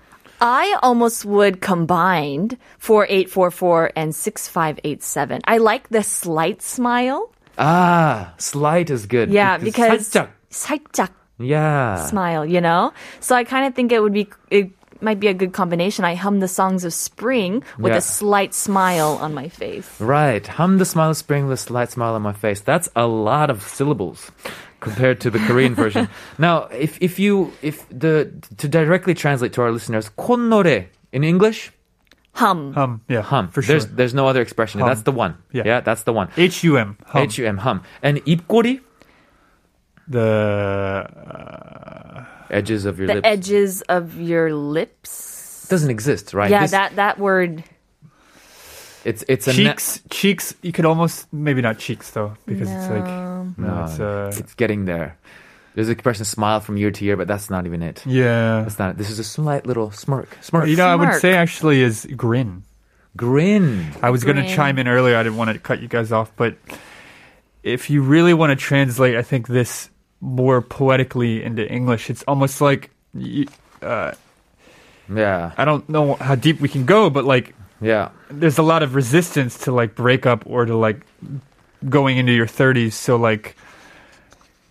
I 0.41 0.77
almost 0.83 1.23
would 1.25 1.61
combine 1.61 2.57
4844 2.79 3.91
and 3.95 4.13
6587. 4.13 5.41
I 5.47 5.57
like 5.57 5.87
the 5.89 6.03
slight 6.03 6.61
smile. 6.61 7.31
Ah, 7.57 8.33
slight 8.37 8.89
is 8.89 9.05
good. 9.05 9.29
Yeah, 9.29 9.57
because 9.57 10.09
살짝. 10.09 10.29
살짝 10.51 11.09
Yeah. 11.39 12.05
smile, 12.05 12.45
you 12.45 12.59
know? 12.61 12.91
So 13.19 13.35
I 13.35 13.43
kind 13.43 13.65
of 13.65 13.73
think 13.73 13.91
it 13.91 14.01
would 14.01 14.13
be, 14.13 14.27
it 14.49 14.71
might 15.01 15.19
be 15.19 15.27
a 15.27 15.33
good 15.33 15.51
combination. 15.51 16.05
I 16.05 16.15
hum 16.15 16.39
the 16.39 16.47
songs 16.47 16.85
of 16.85 16.93
spring 16.93 17.63
with 17.77 17.91
Yeah. 17.91 17.97
a 17.97 18.01
slight 18.01 18.53
smile 18.53 19.19
on 19.19 19.33
my 19.33 19.49
face. 19.49 19.89
Right. 19.99 20.45
Hum 20.47 20.77
the 20.77 20.85
smile 20.85 21.09
of 21.11 21.17
spring 21.17 21.43
with 21.47 21.59
a 21.59 21.61
slight 21.61 21.91
smile 21.91 22.15
on 22.15 22.21
my 22.21 22.31
face. 22.33 22.61
That's 22.61 22.87
a 22.95 23.05
lot 23.07 23.49
of 23.49 23.61
syllables 23.63 24.31
compared 24.79 25.19
to 25.21 25.29
the 25.29 25.39
Korean 25.39 25.75
version. 25.75 26.07
Now, 26.37 26.67
if 26.71 26.97
if 27.01 27.19
you 27.19 27.51
if 27.61 27.83
the 27.89 28.31
to 28.57 28.67
directly 28.67 29.13
translate 29.13 29.51
to 29.53 29.61
our 29.61 29.71
listeners, 29.71 30.09
콧노래 30.17 30.87
in 31.11 31.23
English, 31.23 31.71
Hum. 32.35 32.73
Hum, 32.73 33.01
yeah, 33.07 33.21
hum. 33.21 33.49
for 33.53 33.61
sure. 33.61 33.77
There's 33.77 33.85
there's 33.93 34.13
no 34.15 34.25
other 34.25 34.41
expression. 34.41 34.79
Hum. 34.81 34.89
That's 34.89 35.03
the 35.03 35.11
one. 35.13 35.35
Yeah. 35.51 35.63
yeah 35.65 35.79
that's 35.81 36.03
the 36.03 36.13
one. 36.13 36.29
H 36.35 36.63
U 36.63 36.77
M. 36.77 36.97
hum. 37.05 37.21
H 37.23 37.37
U 37.37 37.45
M 37.45 37.57
hum. 37.59 37.83
And 38.01 38.17
입꼬리 38.25 38.79
The 40.07 41.07
uh, 41.07 42.06
edges 42.50 42.84
of 42.84 42.98
your 42.98 43.06
The 43.08 43.14
lips 43.16 43.26
edges 43.28 43.82
of 43.82 44.20
your 44.20 44.52
lips. 44.54 45.66
doesn't 45.68 45.90
exist, 45.90 46.34
right? 46.34 46.50
Yeah, 46.50 46.62
This- 46.62 46.70
that, 46.72 46.96
that 46.96 47.18
word. 47.18 47.64
it's 49.04 49.24
it's 49.28 49.46
a 49.48 49.52
ne- 49.52 49.64
cheeks. 49.70 50.00
cheeks. 50.10 50.54
You 50.62 50.72
could 50.72 50.84
almost 50.84 51.32
maybe 51.32 51.60
not 51.62 51.78
cheeks 51.78 52.10
though 52.10 52.34
because 52.46 52.70
it's 52.70 52.88
like 52.90 53.04
no, 53.04 53.54
No, 53.56 53.84
it's, 53.84 54.00
uh, 54.00 54.32
it's 54.36 54.54
getting 54.54 54.84
there. 54.86 55.16
There's 55.74 55.88
an 55.88 55.92
expression 55.92 56.24
smile 56.24 56.58
from 56.60 56.76
year 56.76 56.90
to 56.90 57.04
year, 57.04 57.16
but 57.16 57.28
that's 57.28 57.50
not 57.50 57.64
even 57.66 57.82
it. 57.82 58.02
yeah. 58.04 58.62
That's 58.62 58.78
not. 58.80 58.98
This 58.98 59.10
is 59.10 59.18
a 59.20 59.24
slight 59.24 59.64
little 59.66 59.92
smirk. 59.92 60.36
Smirk. 60.40 60.66
You 60.68 60.74
know, 60.76 60.86
I 60.88 60.96
would 60.96 61.08
Smirk. 61.10 61.20
say 61.20 61.34
actually 61.36 61.82
is 61.82 62.06
grin. 62.16 62.64
Grin. 63.16 63.86
I 64.02 64.10
was 64.10 64.24
going 64.24 64.36
to 64.36 64.42
Grin. 64.42 64.54
chime 64.56 64.78
in 64.78 64.88
earlier. 64.88 65.16
I 65.16 65.22
didn't 65.22 65.38
want 65.38 65.52
to 65.52 65.58
cut 65.58 65.80
you 65.80 65.86
guys 65.88 66.10
off, 66.12 66.32
but 66.36 66.56
if 67.62 67.90
you 67.90 68.02
really 68.02 68.34
want 68.34 68.50
to 68.50 68.56
translate, 68.56 69.16
I 69.16 69.22
think 69.22 69.46
this 69.46 69.88
more 70.21 70.61
poetically 70.61 71.43
into 71.43 71.67
English, 71.67 72.09
it's 72.09 72.23
almost 72.27 72.61
like 72.61 72.89
you, 73.13 73.45
uh, 73.81 74.11
Yeah. 75.13 75.51
I 75.57 75.65
don't 75.65 75.87
know 75.89 76.15
how 76.15 76.35
deep 76.35 76.61
we 76.61 76.69
can 76.69 76.85
go, 76.85 77.09
but 77.09 77.25
like 77.25 77.53
Yeah. 77.81 78.09
there's 78.31 78.57
a 78.57 78.63
lot 78.63 78.83
of 78.83 78.95
resistance 78.95 79.57
to 79.67 79.71
like 79.71 79.95
break 79.95 80.25
up 80.25 80.43
or 80.47 80.65
to 80.65 80.75
like 80.75 81.01
going 81.89 82.17
into 82.17 82.31
your 82.31 82.47
30s. 82.47 82.93
So 82.95 83.17
like 83.17 83.55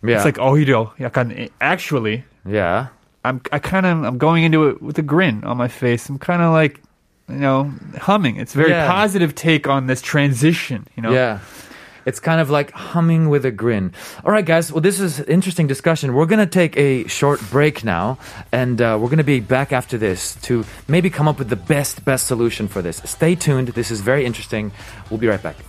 Yeah. 0.02 0.16
it's 0.16 0.24
like 0.24 0.38
오히려 0.40 0.92
약간 0.98 1.48
actually 1.60 2.24
yeah. 2.48 2.88
I'm 3.24 3.40
I 3.52 3.58
kind 3.60 3.86
of 3.86 4.02
I'm 4.02 4.18
going 4.18 4.42
into 4.42 4.66
it 4.68 4.82
with 4.82 4.98
a 4.98 5.02
grin 5.04 5.44
on 5.44 5.56
my 5.56 5.68
face. 5.68 6.08
I'm 6.08 6.18
kind 6.18 6.40
of 6.42 6.50
like 6.52 6.80
you 7.28 7.36
know 7.38 7.70
humming. 8.00 8.36
It's 8.36 8.54
a 8.54 8.58
very 8.58 8.70
Yeah. 8.72 8.88
positive 8.90 9.34
take 9.36 9.68
on 9.68 9.86
this 9.86 10.00
transition. 10.02 10.88
You 10.96 11.02
know. 11.04 11.12
Yeah. 11.12 11.38
It's 12.07 12.21
kind 12.21 12.39
of 12.39 12.49
like 12.49 12.71
humming 12.71 13.27
with 13.27 13.45
a 13.45 13.51
grin. 13.51 13.91
All 14.23 14.31
right, 14.31 14.45
guys. 14.45 14.71
Well, 14.71 14.79
this 14.79 15.01
is 15.01 15.19
an 15.19 15.25
interesting 15.25 15.67
discussion. 15.67 16.13
We're 16.13 16.25
to 16.39 16.45
take 16.45 16.77
a 16.77 17.05
short 17.07 17.41
break 17.51 17.83
now, 17.83 18.17
and 18.53 18.81
uh, 18.81 18.97
we're 18.99 19.09
to 19.17 19.25
be 19.25 19.41
back 19.41 19.73
after 19.73 19.97
this 19.97 20.35
to 20.43 20.63
maybe 20.87 21.09
come 21.09 21.27
up 21.27 21.37
with 21.37 21.49
the 21.49 21.57
best, 21.57 22.05
best 22.05 22.25
solution 22.25 22.69
for 22.69 22.81
this. 22.81 23.01
Stay 23.03 23.35
tuned. 23.35 23.67
This 23.69 23.91
is 23.91 23.99
very 23.99 24.25
interesting. 24.25 24.71
We'll 25.09 25.19
be 25.19 25.27
right 25.27 25.43
back. 25.43 25.66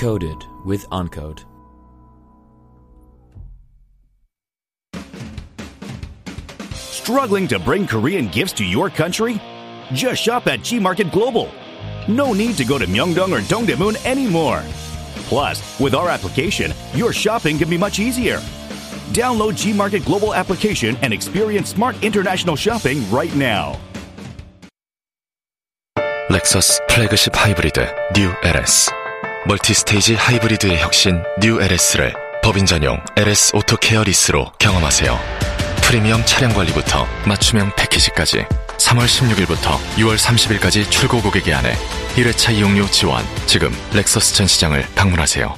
Uncoded 0.00 0.42
with 0.64 0.88
Uncode. 0.88 1.44
Struggling 6.72 7.46
to 7.48 7.58
bring 7.58 7.86
Korean 7.86 8.28
gifts 8.28 8.54
to 8.54 8.64
your 8.64 8.88
country? 8.88 9.38
Just 9.92 10.22
shop 10.22 10.46
at 10.46 10.62
G 10.62 10.78
Market 10.78 11.12
Global. 11.12 11.50
No 12.08 12.32
need 12.32 12.56
to 12.56 12.64
go 12.64 12.78
to 12.78 12.86
Myeongdong 12.86 13.30
or 13.32 13.40
Dongdaemun 13.40 14.02
anymore. 14.06 14.62
Plus, 15.28 15.78
with 15.78 15.94
our 15.94 16.08
application, 16.08 16.72
your 16.94 17.12
shopping 17.12 17.58
can 17.58 17.68
be 17.68 17.76
much 17.76 17.98
easier. 17.98 18.38
Download 19.12 19.54
G 19.54 19.74
Market 19.74 20.06
Global 20.06 20.32
application 20.32 20.96
and 21.02 21.12
experience 21.12 21.68
smart 21.68 22.02
international 22.02 22.56
shopping 22.56 23.04
right 23.10 23.34
now. 23.36 23.78
렉서스 26.30 26.80
플래그십 26.88 27.36
하이브리드 27.36 27.86
뉴 28.16 28.34
LS 28.42 28.90
멀티 29.47 29.73
스테이지 29.73 30.15
하이브리드의 30.15 30.79
혁신 30.79 31.23
뉴 31.41 31.59
LS를 31.61 32.13
법인 32.43 32.65
전용 32.65 33.03
LS 33.17 33.55
오토 33.55 33.75
케어 33.77 34.03
리스로 34.03 34.51
경험하세요. 34.59 35.19
프리미엄 35.83 36.23
차량 36.25 36.53
관리부터 36.53 37.07
맞춤형 37.27 37.75
패키지까지 37.75 38.45
3월 38.77 39.05
16일부터 39.05 39.77
6월 39.97 40.17
30일까지 40.17 40.89
출고 40.89 41.21
고객에 41.21 41.51
한해 41.51 41.73
1회차 42.15 42.53
이용료 42.53 42.89
지원. 42.91 43.25
지금 43.47 43.71
렉서스 43.93 44.35
전 44.35 44.47
시장을 44.47 44.85
방문하세요. 44.95 45.57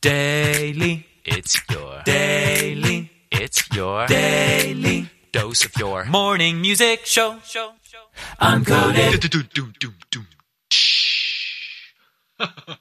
Daily, 0.00 1.04
it's 1.24 1.58
your 1.70 2.02
daily, 2.04 3.08
it's 3.30 3.64
your 3.74 4.06
daily 4.06 5.08
dose 5.32 5.64
of 5.64 5.72
your 5.80 6.04
morning 6.06 6.60
music 6.60 7.06
show. 7.06 7.38
show, 7.42 7.72
show. 7.94 8.06
Uncoded. 8.40 9.20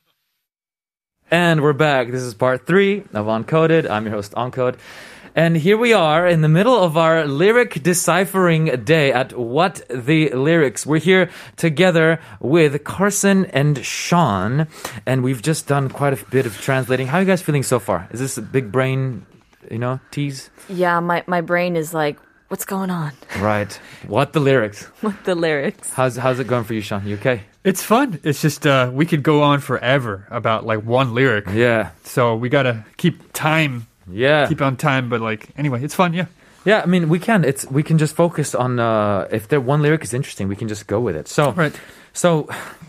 And 1.31 1.61
we're 1.61 1.73
back. 1.73 2.11
This 2.11 2.21
is 2.21 2.35
part 2.35 2.67
three 2.67 2.99
of 3.11 3.25
Uncoded. 3.25 3.89
I'm 3.89 4.05
your 4.05 4.13
host, 4.13 4.33
Uncode. 4.33 4.77
And 5.35 5.57
here 5.57 5.77
we 5.77 5.91
are 5.91 6.27
in 6.27 6.41
the 6.41 6.47
middle 6.47 6.77
of 6.77 6.95
our 6.95 7.25
lyric 7.25 7.81
deciphering 7.81 8.83
day 8.83 9.11
at 9.11 9.35
What 9.35 9.81
the 9.89 10.29
Lyrics. 10.29 10.85
We're 10.85 10.99
here 10.99 11.31
together 11.55 12.19
with 12.39 12.83
Carson 12.83 13.45
and 13.45 13.83
Sean, 13.83 14.67
and 15.07 15.23
we've 15.23 15.41
just 15.41 15.65
done 15.65 15.89
quite 15.89 16.13
a 16.13 16.23
bit 16.27 16.45
of 16.45 16.55
translating. 16.61 17.07
How 17.07 17.17
are 17.17 17.21
you 17.21 17.27
guys 17.27 17.41
feeling 17.41 17.63
so 17.63 17.79
far? 17.79 18.07
Is 18.11 18.19
this 18.19 18.37
a 18.37 18.43
big 18.43 18.71
brain, 18.71 19.25
you 19.71 19.79
know, 19.79 19.99
tease? 20.11 20.51
Yeah, 20.69 20.99
my, 20.99 21.23
my 21.25 21.41
brain 21.41 21.75
is 21.75 21.95
like, 21.95 22.19
what's 22.53 22.65
going 22.65 22.91
on 22.91 23.11
Right. 23.39 23.73
What 24.05 24.33
the 24.33 24.39
lyrics? 24.39 24.83
What 25.01 25.15
the 25.25 25.33
lyrics? 25.33 25.89
How's 25.91 26.17
how's 26.17 26.39
it 26.39 26.45
going 26.45 26.65
for 26.65 26.75
you, 26.75 26.81
Sean? 26.81 27.01
You 27.07 27.15
okay? 27.15 27.41
It's 27.63 27.81
fun. 27.81 28.19
It's 28.23 28.41
just 28.43 28.67
uh, 28.67 28.91
we 28.93 29.05
could 29.07 29.23
go 29.23 29.41
on 29.41 29.59
forever 29.59 30.27
about 30.29 30.63
like 30.63 30.85
one 30.85 31.15
lyric. 31.15 31.45
Yeah. 31.51 31.89
So 32.03 32.35
we 32.35 32.49
gotta 32.49 32.85
keep 32.97 33.15
time, 33.33 33.87
Yeah. 34.07 34.47
keep 34.47 34.61
on 34.61 34.75
time. 34.77 35.09
But 35.09 35.19
like 35.21 35.49
anyway, 35.57 35.83
it's 35.83 35.95
fun. 35.95 36.13
Yeah. 36.13 36.27
Yeah, 36.65 36.81
I 36.83 36.85
mean, 36.85 37.09
we 37.09 37.17
can. 37.19 37.43
It's 37.43 37.65
we 37.71 37.81
can 37.81 37.97
just 37.97 38.15
focus 38.15 38.53
on 38.55 38.79
uh, 38.79 39.27
if 39.31 39.47
there 39.47 39.59
one 39.59 39.81
lyric 39.81 40.03
is 40.03 40.13
interesting, 40.13 40.47
we 40.47 40.55
can 40.55 40.67
just 40.67 40.85
go 40.87 40.99
with 41.07 41.15
it. 41.15 41.27
So, 41.27 41.51
Right. 41.57 41.75
so 42.12 42.48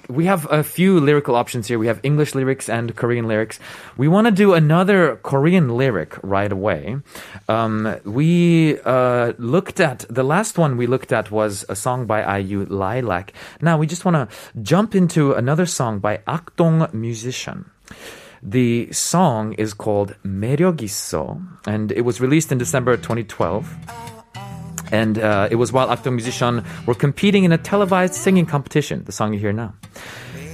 we 0.10 0.26
have 0.26 0.48
a 0.52 0.64
few 0.64 1.00
lyrical 1.00 1.36
options 1.36 1.68
here. 1.68 1.78
We 1.78 1.88
have 1.88 2.00
English 2.02 2.34
lyrics 2.34 2.68
and 2.68 2.96
Korean 2.96 3.28
lyrics. 3.28 3.60
We 3.96 4.08
want 4.08 4.26
to 4.26 4.32
do 4.32 4.54
another 4.54 5.18
Korean 5.18 5.78
lyric 5.78 6.18
right 6.24 6.52
away. 6.52 6.98
Um, 7.48 7.96
we 8.06 8.80
uh, 8.82 9.34
looked 9.38 9.80
at 9.80 10.06
the 10.10 10.24
last 10.24 10.58
one 10.58 10.78
we 10.78 10.88
looked 10.88 11.14
at 11.14 11.30
was 11.30 11.64
a 11.70 11.76
song 11.76 12.08
by 12.08 12.40
IU, 12.40 12.66
Lilac. 12.66 13.34
Now 13.62 13.78
we 13.78 13.86
just 13.86 14.04
want 14.04 14.18
to 14.18 14.36
jump 14.62 14.96
into 14.96 15.34
another 15.34 15.68
song 15.68 16.00
by 16.00 16.18
Akdong 16.28 16.92
Musician. 16.94 17.70
The 18.42 18.92
song 18.94 19.54
is 19.54 19.74
called 19.74 20.16
매력 20.24 20.78
있어, 20.78 21.40
and 21.68 21.92
it 21.92 22.02
was 22.02 22.22
released 22.22 22.52
in 22.52 22.58
December 22.58 22.96
2012. 22.96 24.13
And 24.93 25.19
uh, 25.19 25.49
it 25.51 25.57
was 25.57 25.73
while 25.73 25.89
Akdong 25.89 26.15
Musician 26.15 26.65
were 26.87 26.95
competing 26.95 27.45
in 27.45 27.53
a 27.53 27.59
televised 27.59 28.15
singing 28.15 28.47
competition, 28.47 29.05
the 29.05 29.13
song 29.13 29.33
you 29.33 29.39
hear 29.39 29.53
now. 29.53 29.75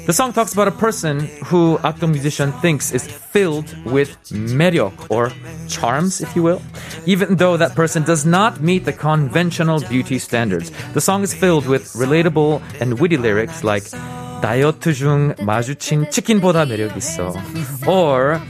The 0.06 0.14
song 0.14 0.32
talks 0.32 0.52
about 0.52 0.66
a 0.66 0.72
person 0.72 1.20
who 1.44 1.78
Akdong 1.84 2.10
Musician 2.10 2.52
thinks 2.64 2.90
is 2.90 3.06
filled 3.06 3.68
with 3.84 4.16
meryok 4.32 5.10
or 5.10 5.30
charms, 5.68 6.20
if 6.20 6.34
you 6.34 6.42
will, 6.42 6.62
even 7.06 7.36
though 7.36 7.56
that 7.56 7.74
person 7.76 8.02
does 8.02 8.26
not 8.26 8.60
meet 8.60 8.86
the 8.86 8.92
conventional 8.92 9.78
beauty 9.80 10.18
standards. 10.18 10.72
The 10.94 11.00
song 11.00 11.22
is 11.22 11.34
filled 11.34 11.66
with 11.66 11.84
relatable 11.92 12.62
and 12.80 12.98
witty 12.98 13.18
lyrics 13.18 13.62
like 13.62 13.84
다이어트 14.40 14.94
중 14.94 15.34
마주친 15.44 16.10
치킨보다 16.10 16.64
매력 16.64 16.96
있어. 16.96 17.34
Or 17.86 18.40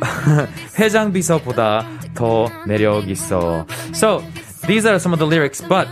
해장비서보다 0.78 1.84
더 2.14 2.48
매력 2.66 3.08
있어. 3.10 3.66
So 3.92 4.22
these 4.67 4.85
are 4.85 4.99
some 4.99 5.13
of 5.13 5.19
the 5.19 5.27
lyrics, 5.27 5.61
but 5.61 5.87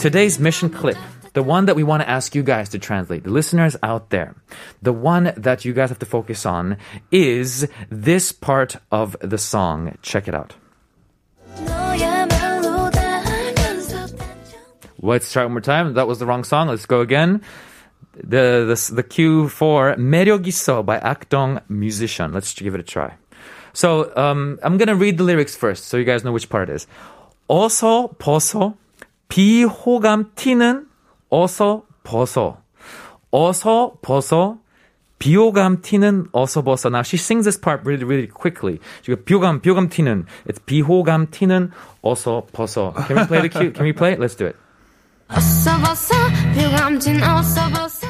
today's 0.00 0.38
mission 0.38 0.70
clip, 0.70 0.96
the 1.34 1.42
one 1.42 1.66
that 1.66 1.76
we 1.76 1.82
want 1.82 2.02
to 2.02 2.08
ask 2.08 2.34
you 2.34 2.42
guys 2.42 2.68
to 2.70 2.78
translate, 2.78 3.24
the 3.24 3.30
listeners 3.30 3.76
out 3.82 4.10
there, 4.10 4.34
the 4.82 4.92
one 4.92 5.32
that 5.36 5.64
you 5.64 5.72
guys 5.72 5.88
have 5.90 5.98
to 5.98 6.06
focus 6.06 6.46
on 6.46 6.76
is 7.10 7.68
this 7.90 8.32
part 8.32 8.76
of 8.90 9.16
the 9.20 9.38
song. 9.38 9.98
Check 10.02 10.28
it 10.28 10.34
out. 10.34 10.54
Let's 15.04 15.30
try 15.30 15.44
one 15.44 15.52
more 15.52 15.60
time. 15.60 15.94
That 15.94 16.08
was 16.08 16.18
the 16.18 16.24
wrong 16.24 16.44
song. 16.44 16.68
Let's 16.68 16.86
go 16.86 17.02
again. 17.02 17.42
The 18.16 18.64
the 18.64 18.94
the 18.94 19.02
cue 19.02 19.48
for 19.48 19.96
매력 19.96 20.46
있어 20.46 20.82
by 20.82 20.98
Akdong 20.98 21.60
Musician. 21.68 22.32
Let's 22.32 22.54
give 22.54 22.74
it 22.74 22.80
a 22.80 22.84
try. 22.84 23.12
So 23.74 24.16
um, 24.16 24.58
I'm 24.62 24.78
gonna 24.78 24.94
read 24.94 25.18
the 25.18 25.24
lyrics 25.24 25.56
first, 25.56 25.86
so 25.86 25.98
you 25.98 26.04
guys 26.04 26.24
know 26.24 26.32
which 26.32 26.48
part 26.48 26.70
it 26.70 26.74
is. 26.74 26.86
어서 27.48 28.10
벗어 28.18 28.74
비호감 29.28 30.32
튀는 30.34 30.86
어서 31.28 31.82
벗어 32.02 32.58
어서 33.30 33.94
벗어 34.02 34.58
비호감 35.18 35.80
튀는 35.80 36.26
어서 36.32 36.62
벗어. 36.62 36.90
Now 36.90 37.00
she 37.00 37.16
sings 37.16 37.44
this 37.44 37.58
part 37.58 37.82
really 37.84 38.04
really 38.04 38.26
quickly. 38.26 38.78
She 39.02 39.14
goes 39.14 39.24
비호감 39.24 39.60
비호감 39.60 39.88
튀는. 39.88 40.26
It's 40.46 40.60
비호감 40.66 41.30
튀는 41.30 41.70
어서 42.02 42.46
벗어. 42.52 42.92
Can 43.06 43.16
we 43.16 43.26
play 43.26 43.40
the 43.40 43.48
cue? 43.48 43.72
Can 43.72 43.86
we 43.86 43.92
play 43.92 44.12
it? 44.12 44.20
Let's 44.20 44.36
do 44.36 44.46
it. 44.46 44.56
어서 45.28 45.78
벗어 45.80 46.14
뷰감진 46.54 47.22
어서 47.22 47.70
벗어 47.70 48.07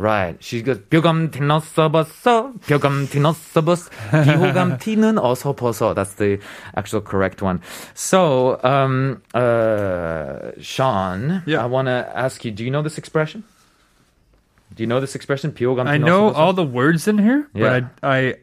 Right. 0.00 0.36
She 0.40 0.62
goes 0.62 0.78
벼감 0.90 1.32
티너서 1.32 1.90
벗어 1.90 2.52
벼감 2.68 3.08
티너서 3.08 3.62
벗어 3.64 3.90
비호감 4.22 4.78
티는 4.78 5.18
어서 5.18 5.56
벗어. 5.56 5.92
That's 5.92 6.14
the 6.14 6.38
actual 6.76 7.02
correct 7.02 7.42
one. 7.42 7.60
So, 7.94 8.60
um, 8.62 9.22
uh, 9.34 10.52
Sean, 10.60 11.42
Yeah. 11.46 11.64
I 11.64 11.66
want 11.66 11.86
to 11.88 12.06
ask 12.14 12.44
you, 12.44 12.52
do 12.52 12.62
you 12.62 12.70
know 12.70 12.80
this 12.82 12.96
expression? 12.96 13.42
Do 14.76 14.84
you 14.84 14.86
know 14.86 15.00
this 15.00 15.16
expression? 15.16 15.50
비호감 15.50 15.88
I 15.88 15.98
티너서 15.98 16.06
know 16.06 16.30
벗어? 16.30 16.36
all 16.38 16.52
the 16.54 16.62
words 16.64 17.08
in 17.08 17.18
here, 17.18 17.48
Yeah. 17.52 17.80
but 17.80 18.06
I, 18.06 18.16
I, 18.18 18.34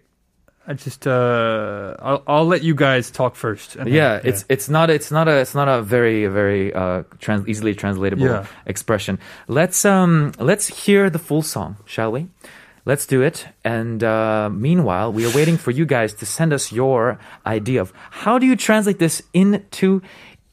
I 0.70 0.74
just, 0.74 1.06
uh, 1.06 1.94
I'll, 2.00 2.24
I'll 2.26 2.46
let 2.48 2.64
you 2.64 2.74
guys 2.74 3.12
talk 3.12 3.36
first. 3.36 3.76
and 3.76 3.86
then- 3.86 3.94
yeah, 3.94 4.20
it's 4.24 4.46
it's 4.50 4.68
not 4.68 4.90
it's 4.90 5.12
not 5.12 5.28
a 5.28 5.38
it's 5.38 5.54
not 5.54 5.68
a 5.68 5.84
very 5.84 6.26
very 6.26 6.74
uh, 6.74 7.04
trans- 7.20 7.48
easily 7.48 7.76
translatable 7.76 8.26
Yeah. 8.26 8.46
expression. 8.66 9.20
Let's 9.48 9.86
um 9.86 10.32
let's 10.40 10.66
hear 10.86 11.12
the 11.12 11.20
full 11.20 11.44
song, 11.44 11.78
shall 11.86 12.12
we? 12.12 12.30
Let's 12.84 13.06
do 13.06 13.22
it. 13.22 13.46
And 13.64 14.04
uh, 14.04 14.50
meanwhile, 14.52 15.14
we 15.14 15.26
are 15.26 15.34
waiting 15.38 15.58
for 15.58 15.70
you 15.70 15.86
guys 15.86 16.14
to 16.16 16.26
send 16.26 16.52
us 16.54 16.72
your 16.72 17.18
idea 17.46 17.82
of 17.82 17.94
how 18.26 18.38
do 18.40 18.46
you 18.48 18.56
translate 18.56 18.98
this 18.98 19.22
into 19.34 20.02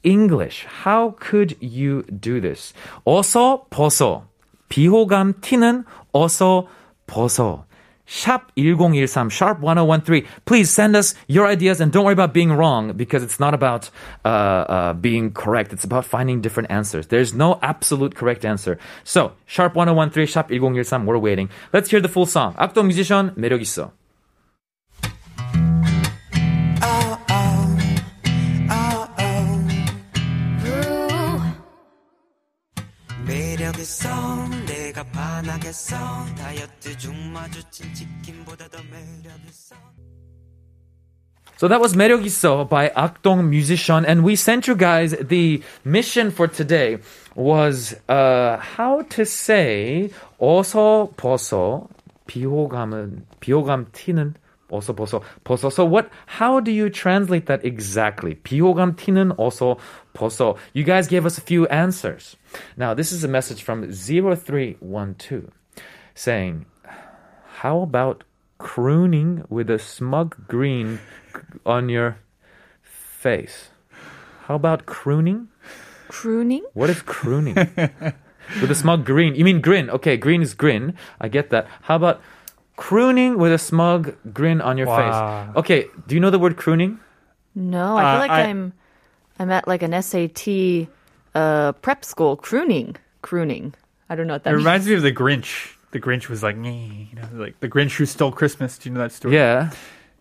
English? 0.03 0.65
How 0.85 1.15
could 1.19 1.57
you 1.59 2.03
do 2.03 2.39
this? 2.41 2.73
어서 3.05 3.65
벗어. 3.69 4.25
비호감 4.69 5.41
튀는 5.41 5.85
어서 6.13 6.67
벗어. 7.07 7.65
Sharp 8.07 8.51
1013, 8.55 9.29
sharp 9.29 9.59
1013. 9.59 10.27
Please 10.45 10.69
send 10.69 10.95
us 10.95 11.15
your 11.27 11.47
ideas 11.47 11.79
and 11.79 11.91
don't 11.91 12.03
worry 12.03 12.13
about 12.13 12.33
being 12.33 12.51
wrong 12.51 12.91
because 12.93 13.23
it's 13.23 13.39
not 13.39 13.53
about 13.53 13.89
uh, 14.25 14.27
uh, 14.27 14.93
being 14.93 15.31
correct. 15.31 15.71
It's 15.71 15.85
about 15.85 16.03
finding 16.05 16.41
different 16.41 16.69
answers. 16.69 17.07
There's 17.07 17.33
no 17.33 17.59
absolute 17.61 18.13
correct 18.13 18.43
answer. 18.43 18.77
So, 19.05 19.33
sharp 19.45 19.75
1013, 19.75 20.27
sharp 20.27 20.51
1013, 20.51 21.05
we're 21.05 21.17
waiting. 21.17 21.49
Let's 21.71 21.89
hear 21.89 22.01
the 22.01 22.09
full 22.09 22.25
song. 22.25 22.55
악동 22.57 22.87
뮤지션 22.87 23.33
매력 23.35 23.61
있어. 23.61 23.91
있어 33.87 34.09
내가 34.65 35.03
반하겠어 35.03 35.95
다이어트 36.37 36.97
중 36.97 37.31
마주친 37.31 37.93
치킨보다 37.93 38.67
더 38.67 38.77
매력 38.91 39.39
있어 39.47 39.75
So 41.55 41.69
that 41.69 41.79
was 41.79 41.95
매력 41.95 42.25
있어 42.25 42.67
by 42.67 42.89
악동 42.93 43.47
musician, 43.47 44.03
and 44.05 44.25
we 44.25 44.33
sent 44.33 44.67
you 44.67 44.75
guys 44.75 45.15
the 45.15 45.63
mission 45.85 46.29
for 46.29 46.47
today 46.47 46.97
was 47.35 47.95
uh, 48.09 48.57
how 48.57 49.03
to 49.07 49.21
say 49.21 50.09
어서 50.39 51.11
벗어 51.15 51.87
비호감은 52.27 53.25
비호감 53.39 53.85
튀는 53.93 54.33
어서 54.69 54.95
벗어 54.95 55.21
벗어. 55.43 55.69
So 55.69 55.85
what? 55.85 56.09
How 56.39 56.59
do 56.59 56.71
you 56.71 56.89
translate 56.89 57.45
that 57.45 57.63
exactly? 57.63 58.35
비호감 58.35 58.95
튀는 58.95 59.33
어서 59.37 59.77
벗어. 60.13 60.57
You 60.73 60.83
guys 60.83 61.07
gave 61.07 61.25
us 61.25 61.37
a 61.37 61.41
few 61.41 61.67
answers. 61.67 62.35
Now 62.75 62.93
this 62.93 63.11
is 63.11 63.23
a 63.23 63.27
message 63.27 63.61
from 63.61 63.91
0312 63.91 65.51
saying, 66.15 66.65
"How 67.61 67.81
about 67.81 68.23
crooning 68.57 69.43
with 69.49 69.69
a 69.69 69.77
smug 69.77 70.47
grin 70.47 70.99
on 71.65 71.89
your 71.89 72.17
face?" 72.81 73.69
How 74.47 74.55
about 74.55 74.85
crooning? 74.85 75.47
Crooning? 76.09 76.63
What 76.73 76.89
is 76.89 77.01
crooning? 77.01 77.55
with 78.59 78.71
a 78.71 78.75
smug 78.75 79.05
grin. 79.05 79.35
You 79.35 79.45
mean 79.45 79.61
grin? 79.61 79.89
Okay, 79.89 80.17
green 80.17 80.41
is 80.41 80.53
grin. 80.53 80.95
I 81.21 81.29
get 81.29 81.49
that. 81.51 81.67
How 81.83 81.95
about 81.95 82.21
crooning 82.78 83.36
with 83.36 83.52
a 83.52 83.58
smug 83.58 84.14
grin 84.32 84.62
on 84.62 84.78
your 84.78 84.86
Wow. 84.86 84.96
face? 84.96 85.56
Okay, 85.60 85.80
do 86.06 86.14
you 86.14 86.20
know 86.22 86.30
the 86.30 86.38
word 86.38 86.56
crooning? 86.56 86.98
No, 87.54 87.96
I 87.98 88.02
feel 88.02 88.08
Uh, 88.16 88.18
like 88.24 88.30
I- 88.30 88.40
I, 88.42 88.46
am 88.54 88.72
I'm 89.38 89.50
at 89.50 89.66
like 89.68 89.82
an 89.82 89.92
SAT 89.92 90.88
uh, 91.34 91.72
prep 91.82 92.04
school. 92.04 92.36
Crooning. 92.36 92.96
Crooning. 93.22 93.74
I 94.08 94.14
don't 94.16 94.26
know 94.26 94.34
what 94.34 94.44
that 94.44 94.50
It 94.50 94.56
means. 94.56 94.64
reminds 94.64 94.86
me 94.88 94.94
of 94.94 95.02
the 95.02 95.12
Grinch. 95.12 95.74
The 95.90 96.00
Grinch 96.00 96.28
was 96.28 96.42
like, 96.42 96.56
"Nyeh," 96.56 97.10
you 97.10 97.16
know, 97.18 97.28
like 97.34 97.58
the 97.60 97.68
Grinch 97.68 97.96
who 97.96 98.06
stole 98.06 98.32
Christmas. 98.32 98.78
Do 98.78 98.88
you 98.88 98.94
know 98.94 99.00
that 99.00 99.12
story? 99.12 99.34
Yeah. 99.34 99.70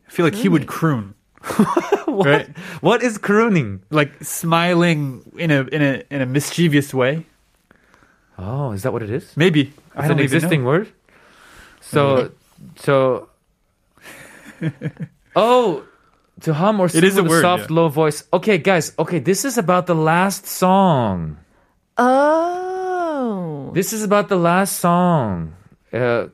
I 0.07 0.09
feel 0.11 0.25
like 0.25 0.35
he 0.35 0.49
would 0.49 0.65
croon. 0.67 1.13
what? 2.05 2.25
Right? 2.25 2.47
What 2.81 3.03
is 3.03 3.17
crooning? 3.17 3.81
Like 3.91 4.11
smiling 4.23 5.23
in 5.37 5.51
a 5.51 5.61
in 5.75 5.81
a 5.81 6.03
in 6.09 6.21
a 6.21 6.25
mischievous 6.25 6.93
way. 6.93 7.25
Oh, 8.37 8.71
is 8.71 8.81
that 8.83 8.93
what 8.93 9.01
it 9.03 9.09
is? 9.09 9.35
Maybe 9.35 9.73
It's 9.97 10.09
an 10.09 10.19
existing 10.19 10.63
word. 10.63 10.87
So, 11.81 12.31
so. 12.77 13.29
oh, 15.35 15.83
to 16.41 16.53
hum 16.53 16.79
or 16.79 16.89
sing 16.89 17.03
is 17.03 17.17
a 17.17 17.23
with 17.23 17.31
word, 17.31 17.41
soft, 17.41 17.69
yeah. 17.69 17.75
low 17.75 17.89
voice. 17.89 18.23
Okay, 18.31 18.57
guys. 18.57 18.93
Okay, 18.97 19.19
this 19.19 19.45
is 19.45 19.57
about 19.57 19.87
the 19.87 19.95
last 19.95 20.45
song. 20.45 21.37
Oh. 21.97 23.71
This 23.73 23.93
is 23.93 24.03
about 24.03 24.29
the 24.29 24.37
last 24.37 24.77
song. 24.77 25.55
Uh, 25.91 26.27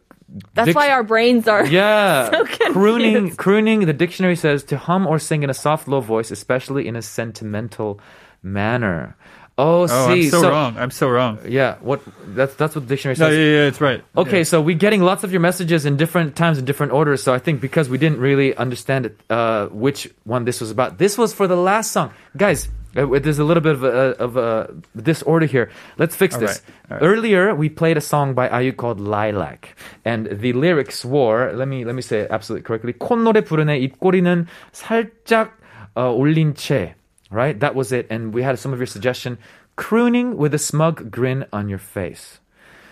That's 0.54 0.68
dic- 0.68 0.76
why 0.76 0.90
our 0.90 1.04
brains 1.04 1.48
are 1.48 1.66
Yeah, 1.66 2.30
so 2.32 2.46
crooning. 2.74 3.36
Crooning. 3.36 3.86
The 3.86 3.94
dictionary 3.94 4.36
says 4.36 4.64
to 4.66 4.78
hum 4.78 5.08
or 5.08 5.20
sing 5.20 5.44
in 5.44 5.50
a 5.50 5.54
soft, 5.54 5.88
low 5.88 6.02
voice, 6.02 6.32
especially 6.32 6.88
in 6.88 6.96
a 6.96 7.02
sentimental 7.02 8.00
manner. 8.42 9.16
Oh, 9.56 9.84
oh 9.84 9.88
see, 9.88 10.26
I'm 10.26 10.32
so, 10.32 10.42
so, 10.42 10.50
wrong. 10.50 10.76
I'm 10.78 10.90
so 10.90 11.08
wrong. 11.08 11.38
Yeah, 11.46 11.76
what? 11.82 12.02
That's 12.34 12.56
that's 12.56 12.74
what 12.74 12.88
the 12.88 12.90
dictionary 12.90 13.16
says. 13.16 13.30
No, 13.30 13.36
yeah, 13.36 13.62
yeah, 13.62 13.68
it's 13.68 13.80
right. 13.80 14.04
Okay, 14.18 14.40
yeah. 14.40 14.44
so 14.44 14.62
we're 14.62 14.78
getting 14.78 15.02
lots 15.04 15.24
of 15.24 15.32
your 15.32 15.42
messages 15.42 15.86
in 15.86 15.96
different 15.96 16.36
times 16.36 16.58
in 16.58 16.66
different 16.66 16.92
orders. 16.92 17.22
So 17.22 17.34
I 17.34 17.40
think 17.40 17.62
because 17.62 17.88
we 17.88 18.00
didn't 18.00 18.20
really 18.20 18.56
understand 18.56 19.06
it, 19.06 19.20
uh, 19.30 19.68
which 19.68 20.10
one 20.24 20.46
this 20.46 20.60
was 20.60 20.72
about. 20.72 20.98
This 20.98 21.20
was 21.20 21.34
for 21.34 21.48
the 21.48 21.56
last 21.56 21.92
song, 21.92 22.12
guys. 22.36 22.68
Uh, 22.96 23.06
there's 23.20 23.40
a 23.40 23.44
little 23.44 23.62
bit 23.62 23.74
of 23.74 23.84
a, 23.84 23.88
uh, 23.88 24.24
of 24.26 24.38
a 24.38 24.74
disorder 25.02 25.46
here. 25.46 25.70
Let's 25.98 26.16
fix 26.16 26.38
this. 26.38 26.62
Earlier, 26.90 27.54
we 27.54 27.70
played 27.70 27.98
a 27.98 28.02
song 28.02 28.34
by 28.34 28.50
IU 28.50 28.74
called 28.74 29.00
"Lilac," 29.00 29.76
and 30.04 30.28
the 30.32 30.54
lyrics 30.54 31.06
were. 31.06 31.54
Let 31.54 31.68
me 31.68 31.86
let 31.86 31.94
me 31.94 32.02
say 32.02 32.22
it 32.22 32.32
absolutely 32.32 32.66
correctly. 32.66 32.94
콧노래 32.94 33.42
부르네 33.42 33.78
입꼬리는 33.78 34.48
살짝 34.74 35.58
어, 35.96 36.10
올린 36.10 36.56
채. 36.56 36.96
Right, 37.34 37.60
that 37.60 37.74
was 37.74 37.92
it. 37.92 38.06
And 38.10 38.34
we 38.34 38.44
had 38.44 38.60
some 38.60 38.74
of 38.74 38.80
your 38.80 38.86
suggestion. 38.86 39.38
Crooning 39.76 40.38
with 40.38 40.54
a 40.54 40.60
smug 40.60 41.10
grin 41.10 41.46
on 41.52 41.68
your 41.68 41.80
face. 41.80 42.40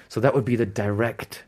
So 0.10 0.20
that 0.20 0.34
would 0.34 0.46
be 0.46 0.56
the 0.56 0.66
direct 0.66 1.44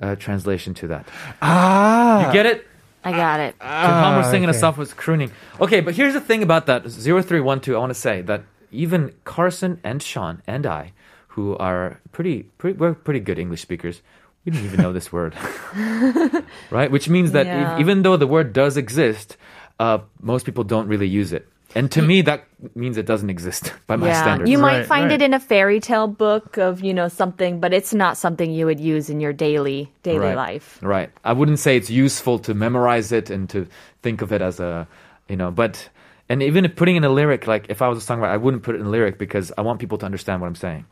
uh, 0.00 0.14
translation 0.14 0.74
to 0.74 0.86
that. 0.88 1.08
Ah, 1.42 2.26
You 2.28 2.32
get 2.32 2.46
it? 2.46 2.66
I 3.04 3.10
got 3.12 3.40
it. 3.40 3.58
To 3.60 3.66
hum 3.66 4.14
or 4.14 4.18
Ah, 4.20 4.30
sing 4.30 4.42
in 4.44 4.48
a 4.48 4.52
okay. 4.52 4.58
soft 4.60 4.78
was 4.78 4.94
crooning. 4.94 5.30
Okay, 5.60 5.80
but 5.80 5.94
here's 5.94 6.14
the 6.14 6.20
thing 6.20 6.42
about 6.42 6.66
that 6.66 6.84
0312. 6.88 7.76
I 7.76 7.78
want 7.78 7.90
to 7.90 7.94
say 7.98 8.22
that 8.22 8.44
even 8.70 9.12
Carson 9.24 9.80
and 9.84 10.00
Sean 10.02 10.40
and 10.46 10.64
I, 10.66 10.92
who 11.34 11.56
are 11.58 12.00
pretty, 12.12 12.44
pretty 12.58 12.78
we're 12.78 12.94
pretty 12.94 13.20
good 13.20 13.38
English 13.38 13.60
speakers, 13.62 14.00
we 14.44 14.52
didn't 14.52 14.64
even 14.66 14.80
know 14.80 14.92
this 14.92 15.12
word. 15.12 15.34
right? 16.70 16.90
Which 16.90 17.08
means 17.08 17.32
that 17.32 17.46
e- 17.46 17.50
Yeah. 17.50 17.78
even 17.80 18.02
though 18.02 18.16
the 18.16 18.26
word 18.26 18.52
does 18.52 18.76
exist, 18.76 19.36
uh, 19.80 19.98
most 20.22 20.46
people 20.46 20.64
don't 20.64 20.86
really 20.88 21.08
use 21.08 21.32
it. 21.32 21.48
And 21.74 21.90
to 21.92 22.02
me, 22.02 22.22
that 22.22 22.44
means 22.74 22.96
it 22.96 23.06
doesn't 23.06 23.30
exist 23.30 23.72
by 23.86 23.96
my 23.96 24.06
yeah, 24.08 24.22
standards. 24.22 24.50
you 24.50 24.58
might 24.58 24.78
Right, 24.78 24.86
find 24.86 25.04
right. 25.10 25.20
it 25.20 25.22
in 25.22 25.34
a 25.34 25.40
fairy 25.40 25.80
tale 25.80 26.06
book 26.06 26.56
of 26.56 26.82
you 26.84 26.94
know 26.94 27.08
something, 27.08 27.60
but 27.60 27.72
it's 27.74 27.92
not 27.92 28.16
something 28.16 28.52
you 28.52 28.66
would 28.66 28.78
use 28.80 29.10
in 29.10 29.20
your 29.20 29.32
daily 29.32 29.92
daily 30.02 30.18
right. 30.28 30.36
life. 30.36 30.78
Right. 30.82 31.10
I 31.24 31.32
wouldn't 31.32 31.58
say 31.58 31.76
it's 31.76 31.90
useful 31.90 32.38
to 32.40 32.54
memorize 32.54 33.10
it 33.12 33.28
and 33.30 33.48
to 33.50 33.66
think 34.02 34.22
of 34.22 34.32
it 34.32 34.40
as 34.42 34.60
a, 34.60 34.86
you 35.28 35.36
know, 35.36 35.50
but, 35.50 35.88
and 36.28 36.42
even 36.42 36.64
if 36.64 36.76
putting 36.76 36.96
in 36.96 37.04
a 37.04 37.08
lyric, 37.10 37.46
like 37.46 37.66
if 37.68 37.82
I 37.82 37.88
was 37.88 37.98
a 37.98 38.06
songwriter, 38.06 38.28
I 38.30 38.36
wouldn't 38.36 38.62
put 38.62 38.76
it 38.76 38.80
in 38.80 38.86
a 38.86 38.90
lyric 38.90 39.18
because 39.18 39.50
I 39.58 39.62
want 39.62 39.80
people 39.80 39.98
to 39.98 40.06
understand 40.06 40.40
what 40.40 40.46
I'm 40.46 40.54
saying, 40.54 40.84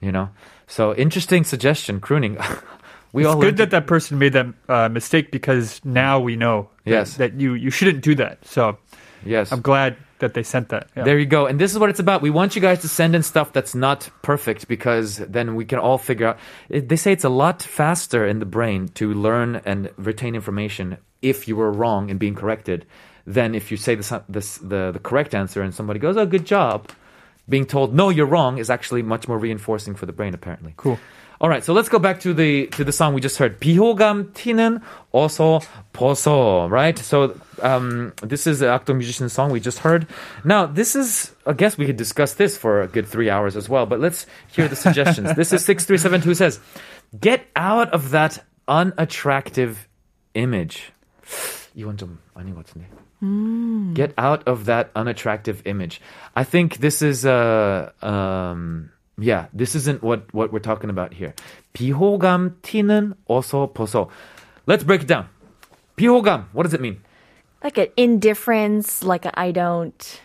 you 0.00 0.12
know? 0.12 0.28
So 0.66 0.94
interesting 0.94 1.44
suggestion, 1.44 2.00
crooning. 2.00 2.36
we 3.12 3.22
it's 3.22 3.28
all 3.28 3.34
good 3.36 3.44
learned 3.44 3.56
that 3.58 3.70
that 3.70 3.86
person 3.86 4.18
made 4.18 4.32
that 4.34 4.46
uh, 4.68 4.88
mistake 4.88 5.30
because 5.30 5.80
now 5.84 6.18
we 6.20 6.36
know 6.36 6.68
that, 6.84 6.90
Yes. 6.90 7.16
that 7.16 7.40
you 7.40 7.54
you 7.54 7.70
shouldn't 7.70 8.02
do 8.02 8.14
that. 8.16 8.44
So 8.46 8.78
Yes. 9.24 9.52
I'm 9.52 9.60
glad 9.62 9.96
that 10.18 10.34
they 10.34 10.42
sent 10.42 10.68
that. 10.70 10.88
Yeah. 10.96 11.02
There 11.04 11.18
you 11.18 11.26
go. 11.26 11.46
And 11.46 11.58
this 11.60 11.72
is 11.72 11.78
what 11.78 11.90
it's 11.90 11.98
about. 12.00 12.22
We 12.22 12.30
want 12.30 12.54
you 12.54 12.62
guys 12.62 12.80
to 12.82 12.88
send 12.88 13.14
in 13.16 13.22
stuff 13.22 13.52
that's 13.52 13.74
not 13.74 14.08
perfect 14.22 14.68
because 14.68 15.16
then 15.18 15.54
we 15.56 15.64
can 15.64 15.78
all 15.78 15.98
figure 15.98 16.28
out. 16.28 16.38
it- 16.68 16.88
They 16.88 16.96
say 16.96 17.12
it's 17.12 17.24
a 17.24 17.28
lot 17.28 17.62
faster 17.62 18.26
in 18.26 18.38
the 18.38 18.46
brain 18.46 18.88
to 18.94 19.12
learn 19.12 19.60
and 19.64 19.90
retain 19.96 20.34
information 20.34 20.98
if 21.22 21.46
you 21.48 21.56
were 21.56 21.72
wrong 21.72 22.10
and 22.10 22.18
being 22.20 22.34
corrected 22.34 22.86
than 23.26 23.54
if 23.54 23.70
you 23.70 23.76
say 23.76 23.94
the, 23.94 24.92
the 24.92 25.00
correct 25.02 25.34
answer 25.34 25.62
and 25.62 25.74
somebody 25.74 25.98
goes, 26.00 26.16
oh, 26.16 26.26
good 26.26 26.44
job. 26.46 26.88
Being 27.48 27.66
told, 27.66 27.92
no, 27.94 28.08
you're 28.08 28.26
wrong 28.26 28.58
is 28.58 28.70
actually 28.70 29.02
much 29.02 29.26
more 29.28 29.38
reinforcing 29.38 29.94
for 29.96 30.06
the 30.06 30.12
brain, 30.12 30.34
apparently. 30.34 30.74
Cool. 30.76 30.98
All 31.42 31.48
right, 31.48 31.64
so 31.64 31.72
let's 31.72 31.88
go 31.88 31.98
back 31.98 32.20
to 32.20 32.32
the 32.32 32.68
to 32.68 32.84
the 32.84 32.92
song 32.92 33.14
we 33.14 33.20
just 33.20 33.36
heard. 33.36 33.58
비호감 33.58 34.32
튀는 34.32 34.80
어서 35.12 35.60
벗어, 35.92 36.70
right? 36.70 36.96
So 36.96 37.34
um, 37.62 38.12
this 38.22 38.46
is 38.46 38.60
the 38.60 38.66
Akdong 38.66 38.98
Musician 38.98 39.28
song 39.28 39.50
we 39.50 39.58
just 39.58 39.80
heard. 39.80 40.06
Now 40.44 40.66
this 40.66 40.94
is, 40.94 41.34
I 41.44 41.54
guess 41.54 41.76
we 41.76 41.84
could 41.84 41.96
discuss 41.96 42.34
this 42.34 42.56
for 42.56 42.82
a 42.82 42.86
good 42.86 43.08
three 43.08 43.28
hours 43.28 43.56
as 43.56 43.68
well. 43.68 43.86
But 43.86 43.98
let's 43.98 44.24
hear 44.52 44.68
the 44.68 44.76
suggestions. 44.76 45.34
this 45.36 45.52
is 45.52 45.64
six 45.64 45.84
three 45.84 45.98
seven 45.98 46.20
two 46.20 46.34
says, 46.34 46.60
get 47.20 47.44
out 47.56 47.90
of 47.90 48.10
that 48.12 48.38
unattractive 48.68 49.88
image. 50.34 50.92
이건 51.76 51.96
좀 51.96 52.18
아닌 52.36 52.54
것 52.54 52.66
같은데. 52.66 53.94
Get 53.94 54.14
out 54.16 54.46
of 54.46 54.66
that 54.66 54.92
unattractive 54.94 55.62
image. 55.64 56.00
I 56.36 56.44
think 56.44 56.78
this 56.78 57.02
is 57.02 57.24
a. 57.24 57.92
Uh, 58.00 58.06
um, 58.06 58.92
yeah, 59.17 59.47
this 59.53 59.75
isn't 59.75 60.03
what 60.03 60.31
what 60.33 60.53
we're 60.53 60.59
talking 60.59 60.89
about 60.89 61.13
here. 61.13 61.33
비호감 61.73 62.61
티는 62.61 63.13
어서 63.27 63.73
벗어. 63.73 64.09
Let's 64.67 64.83
break 64.83 65.01
it 65.01 65.07
down. 65.07 65.25
비호감, 65.97 66.45
what 66.53 66.63
does 66.63 66.73
it 66.73 66.81
mean? 66.81 67.01
Like 67.63 67.77
an 67.77 67.87
indifference, 67.97 69.03
like 69.03 69.25
a 69.25 69.37
I 69.39 69.51
don't 69.51 70.21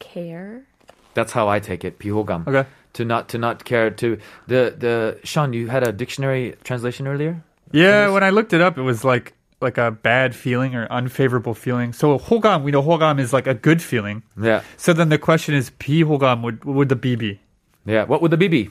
care. 0.00 0.66
That's 1.14 1.32
how 1.32 1.48
I 1.48 1.60
take 1.60 1.84
it. 1.84 1.98
비호감. 1.98 2.48
Okay. 2.48 2.68
To 2.94 3.04
not 3.04 3.28
to 3.30 3.38
not 3.38 3.64
care 3.64 3.90
to 3.90 4.18
the 4.48 4.74
the 4.76 5.18
Sean, 5.24 5.52
you 5.52 5.68
had 5.68 5.86
a 5.86 5.92
dictionary 5.92 6.56
translation 6.64 7.06
earlier? 7.06 7.42
Yeah, 7.72 8.10
when 8.10 8.22
I 8.22 8.30
looked 8.30 8.52
it 8.52 8.60
up, 8.60 8.76
it 8.76 8.82
was 8.82 9.04
like 9.04 9.32
like 9.62 9.78
a 9.78 9.90
bad 9.92 10.34
feeling 10.34 10.74
or 10.74 10.86
unfavorable 10.90 11.54
feeling. 11.54 11.92
So 11.92 12.18
호감, 12.18 12.64
we 12.64 12.72
know 12.72 12.82
호감 12.82 13.20
is 13.20 13.32
like 13.32 13.46
a 13.46 13.54
good 13.54 13.80
feeling. 13.80 14.24
Yeah. 14.36 14.62
So 14.76 14.92
then 14.92 15.08
the 15.08 15.18
question 15.18 15.54
is, 15.54 15.70
비호감 15.70 16.42
would 16.42 16.64
what 16.64 16.74
would 16.74 16.88
the 16.90 16.96
B 16.96 17.14
be? 17.14 17.40
Yeah. 17.86 18.04
What 18.04 18.22
would 18.22 18.30
the 18.30 18.36
B 18.36 18.48
be? 18.48 18.70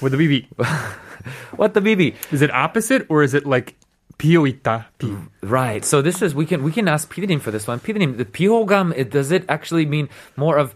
Would 0.00 0.12
the 0.12 0.18
B 0.18 0.26
be? 0.28 0.48
What 1.56 1.74
the 1.74 1.80
B 1.80 1.94
be? 1.94 2.14
Is 2.30 2.42
it 2.42 2.50
opposite 2.52 3.06
or 3.08 3.22
is 3.22 3.34
it 3.34 3.46
like 3.46 3.74
비어 4.18 4.46
있다? 4.46 4.86
비. 4.98 5.10
Right. 5.42 5.84
So 5.84 6.00
this 6.02 6.22
is 6.22 6.34
we 6.34 6.46
can 6.46 6.62
we 6.62 6.70
can 6.70 6.86
ask 6.88 7.12
피디님 7.12 7.40
for 7.40 7.50
this 7.50 7.66
one. 7.66 7.80
피디님, 7.80 8.16
the 8.16 8.24
비호감 8.24 8.92
it, 8.96 9.10
does 9.10 9.30
it 9.32 9.44
actually 9.48 9.86
mean 9.86 10.08
more 10.36 10.56
of 10.56 10.74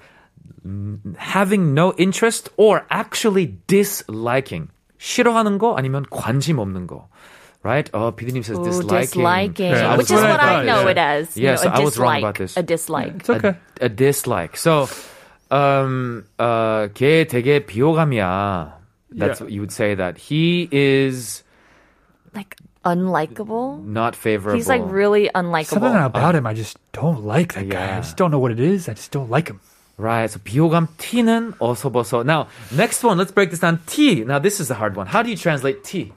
mm, 0.66 0.98
having 1.16 1.72
no 1.74 1.92
interest 1.94 2.48
or 2.56 2.84
actually 2.90 3.54
disliking? 3.68 4.68
싫어하는 4.98 5.58
거 5.58 5.76
아니면 5.76 6.04
관심 6.10 6.58
없는 6.58 6.86
거? 6.86 7.06
Right? 7.62 7.88
Oh, 7.94 8.10
피디님 8.10 8.42
says 8.44 8.58
Ooh, 8.58 8.64
disliking. 8.64 9.22
disliking, 9.22 9.70
Yeah, 9.70 9.94
that's 9.94 9.98
which 9.98 10.10
is 10.10 10.16
what 10.20 10.24
I 10.24 10.30
what 10.32 10.40
I 10.40 10.46
thought, 10.56 10.64
know 10.66 10.82
yeah. 10.84 10.90
it 10.90 10.98
as. 10.98 11.36
you 11.36 11.42
Yes, 11.44 11.62
know, 11.64 11.70
a 11.70 11.74
I 11.74 11.80
was 11.80 11.98
wrong 11.98 12.14
dislike, 12.16 12.22
about 12.24 12.34
this. 12.38 12.56
A 12.56 12.62
dislike. 12.62 13.12
It's 13.20 13.30
okay. 13.30 13.54
A, 13.80 13.84
a 13.84 13.88
dislike. 13.88 14.56
So, 14.56 14.88
um, 15.50 16.24
uh, 16.38 16.88
걔 16.94 17.24
되게 17.26 17.64
비호감이야. 17.66 18.78
That's 19.12 19.40
Yeah. 19.40 19.44
what 19.44 19.52
you 19.52 19.60
would 19.60 19.72
say 19.72 19.94
that 19.96 20.16
he 20.18 20.68
is 20.70 21.42
Like 22.34 22.54
unlikable. 22.84 23.82
not 23.84 24.14
favorable. 24.14 24.56
He's 24.56 24.68
like 24.68 24.82
really 24.86 25.28
unlikable. 25.34 25.66
Something 25.82 25.96
about 25.96 26.34
him, 26.36 26.46
I 26.46 26.54
just 26.54 26.78
don't 26.92 27.24
like 27.24 27.54
that 27.54 27.68
guy. 27.68 27.78
Yeah. 27.78 27.96
I 27.98 28.00
just 28.00 28.16
don't 28.16 28.30
know 28.30 28.38
what 28.38 28.52
it 28.52 28.60
is. 28.60 28.88
I 28.88 28.94
just 28.94 29.10
don't 29.10 29.28
like 29.28 29.48
him. 29.48 29.58
Right. 29.98 30.30
So 30.30 30.38
비호감 30.38 30.88
T는 30.96 31.54
어서 31.58 31.90
벗어. 31.90 32.24
Now, 32.24 32.46
next 32.72 33.02
one, 33.04 33.18
let's 33.18 33.32
break 33.32 33.50
this 33.50 33.60
down. 33.60 33.80
T. 33.86 34.22
Now, 34.24 34.38
this 34.38 34.60
is 34.60 34.68
the 34.68 34.74
hard 34.74 34.96
one. 34.96 35.06
How 35.08 35.22
do 35.22 35.28
you 35.30 35.36
translate 35.36 35.82
T? 35.84 36.12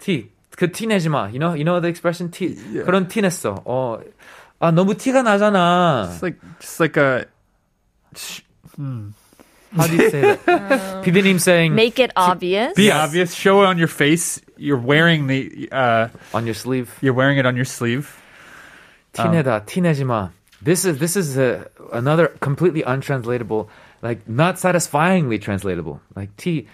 T. 0.00 0.30
그 0.56 0.70
티내지 0.70 1.08
마. 1.08 1.32
You 1.32 1.38
know, 1.40 1.54
you 1.54 1.64
know 1.64 1.80
the 1.80 1.88
expression 1.88 2.30
T. 2.30 2.54
그런 2.84 3.08
티 3.08 3.22
냈어. 3.22 3.62
어, 3.64 3.98
아 4.60 4.70
너무 4.70 4.94
티가 4.94 5.22
나잖아. 5.22 6.10
It's 6.12 6.22
like 6.22 6.38
just 6.60 6.78
like 6.78 6.96
a 7.00 7.24
How 9.72 9.86
do 9.86 9.94
you 9.96 10.10
say 10.10 10.20
that? 10.20 11.04
피디님 11.04 11.38
saying 11.40 11.74
Make 11.74 11.98
it 11.98 12.10
obvious. 12.16 12.74
be 12.74 12.90
obvious. 12.90 13.34
Show 13.34 13.62
it 13.62 13.66
on 13.66 13.78
your 13.78 13.86
face. 13.88 14.40
You're 14.56 14.78
wearing 14.82 15.26
the 15.28 15.68
uh, 15.70 16.08
on 16.34 16.44
your 16.44 16.54
sleeve. 16.54 16.90
you're 17.00 17.14
wearing 17.14 17.38
it 17.38 17.46
on 17.46 17.54
your 17.56 17.64
sleeve. 17.64 18.10
티내다. 19.14 19.64
티내지 19.66 20.04
마. 20.04 20.30
This 20.62 20.84
is 20.84 20.98
this 20.98 21.16
is 21.16 21.38
a, 21.38 21.66
another 21.92 22.28
completely 22.40 22.82
untranslatable, 22.82 23.70
like 24.02 24.28
not 24.28 24.58
satisfyingly 24.58 25.38
translatable. 25.38 26.00
Like 26.16 26.36
T. 26.36 26.66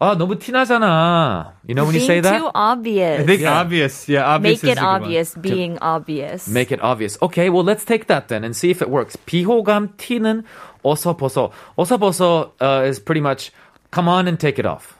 아 0.00 0.16
너무 0.16 0.34
티나잖아. 0.38 1.52
You 1.66 1.74
know 1.74 1.84
when 1.84 1.94
you 1.94 2.00
say 2.00 2.20
Being 2.20 2.22
that? 2.22 2.38
too 2.38 2.50
obvious. 2.54 3.20
I 3.20 3.24
think 3.26 3.40
Yeah. 3.42 3.58
obvious. 3.60 4.08
Yeah, 4.08 4.24
obvious. 4.26 4.62
Make 4.62 4.64
is 4.64 4.64
it 4.64 4.72
a 4.72 4.74
good 4.74 4.82
one. 4.86 5.02
obvious. 5.02 5.28
Being 5.34 5.78
obvious. 5.80 6.48
Make 6.48 6.72
it 6.72 6.80
obvious. 6.82 7.18
Okay, 7.22 7.48
well 7.50 7.64
let's 7.64 7.84
take 7.84 8.06
that 8.08 8.28
then 8.28 8.44
and 8.44 8.54
see 8.56 8.70
if 8.70 8.80
it 8.82 8.90
works. 8.90 9.16
비호감 9.26 9.94
티는 9.98 10.42
어서 10.82 11.16
벗어. 11.16 11.50
어서 11.76 11.98
벗어 11.98 12.52
uh, 12.60 12.84
is 12.88 12.98
pretty 12.98 13.20
much 13.20 13.50
come 13.90 14.08
on 14.08 14.28
and 14.28 14.38
take 14.38 14.58
it 14.58 14.66
off. 14.66 14.98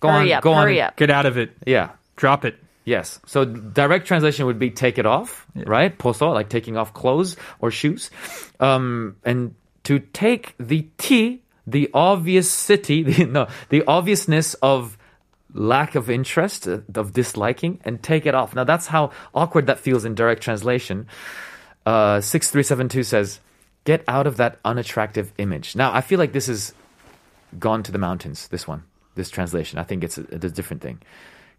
Go 0.00 0.08
hurry 0.08 0.32
on, 0.32 0.38
up. 0.38 0.42
go 0.42 0.52
on. 0.52 0.62
hurry 0.66 0.78
and- 0.80 0.88
up. 0.88 0.96
Get 0.96 1.10
out 1.10 1.26
of 1.26 1.36
it. 1.38 1.50
Yeah. 1.66 1.90
Drop 2.16 2.44
it. 2.44 2.56
Yes. 2.84 3.20
So 3.26 3.44
direct 3.44 4.06
translation 4.06 4.46
would 4.46 4.58
be 4.58 4.70
take 4.70 4.98
it 4.98 5.06
off, 5.06 5.46
right? 5.54 5.96
벗어, 5.96 6.32
like 6.34 6.48
taking 6.48 6.76
off 6.76 6.92
clothes 6.92 7.36
or 7.60 7.70
shoes. 7.70 8.10
Um, 8.58 9.14
and 9.24 9.54
to 9.84 10.00
take 10.00 10.54
the 10.58 10.88
T, 10.98 11.42
the 11.66 11.88
obvious 11.94 12.50
city, 12.50 13.02
the, 13.04 13.24
no, 13.26 13.46
the 13.68 13.84
obviousness 13.86 14.54
of 14.54 14.98
lack 15.54 15.94
of 15.94 16.10
interest, 16.10 16.66
uh, 16.66 16.78
of 16.96 17.12
disliking, 17.12 17.78
and 17.84 18.02
take 18.02 18.26
it 18.26 18.34
off. 18.34 18.54
Now 18.56 18.64
that's 18.64 18.88
how 18.88 19.10
awkward 19.32 19.66
that 19.66 19.78
feels 19.78 20.04
in 20.04 20.16
direct 20.16 20.42
translation. 20.42 21.06
Uh, 21.86 22.20
6372 22.20 23.02
says, 23.04 23.40
get 23.86 24.04
out 24.06 24.26
of 24.26 24.36
that 24.36 24.58
unattractive 24.64 25.32
image. 25.38 25.74
Now 25.76 25.92
I 25.92 26.00
feel 26.00 26.18
like 26.18 26.32
this 26.32 26.48
is 26.48 26.74
gone 27.58 27.82
to 27.84 27.92
the 27.92 27.98
mountains, 27.98 28.48
this 28.48 28.66
one, 28.66 28.84
this 29.14 29.30
translation. 29.30 29.78
I 29.78 29.82
think 29.82 30.04
it's 30.04 30.18
a, 30.18 30.22
it's 30.30 30.44
a 30.44 30.50
different 30.50 30.82
thing. 30.82 31.00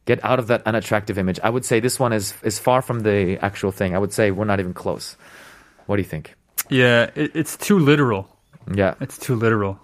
Get 0.05 0.23
out 0.23 0.39
of 0.39 0.47
that 0.47 0.63
unattractive 0.65 1.17
image. 1.17 1.39
I 1.43 1.49
would 1.49 1.63
say 1.63 1.79
this 1.79 1.99
one 1.99 2.11
is, 2.11 2.33
is 2.43 2.59
far 2.59 2.81
from 2.81 3.01
the 3.01 3.37
actual 3.41 3.71
thing. 3.71 3.95
I 3.95 3.99
would 3.99 4.11
say 4.11 4.31
we're 4.31 4.45
not 4.45 4.59
even 4.59 4.73
close. 4.73 5.15
What 5.85 5.95
do 5.95 6.01
you 6.01 6.07
think? 6.07 6.35
Yeah, 6.69 7.09
it, 7.15 7.31
it's 7.35 7.55
too 7.55 7.79
literal. 7.79 8.27
Yeah. 8.73 8.95
It's 8.99 9.17
too 9.17 9.35
literal. 9.35 9.79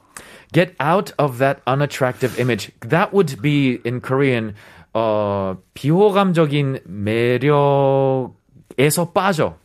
Get 0.52 0.76
out 0.80 1.12
of 1.20 1.38
that 1.38 1.62
unattractive 1.68 2.40
image. 2.40 2.72
That 2.82 3.14
would 3.14 3.42
be 3.42 3.80
in 3.86 4.02
Korean, 4.02 4.56
어, 4.96 5.58
비호감적인 5.76 6.82
매력에서 6.90 8.34
빠져. 9.14 9.56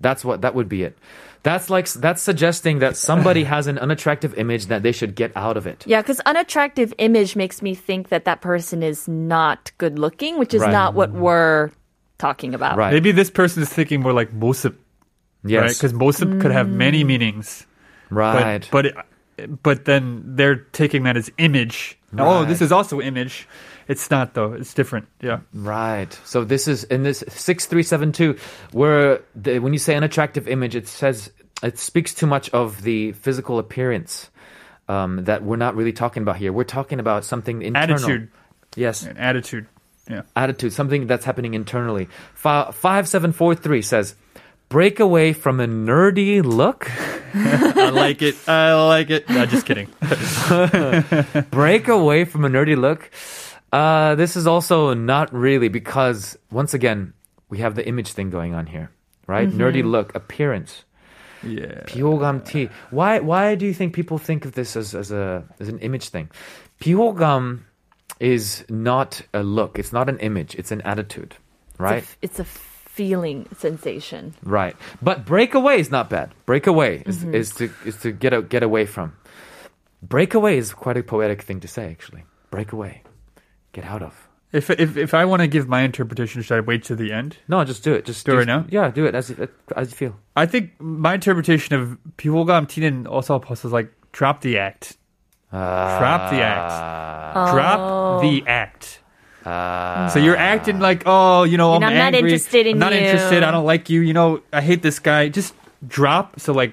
That's 0.00 0.24
what, 0.24 0.40
that 0.42 0.54
would 0.54 0.68
be 0.68 0.82
it. 0.82 0.96
That's 1.42 1.70
like, 1.70 1.86
that's 1.92 2.22
suggesting 2.22 2.80
that 2.80 2.96
somebody 2.96 3.44
has 3.44 3.68
an 3.68 3.78
unattractive 3.78 4.34
image 4.36 4.66
that 4.66 4.82
they 4.82 4.90
should 4.90 5.14
get 5.14 5.30
out 5.36 5.56
of 5.56 5.64
it. 5.66 5.84
Yeah, 5.86 6.02
because 6.02 6.18
unattractive 6.26 6.92
image 6.98 7.36
makes 7.36 7.62
me 7.62 7.72
think 7.74 8.08
that 8.08 8.24
that 8.24 8.40
person 8.40 8.82
is 8.82 9.06
not 9.06 9.70
good 9.78 9.96
looking, 9.96 10.38
which 10.40 10.54
is 10.54 10.62
Right. 10.62 10.72
not 10.72 10.94
what 10.94 11.12
we're 11.12 11.70
talking 12.18 12.52
about. 12.52 12.76
Right. 12.76 12.92
Maybe 12.92 13.12
this 13.12 13.30
person 13.30 13.62
is 13.62 13.68
thinking 13.68 14.00
more 14.02 14.12
like 14.12 14.32
모습, 14.32 14.74
right? 15.44 15.70
Yes. 15.70 15.78
Because 15.78 15.92
모습 15.92 16.40
could 16.40 16.50
have 16.50 16.66
Mm. 16.66 16.72
many 16.82 17.04
meanings. 17.04 17.66
Right. 18.10 18.66
But 18.72 18.82
but 18.82 18.86
it, 19.38 19.62
but 19.62 19.84
then 19.84 20.22
they're 20.26 20.56
taking 20.72 21.04
that 21.04 21.16
as 21.16 21.30
image. 21.38 21.96
Oh, 22.18 22.44
this 22.44 22.60
Right. 22.60 22.64
is 22.66 22.72
also 22.72 23.00
image. 23.00 23.46
It's 23.87 24.09
not 24.11 24.33
though. 24.33 24.53
It's 24.53 24.73
different. 24.73 25.07
Yeah. 25.21 25.39
Right. 25.53 26.11
So 26.25 26.43
this 26.43 26.67
is 26.67 26.83
in 26.85 27.03
this 27.03 27.23
six 27.29 27.65
three 27.65 27.83
seven 27.83 28.11
two, 28.11 28.37
where 28.71 29.21
the, 29.35 29.59
when 29.59 29.73
you 29.73 29.79
say 29.79 29.95
unattractive 29.95 30.47
image, 30.47 30.75
it 30.75 30.87
says 30.87 31.31
it 31.63 31.77
speaks 31.77 32.13
too 32.13 32.27
much 32.27 32.49
of 32.51 32.81
the 32.83 33.11
physical 33.13 33.59
appearance 33.59 34.29
um, 34.87 35.23
that 35.25 35.43
we're 35.43 35.57
not 35.57 35.75
really 35.75 35.93
talking 35.93 36.23
about 36.23 36.37
here. 36.37 36.51
We're 36.53 36.63
talking 36.63 36.99
about 36.99 37.23
something 37.25 37.61
internal. 37.61 37.95
Attitude. 37.95 38.29
Yes, 38.75 39.03
An 39.03 39.17
attitude. 39.17 39.67
Yeah. 40.09 40.21
attitude. 40.35 40.73
Something 40.73 41.07
that's 41.07 41.25
happening 41.25 41.53
internally. 41.53 42.07
Five 42.33 43.07
seven 43.07 43.31
four 43.31 43.53
three 43.55 43.81
says, 43.81 44.15
"Break 44.69 44.99
away 44.99 45.33
from 45.33 45.59
a 45.59 45.67
nerdy 45.67 46.43
look." 46.43 46.89
I 47.33 47.89
like 47.89 48.21
it. 48.21 48.35
I 48.47 48.73
like 48.87 49.09
it. 49.09 49.29
No, 49.29 49.45
just 49.45 49.65
kidding. 49.65 49.87
break 51.51 51.87
away 51.87 52.25
from 52.25 52.45
a 52.45 52.49
nerdy 52.49 52.77
look. 52.77 53.09
Uh, 53.72 54.14
this 54.14 54.36
is 54.36 54.46
also 54.46 54.94
not 54.94 55.32
really 55.32 55.68
because 55.68 56.38
once 56.50 56.74
again 56.74 57.12
we 57.48 57.58
have 57.58 57.74
the 57.74 57.86
image 57.86 58.12
thing 58.12 58.30
going 58.30 58.54
on 58.54 58.66
here, 58.66 58.90
right? 59.26 59.48
Nerdy 59.48 59.84
look, 59.84 60.14
appearance. 60.14 60.84
Yeah. 61.42 61.82
비호감 61.86 62.44
T. 62.44 62.70
Why 62.90 63.20
why 63.20 63.54
do 63.54 63.66
you 63.66 63.74
think 63.74 63.94
people 63.94 64.18
think 64.18 64.44
of 64.44 64.52
this 64.52 64.76
as, 64.76 64.94
as 64.94 65.12
a 65.12 65.44
as 65.60 65.68
an 65.68 65.78
image 65.80 66.08
thing? 66.08 66.30
비호감 66.80 67.60
is 68.18 68.64
not 68.68 69.20
a 69.34 69.42
look. 69.42 69.78
It's 69.78 69.92
not 69.92 70.08
an 70.08 70.18
image. 70.18 70.54
It's 70.54 70.72
an 70.72 70.80
attitude, 70.82 71.36
right? 71.78 72.02
It's 72.02 72.10
a, 72.10 72.16
it's 72.22 72.40
a 72.40 72.44
feeling 72.96 73.46
sensation. 73.58 74.34
Right. 74.42 74.74
But 75.02 75.26
breakaway 75.26 75.78
is 75.78 75.90
not 75.90 76.08
bad. 76.08 76.32
Breakaway 76.46 77.02
is, 77.04 77.22
is 77.22 77.52
to 77.56 77.70
is 77.84 77.96
to 77.98 78.10
get 78.10 78.32
a, 78.32 78.40
get 78.40 78.62
away 78.62 78.86
from. 78.86 79.12
Breakaway 80.02 80.56
is 80.56 80.72
quite 80.72 80.96
a 80.96 81.02
poetic 81.02 81.42
thing 81.42 81.60
to 81.60 81.68
say, 81.68 81.90
actually. 81.90 82.24
Breakaway, 82.50 83.02
get 83.72 83.84
out 83.84 84.02
of. 84.02 84.14
If 84.52 84.70
if 84.70 84.96
if 84.96 85.12
I 85.12 85.24
want 85.24 85.42
to 85.42 85.48
give 85.48 85.68
my 85.68 85.82
interpretation, 85.82 86.40
should 86.40 86.56
I 86.56 86.60
wait 86.60 86.84
to 86.84 86.94
the 86.96 87.12
end? 87.12 87.36
No, 87.48 87.64
just 87.64 87.82
do 87.82 87.92
it. 87.92 88.04
Just 88.06 88.24
Do 88.24 88.32
it 88.32 88.36
right 88.36 88.46
now? 88.46 88.64
Yeah, 88.70 88.90
do 88.90 89.04
it 89.04 89.14
as 89.14 89.28
you, 89.30 89.48
as 89.76 89.90
you 89.90 89.96
feel. 89.96 90.14
I 90.36 90.46
think 90.46 90.70
my 90.78 91.14
interpretation 91.14 91.74
of 91.76 91.98
비호감 92.16 92.66
티는 92.68 93.06
어서 93.06 93.40
벗어 93.40 93.66
is 93.66 93.72
like 93.72 93.90
drop 94.12 94.40
the 94.40 94.56
act. 94.58 94.96
Drop 95.50 96.30
the 96.30 96.40
act. 96.42 96.72
Oh. 97.36 97.52
Drop 97.52 98.22
the 98.22 98.42
act. 98.46 99.00
so 100.12 100.18
you're 100.18 100.36
acting 100.36 100.80
like, 100.80 101.02
oh, 101.06 101.44
you 101.44 101.56
know, 101.56 101.74
And 101.74 101.84
I'm, 101.84 101.92
I'm 101.92 101.98
not 101.98 102.14
angry. 102.14 102.30
interested 102.32 102.66
in 102.66 102.74
I'm 102.76 102.78
not 102.80 102.92
you. 102.92 102.98
interested. 103.00 103.42
I 103.42 103.50
don't 103.50 103.64
like 103.66 103.90
you. 103.90 104.00
You 104.00 104.12
know, 104.14 104.40
I 104.52 104.60
hate 104.62 104.82
this 104.82 104.98
guy. 104.98 105.28
Just 105.28 105.54
drop. 105.86 106.38
So 106.40 106.52
like, 106.52 106.72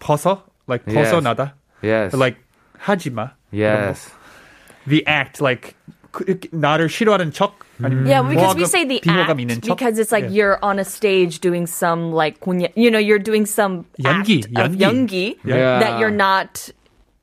벗어, 0.00 0.42
like 0.66 0.82
Yes. 0.86 1.10
벗어나다. 1.12 1.52
Yes. 1.82 2.14
Like 2.14 2.36
하지마. 2.80 3.32
yes. 3.50 4.10
The 4.86 5.06
act, 5.06 5.40
like 5.40 5.74
그- 5.86 5.95
나를 6.52 6.88
싫어하는 6.88 7.32
척. 7.32 7.58
아니면 7.82 8.06
Yeah, 8.06 8.22
because 8.22 8.54
we 8.54 8.62
비호감- 8.64 8.68
say 8.68 8.84
the 8.84 9.00
비호감 9.00 9.30
act 9.30 9.40
있는 9.40 9.60
척? 9.62 9.76
because 9.76 9.98
it's 9.98 10.12
like 10.12 10.24
Yeah. 10.28 10.36
you're 10.36 10.58
on 10.62 10.78
a 10.78 10.84
stage 10.84 11.40
doing 11.40 11.66
some 11.66 12.12
like 12.12 12.38
공연- 12.40 12.72
you 12.76 12.90
know 12.90 12.98
you're 13.00 13.18
doing 13.22 13.46
some 13.46 13.84
연기, 13.98 14.44
act 14.54 14.72
of 14.72 14.76
연기. 14.76 15.36
연기 15.36 15.36
Yeah. 15.44 15.80
that 15.80 15.98
you're 15.98 16.10
not 16.14 16.68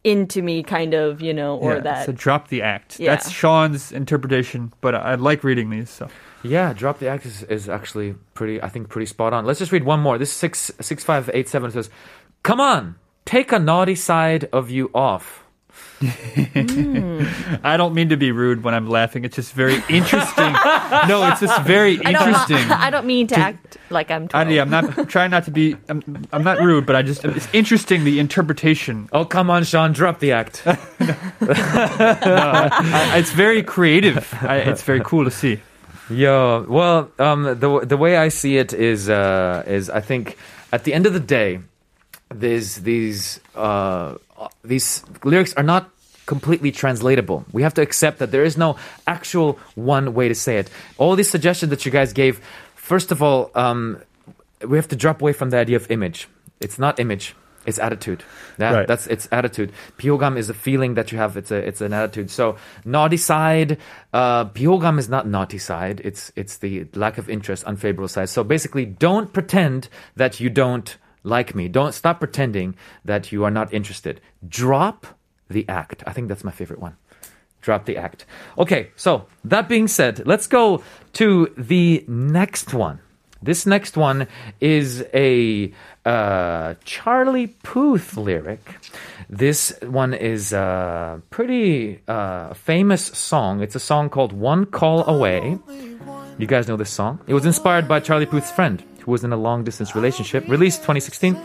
into 0.04 0.42
me 0.42 0.64
kind 0.64 0.94
of 0.96 1.22
you 1.22 1.34
know 1.34 1.56
or 1.62 1.76
Yeah, 1.76 1.82
that 1.82 2.06
So 2.08 2.12
drop 2.14 2.48
the 2.50 2.62
act. 2.64 3.00
Yeah. 3.00 3.12
That's 3.14 3.30
Sean's 3.30 3.92
interpretation, 3.92 4.74
but 4.82 4.96
I 4.96 5.16
like 5.16 5.44
reading 5.44 5.70
these. 5.70 5.90
So 5.92 6.08
Yeah, 6.42 6.72
drop 6.74 7.00
the 7.00 7.10
act 7.10 7.26
is, 7.28 7.44
is 7.44 7.68
actually 7.68 8.16
pretty, 8.34 8.64
I 8.64 8.70
think, 8.70 8.88
pretty 8.90 9.06
spot 9.08 9.34
on. 9.34 9.46
Let's 9.46 9.60
just 9.60 9.72
read 9.74 9.84
one 9.84 10.00
more. 10.00 10.18
This 10.18 10.32
six 10.32 10.72
six 10.82 11.04
five 11.04 11.30
eight 11.34 11.48
seven 11.50 11.70
says, 11.70 11.90
"Come 12.44 12.60
on, 12.64 12.96
take 13.26 13.52
a 13.52 13.60
naughty 13.60 13.96
side 13.96 14.48
of 14.52 14.72
you 14.72 14.90
off." 14.96 15.43
I 17.65 17.77
don't 17.77 17.95
mean 17.95 18.09
to 18.11 18.17
be 18.17 18.33
rude 18.33 18.63
when 18.65 18.75
I'm 18.75 18.89
laughing. 18.89 19.25
It's 19.25 19.37
just 19.37 19.53
very 19.53 19.83
interesting. 19.89 20.53
no, 21.09 21.27
it's 21.31 21.41
just 21.41 21.63
very 21.63 21.99
I 22.05 22.13
don't, 22.13 22.29
interesting. 22.29 22.57
I 22.71 22.91
don't 22.91 23.07
mean 23.07 23.27
to 23.29 23.39
act 23.39 23.79
like 23.91 24.11
I'm 24.11 24.29
12. 24.29 24.47
Adi, 24.47 24.61
I'm 24.61 24.71
not 24.71 24.99
I'm 24.99 25.07
trying 25.07 25.31
not 25.31 25.45
to 25.45 25.51
be. 25.51 25.77
I'm, 25.89 26.27
I'm 26.33 26.45
not 26.45 26.61
rude, 26.61 26.85
but 26.85 26.97
I 26.97 27.03
just 27.03 27.25
it's 27.25 27.49
interesting 27.53 28.05
the 28.05 28.19
interpretation. 28.19 29.09
Oh, 29.13 29.25
come 29.25 29.51
on, 29.51 29.65
Sean, 29.65 29.93
drop 29.93 30.19
the 30.19 30.33
act. 30.33 30.63
I, 30.67 30.77
it's 33.17 33.33
very 33.33 33.63
creative. 33.63 34.35
I, 34.43 34.59
it's 34.59 34.83
very 34.83 35.01
cool 35.01 35.25
to 35.25 35.31
see. 35.31 35.61
Yo, 36.11 36.67
well, 36.69 37.11
um, 37.19 37.45
the 37.45 37.81
the 37.87 37.97
way 37.97 38.19
I 38.19 38.29
see 38.29 38.59
it 38.59 38.75
is 38.75 39.09
uh, 39.09 39.63
is 39.67 39.89
I 39.89 40.01
think 40.01 40.37
at 40.71 40.85
the 40.85 40.93
end 40.93 41.07
of 41.07 41.15
the 41.15 41.21
day, 41.21 41.61
there's 42.29 42.77
these 42.77 43.41
uh, 43.55 44.17
uh, 44.37 44.49
these 44.63 45.05
lyrics 45.23 45.55
are 45.55 45.63
not 45.63 45.91
completely 46.27 46.73
translatable. 46.73 47.45
We 47.53 47.63
have 47.63 47.75
to 47.75 47.83
accept 47.83 48.19
that 48.19 48.31
there 48.31 48.45
is 48.45 48.57
no 48.57 48.77
actual 49.07 49.59
one 49.75 50.15
way 50.15 50.29
to 50.29 50.35
say 50.35 50.59
it. 50.59 50.71
All 50.99 51.17
these 51.17 51.31
suggestions 51.31 51.71
that 51.71 51.85
you 51.85 51.93
guys 51.93 52.13
gave, 52.13 52.41
first 52.75 53.13
of 53.13 53.23
all, 53.23 53.51
um, 53.55 53.99
we 54.67 54.79
have 54.79 54.89
to 54.89 54.97
drop 54.97 55.21
away 55.21 55.33
from 55.33 55.51
the 55.51 55.59
idea 55.59 55.77
of 55.77 55.91
image. 55.91 56.29
It's 56.61 56.79
not 56.79 56.99
image. 56.99 57.35
It's 57.67 57.79
attitude. 57.79 58.23
That, 58.59 58.73
right. 58.73 58.87
That's 58.87 59.07
it's 59.07 59.27
attitude. 59.33 59.73
Pyogam 59.97 60.37
is 60.37 60.51
a 60.51 60.55
feeling 60.55 60.95
that 60.95 61.13
you 61.13 61.19
have. 61.19 61.37
It's 61.37 61.51
a 61.51 61.57
it's 61.57 61.81
an 61.81 61.95
attitude. 61.95 62.31
So 62.31 62.57
naughty 62.85 63.17
side. 63.17 63.79
Uh, 64.13 64.45
pyogam 64.47 64.99
is 64.99 65.09
not 65.09 65.27
naughty 65.27 65.57
side. 65.57 66.03
It's 66.05 66.31
it's 66.37 66.59
the 66.59 66.87
lack 66.95 67.17
of 67.17 67.31
interest, 67.31 67.65
unfavorable 67.65 68.09
side. 68.09 68.29
So 68.29 68.45
basically, 68.45 68.85
don't 68.85 69.33
pretend 69.33 69.89
that 70.17 70.41
you 70.41 70.51
don't 70.51 70.95
like 71.25 71.55
me. 71.55 71.67
Don't 71.67 71.93
stop 71.93 72.21
pretending 72.21 72.77
that 73.05 73.33
you 73.33 73.43
are 73.43 73.51
not 73.51 73.75
interested. 73.75 74.21
Drop 74.47 75.07
the 75.49 75.69
act. 75.69 76.05
I 76.07 76.13
think 76.13 76.29
that's 76.29 76.45
my 76.45 76.53
favorite 76.53 76.79
one. 76.79 76.97
Drop 77.61 77.87
the 77.87 77.97
act. 77.97 78.27
Okay, 78.59 78.91
so 78.95 79.27
that 79.45 79.69
being 79.69 79.89
said, 79.89 80.27
let's 80.27 80.47
go 80.47 80.85
to 81.15 81.53
the 81.57 82.05
next 82.07 82.75
one. 82.75 83.01
This 83.43 83.67
next 83.67 83.97
one 83.97 84.27
is 84.61 85.05
a 85.13 85.73
uh, 86.05 86.75
Charlie 86.85 87.49
Puth 87.49 88.17
lyric. 88.17 88.61
This 89.29 89.77
one 89.83 90.15
is 90.15 90.53
a 90.55 91.21
pretty 91.29 92.01
uh, 92.09 92.55
famous 92.55 93.05
song. 93.05 93.63
It's 93.63 93.75
a 93.75 93.81
song 93.81 94.09
called 94.09 94.33
One 94.33 94.65
Call 94.65 95.07
Away. 95.07 95.59
You 96.39 96.47
guys 96.47 96.69
know 96.69 96.77
this 96.77 96.91
song? 96.91 97.21
It 97.27 97.35
was 97.35 97.45
inspired 97.45 97.87
by 97.87 98.01
Charlie 98.01 98.27
Puth's 98.27 98.51
friend 98.51 98.83
who 99.04 99.12
was 99.12 99.24
in 99.24 99.32
a 99.34 99.38
long 99.38 99.64
distance 99.64 99.96
relationship, 99.96 100.48
released 100.48 100.80
2016. 100.80 101.38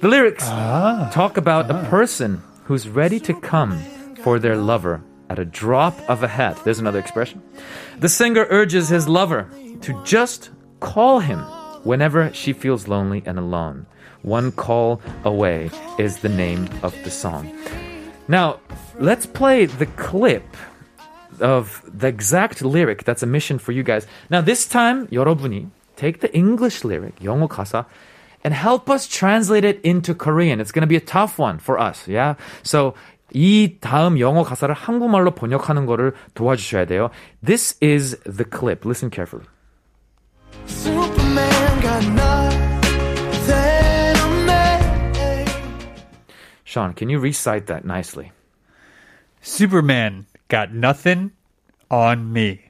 The 0.00 0.08
lyrics 0.08 0.44
talk 0.44 1.36
about 1.36 1.70
a 1.70 1.84
person 1.90 2.42
who's 2.64 2.88
ready 2.88 3.18
to 3.20 3.34
come 3.34 3.78
for 4.22 4.38
their 4.38 4.56
lover 4.56 5.02
at 5.30 5.38
a 5.38 5.44
drop 5.44 5.98
of 6.08 6.22
a 6.22 6.28
hat. 6.28 6.58
There's 6.64 6.78
another 6.78 6.98
expression. 6.98 7.42
The 7.98 8.08
singer 8.08 8.46
urges 8.50 8.88
his 8.88 9.08
lover 9.08 9.48
to 9.82 10.02
just 10.04 10.50
call 10.80 11.20
him 11.20 11.40
whenever 11.84 12.32
she 12.32 12.52
feels 12.52 12.88
lonely 12.88 13.22
and 13.26 13.38
alone. 13.38 13.86
One 14.22 14.52
call 14.52 15.00
away 15.24 15.70
is 15.98 16.18
the 16.18 16.28
name 16.28 16.68
of 16.82 16.94
the 17.04 17.10
song. 17.10 17.50
Now, 18.26 18.60
let's 18.98 19.26
play 19.26 19.66
the 19.66 19.86
clip 19.86 20.44
of 21.40 21.82
the 21.86 22.08
exact 22.08 22.62
lyric 22.62 23.04
that's 23.04 23.22
a 23.22 23.26
mission 23.26 23.58
for 23.58 23.72
you 23.72 23.82
guys. 23.82 24.06
Now, 24.28 24.40
this 24.40 24.66
time, 24.68 25.06
여러분이 25.08 25.68
take 26.02 26.20
the 26.20 26.32
English 26.34 26.84
lyric, 26.84 27.14
영어 27.22 27.48
가사, 27.48 27.86
and 28.44 28.54
help 28.54 28.88
us 28.88 29.06
translate 29.08 29.64
it 29.64 29.80
into 29.82 30.14
Korean. 30.14 30.60
It's 30.60 30.72
going 30.72 30.82
to 30.82 30.88
be 30.88 30.96
a 30.96 31.00
tough 31.00 31.38
one 31.38 31.58
for 31.58 31.78
us, 31.78 32.06
yeah? 32.06 32.34
So, 32.62 32.94
이 33.34 33.76
다음 33.80 34.18
영어 34.18 34.42
가사를 34.42 34.74
한국말로 34.74 35.32
번역하는 35.34 35.86
거를 35.86 36.14
도와주셔야 36.34 36.86
돼요. 36.86 37.10
This 37.44 37.76
is 37.82 38.16
the 38.24 38.44
clip. 38.44 38.86
Listen 38.86 39.10
carefully. 39.10 39.44
Superman 40.66 41.80
got 41.80 42.04
nothing 42.06 42.78
on 43.50 45.16
me. 45.16 45.44
Sean, 46.64 46.94
can 46.94 47.10
you 47.10 47.18
recite 47.18 47.66
that 47.66 47.84
nicely? 47.84 48.32
Superman 49.40 50.26
got 50.48 50.72
nothing 50.72 51.32
on 51.90 52.32
me. 52.32 52.61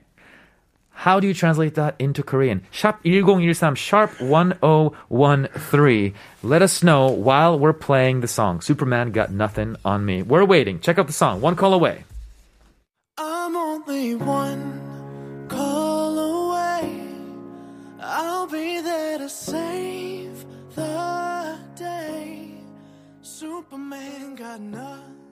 How 0.93 1.19
do 1.19 1.27
you 1.27 1.33
translate 1.33 1.75
that 1.75 1.95
into 1.99 2.23
Korean? 2.23 2.63
Sharp 2.71 3.03
1013, 3.03 3.75
sharp 3.75 4.21
1013. 4.21 6.13
Let 6.43 6.61
us 6.61 6.81
know 6.83 7.07
while 7.09 7.59
we're 7.59 7.73
playing 7.73 8.21
the 8.21 8.27
song. 8.27 8.61
Superman 8.61 9.11
got 9.11 9.31
nothing 9.31 9.75
on 9.83 10.05
me. 10.05 10.21
We're 10.21 10.45
waiting. 10.45 10.79
Check 10.79 10.97
out 10.99 11.07
the 11.07 11.13
song. 11.13 11.41
One 11.41 11.55
call 11.55 11.73
away. 11.73 12.05
I'm 13.17 13.55
only 13.55 14.15
one 14.15 15.45
call 15.49 16.17
away. 16.17 17.05
I'll 17.99 18.47
be 18.47 18.79
there 18.79 19.17
to 19.17 19.27
save 19.27 20.45
the 20.75 21.59
day. 21.75 22.53
Superman 23.21 24.35
got 24.35 24.61
nothing. 24.61 25.22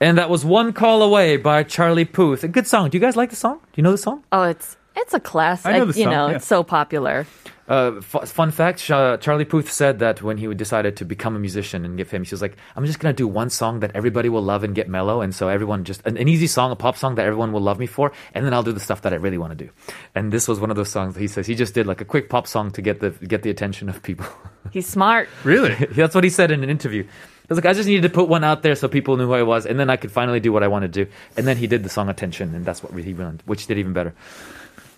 And 0.00 0.18
that 0.18 0.30
was 0.30 0.44
One 0.44 0.72
Call 0.72 1.02
Away 1.02 1.36
by 1.36 1.62
Charlie 1.64 2.04
Puth. 2.04 2.44
A 2.44 2.48
good 2.48 2.66
song. 2.66 2.90
Do 2.90 2.96
you 2.96 3.00
guys 3.02 3.16
like 3.16 3.30
the 3.30 3.36
song? 3.36 3.58
Do 3.58 3.72
you 3.76 3.82
know 3.82 3.92
the 3.92 3.98
song? 3.98 4.22
oh 4.32 4.42
it's 4.44 4.76
it's 4.96 5.14
a 5.14 5.20
classic 5.20 5.66
I 5.66 5.78
know 5.78 5.84
the 5.86 5.98
you 5.98 6.04
song, 6.04 6.12
know 6.12 6.28
yeah. 6.28 6.36
it's 6.36 6.46
so 6.46 6.62
popular 6.64 7.26
Uh, 7.68 8.00
f- 8.00 8.28
fun 8.30 8.50
fact: 8.50 8.90
uh, 8.90 9.18
Charlie 9.18 9.44
Puth 9.44 9.70
said 9.70 9.98
that 9.98 10.22
when 10.22 10.38
he 10.38 10.46
decided 10.54 10.96
to 10.96 11.04
become 11.04 11.36
a 11.36 11.38
musician 11.38 11.84
and 11.84 11.98
give 11.98 12.10
him, 12.10 12.24
he 12.24 12.30
was 12.32 12.40
like, 12.40 12.56
"I'm 12.74 12.86
just 12.86 12.98
gonna 12.98 13.12
do 13.12 13.28
one 13.28 13.50
song 13.50 13.80
that 13.80 13.90
everybody 13.94 14.30
will 14.30 14.42
love 14.42 14.64
and 14.64 14.74
get 14.74 14.88
mellow, 14.88 15.20
and 15.20 15.34
so 15.34 15.48
everyone 15.48 15.84
just 15.84 16.00
an, 16.06 16.16
an 16.16 16.28
easy 16.28 16.46
song, 16.46 16.72
a 16.72 16.76
pop 16.76 16.96
song 16.96 17.16
that 17.16 17.26
everyone 17.26 17.52
will 17.52 17.60
love 17.60 17.78
me 17.78 17.84
for, 17.86 18.10
and 18.32 18.46
then 18.46 18.54
I'll 18.54 18.62
do 18.62 18.72
the 18.72 18.80
stuff 18.80 19.02
that 19.02 19.12
I 19.12 19.16
really 19.16 19.36
want 19.36 19.52
to 19.58 19.64
do." 19.66 19.70
And 20.14 20.32
this 20.32 20.48
was 20.48 20.58
one 20.60 20.70
of 20.70 20.76
those 20.76 20.88
songs 20.88 21.12
that 21.14 21.20
he 21.20 21.28
says 21.28 21.46
he 21.46 21.54
just 21.54 21.74
did 21.74 21.86
like 21.86 22.00
a 22.00 22.06
quick 22.06 22.30
pop 22.30 22.46
song 22.46 22.70
to 22.72 22.80
get 22.80 23.00
the 23.00 23.10
get 23.10 23.42
the 23.42 23.50
attention 23.50 23.90
of 23.90 24.02
people. 24.02 24.24
he's 24.72 24.86
smart 24.88 25.28
Really? 25.44 25.74
That's 25.92 26.14
what 26.14 26.24
he 26.24 26.30
said 26.30 26.50
in 26.50 26.64
an 26.64 26.70
interview 26.70 27.04
I 27.47 27.47
was 27.49 27.57
like, 27.57 27.65
I 27.65 27.73
just 27.73 27.87
needed 27.87 28.03
to 28.03 28.09
put 28.09 28.29
one 28.29 28.43
out 28.43 28.63
there 28.63 28.75
so 28.75 28.87
people 28.87 29.17
knew 29.17 29.27
who 29.27 29.33
I 29.33 29.43
was, 29.43 29.65
and 29.65 29.79
then 29.79 29.89
I 29.89 29.97
could 29.97 30.11
finally 30.11 30.39
do 30.39 30.53
what 30.53 30.63
I 30.63 30.67
want 30.67 30.83
to 30.83 30.87
do. 30.87 31.11
And 31.35 31.45
then 31.45 31.57
he 31.57 31.67
did 31.67 31.83
the 31.83 31.89
song 31.89 32.09
Attention, 32.09 32.55
and 32.55 32.65
that's 32.65 32.81
what 32.81 32.93
he 32.93 33.13
ruined, 33.13 33.43
which 33.45 33.67
did 33.67 33.77
even 33.77 33.93
better. 33.93 34.13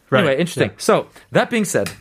Right. 0.09 0.19
Anyway, 0.19 0.39
interesting. 0.39 0.71
So, 0.77 1.07
that 1.31 1.49
being 1.49 1.65
said, 1.65 1.91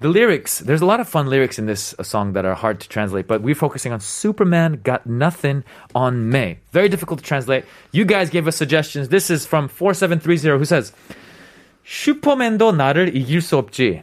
the 0.00 0.08
lyrics, 0.08 0.58
there's 0.58 0.82
a 0.82 0.86
lot 0.86 1.00
of 1.00 1.08
fun 1.08 1.28
lyrics 1.28 1.58
in 1.58 1.66
this 1.66 1.94
uh, 1.98 2.02
song 2.02 2.32
that 2.32 2.44
are 2.44 2.54
hard 2.54 2.80
to 2.80 2.88
translate, 2.88 3.26
but 3.26 3.40
we're 3.42 3.54
focusing 3.54 3.92
on 3.92 4.00
Superman 4.00 4.80
Got 4.82 5.06
Nothing 5.06 5.62
on 5.94 6.28
May. 6.28 6.58
Very 6.72 6.88
difficult 6.88 7.20
to 7.20 7.24
translate. 7.24 7.64
You 7.92 8.04
guys 8.04 8.30
gave 8.30 8.48
us 8.48 8.56
suggestions. 8.56 9.08
This 9.08 9.30
is 9.30 9.46
from 9.46 9.68
4730 9.68 10.58
who 10.58 10.64
says, 10.64 10.92
슈퍼맨도 11.86 12.72
나를 12.72 13.14
이길 13.14 13.40
수 13.40 13.56
없지. 13.56 14.02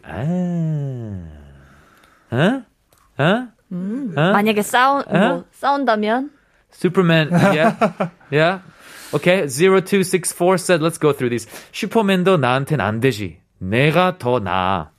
아. 3.18 3.52
어? 3.66 3.74
어? 4.18 4.32
만약에 4.34 4.62
싸우 4.62 5.04
뭐 5.10 5.46
싸운다면 5.52 6.30
Superman, 6.74 7.30
yeah, 7.32 7.76
yeah. 8.32 8.60
Okay, 9.14 9.46
0264 9.46 10.58
said, 10.58 10.82
let's 10.82 10.98
go 10.98 11.12
through 11.12 11.30
these. 11.30 11.46
슈퍼맨도 11.74 12.38
나한텐 12.40 12.80
안 12.80 13.02
되지. 13.02 13.40
내가 13.62 14.18
더 14.18 14.40
나아. 14.40 14.90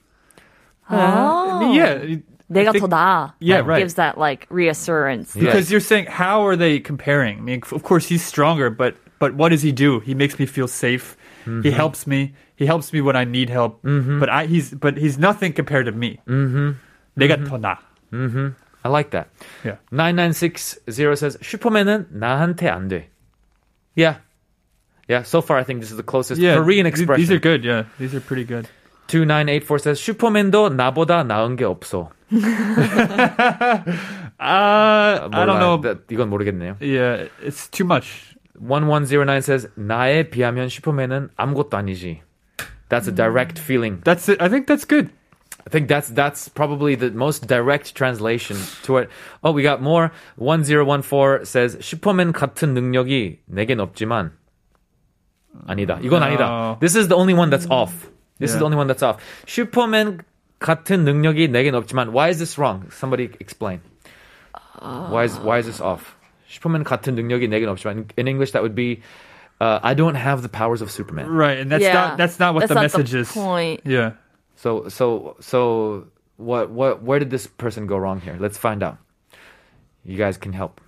아. 0.86 1.60
Yeah. 1.74 2.20
내가 2.50 2.72
think- 2.72 2.84
더 2.84 2.88
나아 2.88 3.32
Yeah, 3.40 3.60
like, 3.60 3.66
right. 3.68 3.78
gives 3.80 3.94
that 3.94 4.18
like 4.18 4.46
reassurance 4.50 5.32
Because 5.32 5.70
you're 5.70 5.80
saying, 5.80 6.06
how 6.06 6.44
are 6.46 6.56
they 6.56 6.78
comparing? 6.80 7.38
I 7.38 7.40
mean, 7.40 7.62
of 7.72 7.82
course 7.82 8.06
he's 8.08 8.22
stronger, 8.22 8.68
but 8.68 8.96
but 9.18 9.34
what 9.34 9.48
does 9.50 9.62
he 9.62 9.72
do? 9.72 10.00
He 10.00 10.14
makes 10.14 10.38
me 10.38 10.44
feel 10.44 10.68
safe. 10.68 11.16
He 11.46 11.70
Mhm. 11.70 11.72
helps 11.72 12.06
me. 12.06 12.34
He 12.56 12.66
helps 12.66 12.92
me 12.92 13.00
when 13.00 13.16
I 13.16 13.24
need 13.24 13.48
help. 13.48 13.80
But 13.82 14.28
I 14.28 14.44
he's 14.46 14.74
but 14.76 14.98
he's 14.98 15.16
nothing 15.16 15.54
compared 15.54 15.86
to 15.86 15.92
me. 15.96 16.20
Mm-hmm. 16.28 16.76
내가 17.16 17.40
더 17.48 17.56
나. 17.58 17.78
Mm-hmm. 18.12 18.48
I 18.84 18.88
like 18.88 19.10
that. 19.12 19.28
Yeah. 19.64 19.76
9960 19.90 21.16
says 21.16 21.38
슈퍼맨은 21.40 22.08
나한테 22.18 22.68
안 22.68 22.88
돼. 22.88 23.08
Yeah. 23.94 24.16
Yeah, 25.08 25.22
so 25.22 25.40
far 25.42 25.58
I 25.58 25.64
think 25.64 25.80
this 25.80 25.90
is 25.90 25.96
the 25.96 26.02
closest 26.02 26.40
Yeah, 26.40 26.54
Korean 26.56 26.84
th- 26.84 26.92
expression. 26.94 27.20
These 27.20 27.30
are 27.32 27.38
good. 27.40 27.64
Yeah, 27.64 27.84
these 27.98 28.14
are 28.14 28.20
pretty 28.20 28.44
good. 28.44 28.66
2984 29.08 29.78
says 29.78 30.00
슈퍼맨도 30.00 30.70
나보다 30.70 31.22
나은 31.26 31.56
게 31.56 31.64
없어. 31.64 32.10
Uh, 32.32 32.48
I 34.40 35.28
몰라. 35.28 35.46
don't 35.46 35.58
know. 35.60 35.80
나- 35.80 35.98
이건 36.10 36.28
모르겠네요. 36.30 36.76
Yeah, 36.80 37.28
it's 37.42 37.68
too 37.68 37.84
much. 37.84 38.34
1109 38.58 39.38
says 39.42 39.68
나에 39.76 40.30
비하면 40.30 40.68
슈퍼맨은 40.68 41.30
아무것도 41.36 41.76
아니지. 41.76 42.22
That's 42.88 43.06
a 43.08 43.12
direct 43.14 43.58
feeling. 43.58 44.00
That's 44.04 44.28
it. 44.28 44.40
I 44.42 44.48
think 44.48 44.66
that's 44.66 44.84
good. 44.84 45.10
I 45.66 45.70
think 45.70 45.86
that's 45.88 46.08
that's 46.08 46.48
probably 46.48 46.96
the 46.96 47.10
most 47.12 47.46
direct 47.46 47.94
translation 47.94 48.56
to 48.82 48.98
it. 48.98 49.08
Oh, 49.44 49.52
we 49.52 49.62
got 49.62 49.80
more. 49.80 50.10
1014 50.36 51.44
says 51.46 51.76
슈퍼맨 51.76 52.32
같은 52.32 52.74
능력이 52.74 53.38
내겐 53.46 53.78
없지만 53.78 54.32
아니다. 55.68 55.98
이건 56.02 56.22
아니다. 56.22 56.40
No. 56.48 56.76
This 56.80 56.96
is 56.96 57.08
the 57.08 57.14
only 57.16 57.34
one 57.34 57.50
that's 57.50 57.66
off. 57.70 58.08
This 58.40 58.50
is 58.50 58.56
Yeah. 58.56 58.58
the 58.60 58.64
only 58.64 58.76
one 58.76 58.88
that's 58.88 59.02
off. 59.02 59.22
슈퍼맨 59.46 60.20
같은 60.58 61.04
능력이 61.04 61.48
내겐 61.48 61.74
없지만 61.74 62.08
why 62.12 62.28
is 62.28 62.38
this 62.38 62.58
wrong? 62.58 62.90
Somebody 62.90 63.30
explain. 63.38 63.80
Why 64.80 65.24
is 65.24 65.38
why 65.38 65.58
is 65.58 65.66
this 65.66 65.80
off? 65.80 66.16
슈퍼맨 66.50 66.82
같은 66.84 67.14
능력이 67.14 67.46
내겐 67.48 67.68
없지만 67.68 68.10
in 68.18 68.26
English 68.26 68.50
that 68.52 68.62
would 68.62 68.74
be 68.74 69.00
uh, 69.60 69.78
I 69.82 69.94
don't 69.94 70.16
have 70.16 70.42
the 70.42 70.48
powers 70.50 70.82
of 70.82 70.90
Superman. 70.90 71.28
Right, 71.30 71.58
and 71.58 71.70
that's 71.70 71.84
Yeah. 71.84 71.94
not 71.94 72.18
that's 72.18 72.40
not 72.42 72.54
what 72.54 72.66
That's 72.66 72.74
the 72.74 72.82
not 72.82 72.90
the 72.90 72.98
message 72.98 73.14
is. 73.14 73.30
point. 73.30 73.82
Yeah. 73.86 74.18
So 74.56 74.88
so 74.88 75.36
so 75.40 76.06
what 76.36 76.70
what 76.70 77.02
where 77.02 77.18
did 77.18 77.30
this 77.30 77.46
person 77.46 77.86
go 77.86 77.96
wrong 77.96 78.20
here? 78.20 78.36
Let's 78.38 78.58
find 78.58 78.82
out. 78.82 78.98
You 80.04 80.16
guys 80.16 80.36
can 80.36 80.52
help. 80.52 80.80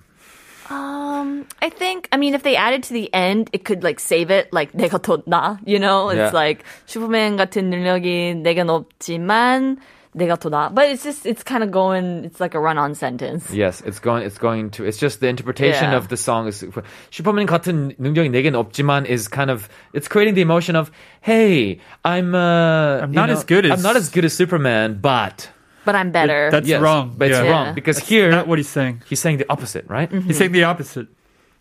Um, 0.70 1.47
I 1.61 1.68
think, 1.68 2.09
I 2.11 2.16
mean, 2.16 2.35
if 2.35 2.43
they 2.43 2.57
added 2.57 2.82
to 2.85 2.95
the 2.95 3.12
end, 3.12 3.51
it 3.53 3.64
could 3.64 3.85
like 3.85 4.01
save 4.01 4.30
it, 4.30 4.51
like 4.53 4.72
내가 4.72 4.99
더 4.99 5.22
나, 5.26 5.59
you 5.66 5.78
know? 5.78 6.09
It's 6.09 6.16
Yeah. 6.16 6.30
like 6.32 6.64
슈퍼맨 6.87 7.37
같은 7.37 7.68
능력이 7.70 8.37
내겐 8.43 8.70
없지만 8.70 9.76
내가 10.18 10.37
더 10.39 10.49
나. 10.49 10.70
But 10.72 10.91
it's 10.91 11.03
just, 11.03 11.26
it's 11.26 11.43
kind 11.43 11.64
of 11.64 11.70
going, 11.72 12.24
it's 12.24 12.39
like 12.41 12.55
a 12.55 12.61
run-on 12.61 12.95
sentence. 12.95 13.51
Yes, 13.53 13.82
it's 13.85 13.99
going 13.99 14.22
it's 14.22 14.39
going 14.39 14.70
to 14.78 14.85
it's 14.85 14.97
just 14.99 15.18
the 15.20 15.26
interpretation 15.28 15.91
Yeah. 15.91 15.97
of 15.99 16.09
the 16.09 16.16
song 16.16 16.47
is 16.47 16.62
슈퍼맨 17.11 17.47
같은 17.47 17.95
능력이 17.99 18.30
내겐 18.30 18.55
없지만 18.55 19.07
is 19.07 19.26
kind 19.28 19.51
of 19.51 19.68
it's 19.93 20.07
creating 20.07 20.35
the 20.35 20.43
emotion 20.43 20.76
of 20.76 20.91
hey, 21.20 21.80
I'm 22.05 22.35
uh 22.35 23.03
I'm 23.03 23.11
you 23.12 23.18
not 23.18 23.26
know, 23.26 23.35
as 23.35 23.45
good 23.45 23.66
as- 23.66 23.72
I'm 23.72 23.82
not 23.82 23.97
as 23.97 24.09
good 24.11 24.24
as 24.24 24.32
Superman, 24.32 24.99
but 25.03 25.51
But 25.85 25.95
I'm 25.97 26.12
better. 26.12 26.49
That's 26.51 26.66
Yes, 26.66 26.80
wrong. 26.80 27.12
But 27.18 27.28
it's 27.28 27.39
Yeah. 27.43 27.51
wrong 27.51 27.74
because 27.74 27.99
here 27.99 28.30
Not 28.30 28.47
what 28.49 28.57
he's 28.59 28.70
saying. 28.70 29.03
he's 29.05 29.20
saying 29.20 29.37
the 29.37 29.45
opposite, 29.53 29.85
right? 29.91 30.09
He's 30.11 30.39
saying 30.39 30.53
the 30.53 30.64
opposite. 30.64 31.09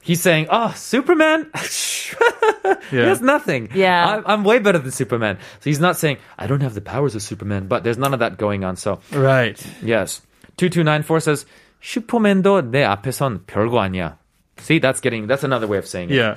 He's 0.08 0.20
saying, 0.22 0.48
"Oh, 0.52 0.74
Superman, 0.76 1.48
he 1.56 2.16
Yeah. 2.92 3.06
has 3.08 3.22
nothing. 3.22 3.70
Yeah. 3.74 4.18
I'm, 4.20 4.24
I'm 4.26 4.44
way 4.44 4.60
better 4.60 4.78
than 4.80 4.92
Superman." 4.92 5.38
So 5.64 5.70
he's 5.72 5.80
not 5.80 5.96
saying, 5.96 6.18
"I 6.38 6.46
don't 6.48 6.60
have 6.62 6.74
the 6.76 6.82
powers 6.84 7.16
of 7.16 7.22
Superman," 7.24 7.68
but 7.68 7.84
there's 7.84 7.98
none 7.98 8.14
of 8.14 8.20
that 8.20 8.38
going 8.38 8.64
on. 8.66 8.76
So 8.76 9.00
Right. 9.16 9.56
yes, 9.82 10.20
two 10.58 10.68
two 10.68 10.84
nine 10.84 11.04
four 11.04 11.20
says, 11.22 11.46
"슈퍼맨도 11.82 12.70
내 12.72 12.84
앞에선 12.84 13.46
별거 13.48 13.80
아니야." 13.80 14.18
See, 14.60 14.80
that's 14.80 15.00
getting 15.00 15.28
that's 15.28 15.44
another 15.44 15.68
way 15.68 15.78
of 15.78 15.88
saying 15.88 16.10
it. 16.12 16.16
Yeah. 16.20 16.36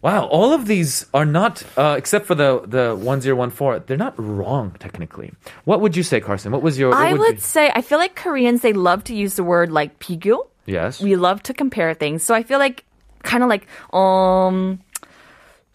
Wow, 0.00 0.26
all 0.30 0.52
of 0.54 0.66
these 0.70 1.06
are 1.12 1.26
not, 1.26 1.64
uh, 1.76 1.96
except 1.98 2.26
for 2.26 2.36
the 2.36 2.62
the 2.64 2.94
one 2.94 3.20
zero 3.20 3.34
one 3.34 3.50
four. 3.50 3.80
They're 3.82 3.98
not 3.98 4.14
wrong 4.16 4.76
technically. 4.78 5.32
What 5.66 5.80
would 5.82 5.96
you 5.98 6.04
say, 6.06 6.20
Carson? 6.22 6.52
What 6.54 6.62
was 6.62 6.78
your? 6.78 6.90
What 6.94 7.02
I 7.02 7.12
would 7.18 7.42
be- 7.42 7.42
say, 7.42 7.72
I 7.74 7.82
feel 7.82 7.98
like 7.98 8.14
Koreans, 8.14 8.62
they 8.62 8.72
love 8.72 9.02
to 9.10 9.14
use 9.14 9.34
the 9.34 9.42
word 9.42 9.72
like 9.74 9.98
비교. 9.98 10.46
yes. 10.66 11.00
We 11.00 11.16
love 11.16 11.42
to 11.44 11.54
compare 11.54 11.94
things. 11.94 12.22
So 12.22 12.34
I 12.34 12.42
feel 12.42 12.58
like, 12.58 12.84
kind 13.22 13.42
of 13.42 13.48
like, 13.48 13.66
um, 13.92 14.80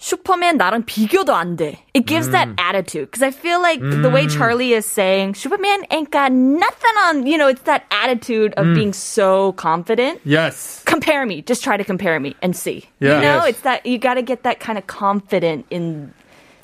슈퍼맨 0.04 0.58
나랑 0.58 0.84
비교도 0.86 1.32
안 1.34 1.56
돼. 1.56 1.78
It 1.94 2.06
gives 2.06 2.28
that 2.32 2.50
attitude. 2.58 3.08
Because 3.10 3.24
I 3.24 3.32
feel 3.32 3.62
like 3.62 3.80
the 3.80 4.10
way 4.10 4.28
Charlie 4.28 4.74
is 4.74 4.86
saying, 4.86 5.36
Superman 5.36 5.86
ain't 5.92 6.12
got 6.12 6.30
nothing 6.34 6.96
on, 7.08 7.26
you 7.26 7.38
know, 7.38 7.48
it's 7.48 7.62
that 7.62 7.86
attitude 7.90 8.54
of 8.58 8.76
being 8.76 8.92
so 8.92 9.54
confident. 9.54 10.20
Yes. 10.26 10.84
Compare 10.84 11.26
me. 11.26 11.42
Just 11.42 11.64
try 11.64 11.78
to 11.78 11.86
compare 11.86 12.20
me 12.20 12.36
and 12.42 12.54
see. 12.54 12.84
Yeah. 13.00 13.16
You 13.16 13.22
know, 13.22 13.36
Yes. 13.48 13.50
it's 13.56 13.62
that, 13.62 13.86
you 13.86 13.98
got 13.98 14.16
to 14.16 14.22
get 14.22 14.44
that 14.44 14.60
kind 14.60 14.78
of 14.78 14.88
confident 14.88 15.66
in 15.70 16.12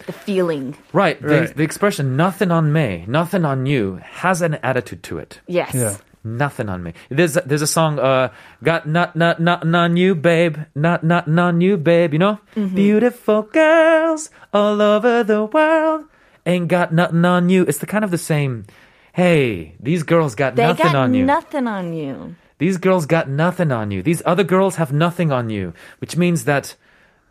the 0.06 0.12
feeling. 0.12 0.76
Right. 0.92 1.16
The, 1.22 1.28
Right. 1.48 1.56
the 1.56 1.64
expression 1.64 2.18
"nothing 2.18 2.52
on 2.52 2.74
me, 2.74 3.06
nothing 3.08 3.46
on 3.46 3.66
you" 3.66 4.02
has 4.20 4.42
an 4.42 4.60
attitude 4.64 5.02
to 5.04 5.18
it. 5.18 5.40
Yes. 5.48 5.72
Yeah. 5.74 5.96
Nothing 6.25 6.71
on 6.71 6.83
me. 6.83 6.95
There's 7.11 7.35
there's 7.35 7.61
a 7.61 7.67
song, 7.67 7.99
uh, 7.99 8.33
got 8.63 8.89
not 8.89 9.15
not 9.15 9.41
not 9.41 9.67
on 9.67 9.97
you, 9.99 10.15
babe, 10.15 10.57
not 10.75 11.05
not 11.05 11.29
on 11.29 11.61
you, 11.61 11.77
babe. 11.77 12.15
You 12.15 12.19
know, 12.19 12.39
beautiful 12.55 13.43
girls 13.43 14.31
all 14.53 14.81
over 14.81 15.23
the 15.23 15.45
world 15.45 16.07
ain't 16.47 16.69
got 16.69 16.93
nothing 16.93 17.25
on 17.25 17.49
you. 17.51 17.65
It's 17.65 17.79
the 17.79 17.87
kind 17.87 18.05
of 18.05 18.11
the 18.11 18.19
same. 18.19 18.65
Hey, 19.13 19.75
these 19.79 20.03
girls 20.03 20.35
got 20.35 20.57
They 20.57 20.67
nothing 20.67 20.87
got 20.87 20.95
on 20.97 21.15
you. 21.15 21.25
nothing 21.25 21.67
on 21.69 21.93
you. 21.93 22.37
These 22.59 22.79
girls 22.79 23.05
got 23.07 23.29
nothing 23.29 23.71
on 23.71 23.91
you. 23.91 24.03
These 24.03 24.23
other 24.25 24.45
girls 24.45 24.77
have 24.77 24.93
nothing 24.93 25.31
on 25.31 25.51
you, 25.51 25.75
which 25.99 26.17
means 26.17 26.45
that 26.47 26.75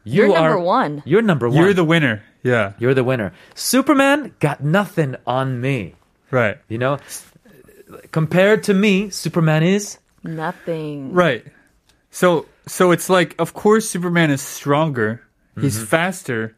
you 0.04 0.26
You're 0.28 0.38
are 0.38 0.50
number 0.50 0.60
one. 0.64 1.04
You're 1.06 1.22
number 1.22 1.50
one. 1.50 1.58
You're 1.58 1.74
the 1.74 1.84
winner. 1.84 2.24
Yeah. 2.44 2.74
You're 2.78 2.94
the 2.94 3.04
winner. 3.04 3.34
Superman 3.56 4.34
got 4.40 4.64
nothing 4.64 5.16
on 5.26 5.60
me. 5.62 5.96
Right. 6.30 6.58
You 6.68 6.78
know, 6.78 6.98
compared 8.12 8.64
to 8.64 8.74
me, 8.74 9.10
Superman 9.10 9.64
is 9.64 10.00
Nothing. 10.24 11.12
Right. 11.14 11.46
So 12.12 12.46
so 12.66 12.92
it's 12.92 13.10
like 13.10 13.36
of 13.40 13.54
course 13.54 13.90
Superman 13.90 14.32
is 14.32 14.42
stronger, 14.42 15.22
he's 15.60 15.76
Mm-hmm. 15.78 15.86
faster, 15.86 16.56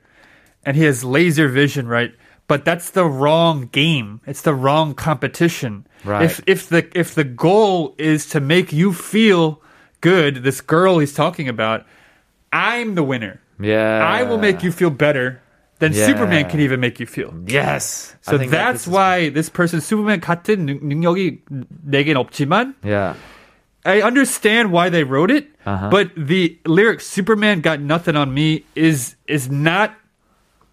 and 0.65 0.77
he 0.77 0.83
has 0.83 1.03
laser 1.03 1.47
vision, 1.47 1.87
right? 1.87 2.13
But 2.47 2.63
that's 2.63 2.91
the 2.91 3.05
wrong 3.05 3.69
game. 3.71 4.21
It's 4.27 4.43
the 4.43 4.53
wrong 4.53 4.93
competition. 4.93 5.87
Right. 6.03 6.25
If 6.25 6.41
if 6.45 6.69
the 6.69 6.85
if 6.97 7.15
the 7.15 7.23
goal 7.23 7.95
is 7.97 8.27
to 8.29 8.39
make 8.39 8.71
you 8.71 8.93
feel 8.93 9.61
good, 10.01 10.43
this 10.43 10.61
girl 10.61 10.99
he's 10.99 11.13
talking 11.15 11.49
about, 11.49 11.85
I'm 12.53 12.93
the 12.93 13.01
winner. 13.03 13.41
yeah. 13.59 14.05
I 14.05 14.21
will 14.23 14.37
make 14.37 14.61
you 14.61 14.71
feel 14.71 14.91
better 14.91 15.41
than 15.78 15.92
Yeah. 15.92 16.06
Superman 16.06 16.48
can 16.48 16.60
even 16.60 16.78
make 16.80 17.00
you 17.00 17.06
feel. 17.06 17.32
Yes. 17.46 18.14
So 18.20 18.36
I 18.36 18.38
think 18.38 18.50
that 18.52 18.58
that's 18.76 18.84
this 18.84 18.86
is- 18.86 18.92
why 18.92 19.28
this 19.30 19.48
person 19.48 19.80
Superman 19.80 20.20
같은 20.20 20.66
능- 20.68 20.82
능력이 20.82 21.40
내겐 21.88 22.16
없지만 22.16 22.74
Yeah. 22.84 23.14
I 23.84 24.02
understand 24.02 24.72
why 24.72 24.90
they 24.90 25.04
wrote 25.04 25.30
it, 25.32 25.48
Uh-huh. 25.64 25.88
but 25.88 26.12
the 26.14 26.58
lyric 26.66 27.00
"Superman 27.00 27.60
got 27.64 27.80
nothing 27.80 28.12
on 28.14 28.34
me" 28.34 28.64
is 28.76 29.16
is 29.26 29.48
not 29.48 29.96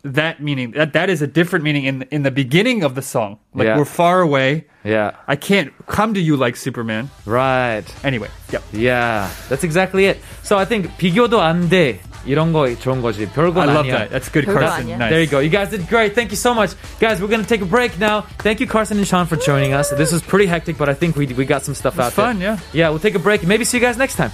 that 0.03 0.43
meaning. 0.43 0.71
That 0.75 0.91
that 0.91 1.09
is 1.09 1.21
a 1.23 1.27
different 1.27 1.63
meaning 1.63 1.85
in 1.87 2.03
in 2.11 2.23
the 2.27 2.31
beginning 2.31 2.83
of 2.83 2.95
the 2.95 3.01
song. 3.01 3.39
Like 3.55 3.71
Yeah. 3.71 3.77
we're 3.79 3.87
far 3.87 4.19
away. 4.19 4.67
Yeah. 4.83 5.15
I 5.27 5.35
can't 5.39 5.71
come 5.87 6.13
to 6.15 6.21
you 6.21 6.35
like 6.35 6.55
Superman. 6.59 7.07
Right. 7.25 7.87
Anyway, 8.03 8.27
yep. 8.51 8.63
Yeah. 8.75 9.31
That's 9.47 9.63
exactly 9.63 10.05
it. 10.11 10.19
So 10.43 10.59
I 10.59 10.65
think 10.67 10.91
비교도 10.99 11.39
안 11.39 11.67
돼. 11.71 11.99
이런 12.25 12.51
거 12.53 12.67
좋은 12.79 13.01
거지. 13.01 13.27
별건 13.29 13.69
I 13.69 13.75
love 13.75 13.87
아니야. 13.89 14.09
that. 14.09 14.11
That's 14.11 14.29
good, 14.31 14.45
별거 14.45 14.59
Carson. 14.59 14.83
아니야. 14.87 14.97
Nice. 14.97 15.09
There 15.09 15.21
you 15.21 15.27
go. 15.29 15.39
You 15.39 15.49
guys 15.49 15.69
did 15.69 15.87
great. 15.87 16.13
Thank 16.15 16.31
you 16.31 16.37
so 16.37 16.53
much. 16.53 16.75
Guys, 16.99 17.21
we're 17.21 17.29
going 17.29 17.41
to 17.43 17.47
take 17.49 17.61
a 17.61 17.65
break 17.69 17.97
now. 17.99 18.21
Thank 18.39 18.59
you, 18.59 18.67
Carson 18.67 18.97
and 18.97 19.07
Sean, 19.07 19.25
for 19.27 19.37
joining 19.37 19.73
us. 19.73 19.89
This 19.91 20.11
was 20.11 20.21
pretty 20.21 20.45
hectic, 20.47 20.77
but 20.77 20.89
I 20.89 20.93
think 20.93 21.15
we, 21.15 21.25
we 21.27 21.45
got 21.45 21.63
some 21.63 21.75
stuff 21.75 21.99
out 21.99 22.07
It's 22.07 22.15
fun, 22.15 22.39
there. 22.39 22.59
yeah. 22.73 22.87
Yeah, 22.87 22.89
we'll 22.89 22.99
take 22.99 23.15
a 23.15 23.19
break. 23.19 23.45
Maybe 23.47 23.63
see 23.65 23.77
you 23.77 23.83
guys 23.83 23.97
next 23.97 24.15
time. 24.15 24.31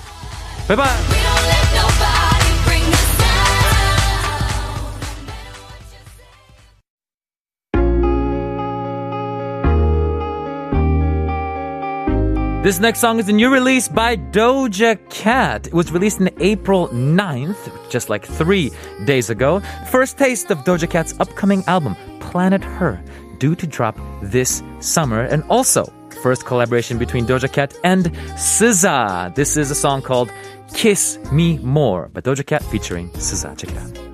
Bye 0.67 0.75
This 12.68 12.80
next 12.80 12.98
song 12.98 13.18
is 13.18 13.30
a 13.30 13.32
new 13.32 13.50
release 13.50 13.88
by 13.88 14.14
Doja 14.14 14.98
Cat. 15.08 15.68
It 15.68 15.72
was 15.72 15.90
released 15.90 16.20
on 16.20 16.28
April 16.38 16.88
9th, 16.88 17.88
just 17.88 18.10
like 18.10 18.26
three 18.26 18.70
days 19.06 19.30
ago. 19.30 19.60
First 19.90 20.18
taste 20.18 20.50
of 20.50 20.58
Doja 20.64 20.86
Cat's 20.90 21.18
upcoming 21.18 21.64
album, 21.66 21.96
Planet 22.20 22.62
Her, 22.62 23.02
due 23.38 23.54
to 23.54 23.66
drop 23.66 23.98
this 24.20 24.62
summer. 24.80 25.22
And 25.22 25.44
also, 25.44 25.90
first 26.22 26.44
collaboration 26.44 26.98
between 26.98 27.24
Doja 27.24 27.50
Cat 27.50 27.72
and 27.84 28.12
SZA. 28.36 29.34
This 29.34 29.56
is 29.56 29.70
a 29.70 29.74
song 29.74 30.02
called 30.02 30.30
Kiss 30.74 31.18
Me 31.32 31.56
More 31.60 32.08
by 32.08 32.20
Doja 32.20 32.44
Cat 32.44 32.62
featuring 32.64 33.08
SZA. 33.12 33.56
Check 33.56 33.70
it 33.70 33.78
out. 33.78 34.07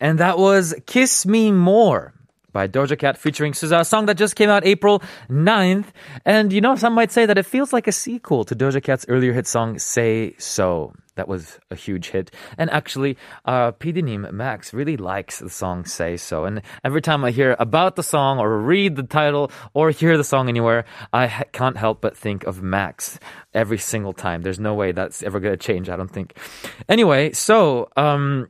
And 0.00 0.18
that 0.18 0.38
was 0.38 0.74
Kiss 0.86 1.24
Me 1.24 1.52
More 1.52 2.12
by 2.52 2.66
Doja 2.66 2.98
Cat 2.98 3.18
featuring 3.18 3.52
SZA, 3.52 3.80
a 3.80 3.84
song 3.84 4.06
that 4.06 4.16
just 4.16 4.34
came 4.34 4.48
out 4.48 4.64
April 4.64 5.02
9th. 5.28 5.88
And 6.24 6.52
you 6.52 6.62
know, 6.62 6.74
some 6.74 6.94
might 6.94 7.12
say 7.12 7.26
that 7.26 7.36
it 7.36 7.44
feels 7.44 7.70
like 7.70 7.86
a 7.86 7.92
sequel 7.92 8.44
to 8.46 8.56
Doja 8.56 8.82
Cat's 8.82 9.04
earlier 9.08 9.34
hit 9.34 9.46
song, 9.46 9.78
Say 9.78 10.34
So. 10.38 10.94
That 11.16 11.28
was 11.28 11.58
a 11.70 11.74
huge 11.74 12.08
hit. 12.08 12.30
And 12.58 12.70
actually, 12.70 13.16
uh, 13.46 13.72
PD님, 13.72 14.30
Max, 14.32 14.74
really 14.74 14.98
likes 14.98 15.38
the 15.38 15.50
song 15.50 15.84
Say 15.84 16.16
So. 16.16 16.44
And 16.44 16.62
every 16.84 17.02
time 17.02 17.24
I 17.24 17.30
hear 17.30 17.56
about 17.58 17.96
the 17.96 18.02
song 18.02 18.38
or 18.38 18.58
read 18.58 18.96
the 18.96 19.02
title 19.02 19.50
or 19.72 19.90
hear 19.90 20.16
the 20.16 20.24
song 20.24 20.48
anywhere, 20.48 20.84
I 21.12 21.26
ha- 21.26 21.44
can't 21.52 21.76
help 21.76 22.00
but 22.02 22.16
think 22.16 22.44
of 22.44 22.62
Max 22.62 23.18
every 23.54 23.78
single 23.78 24.12
time. 24.12 24.42
There's 24.42 24.60
no 24.60 24.74
way 24.74 24.92
that's 24.92 25.22
ever 25.22 25.40
going 25.40 25.52
to 25.52 25.58
change, 25.58 25.88
I 25.88 25.96
don't 25.96 26.10
think. 26.10 26.38
Anyway, 26.88 27.32
so, 27.32 27.88
um, 27.96 28.48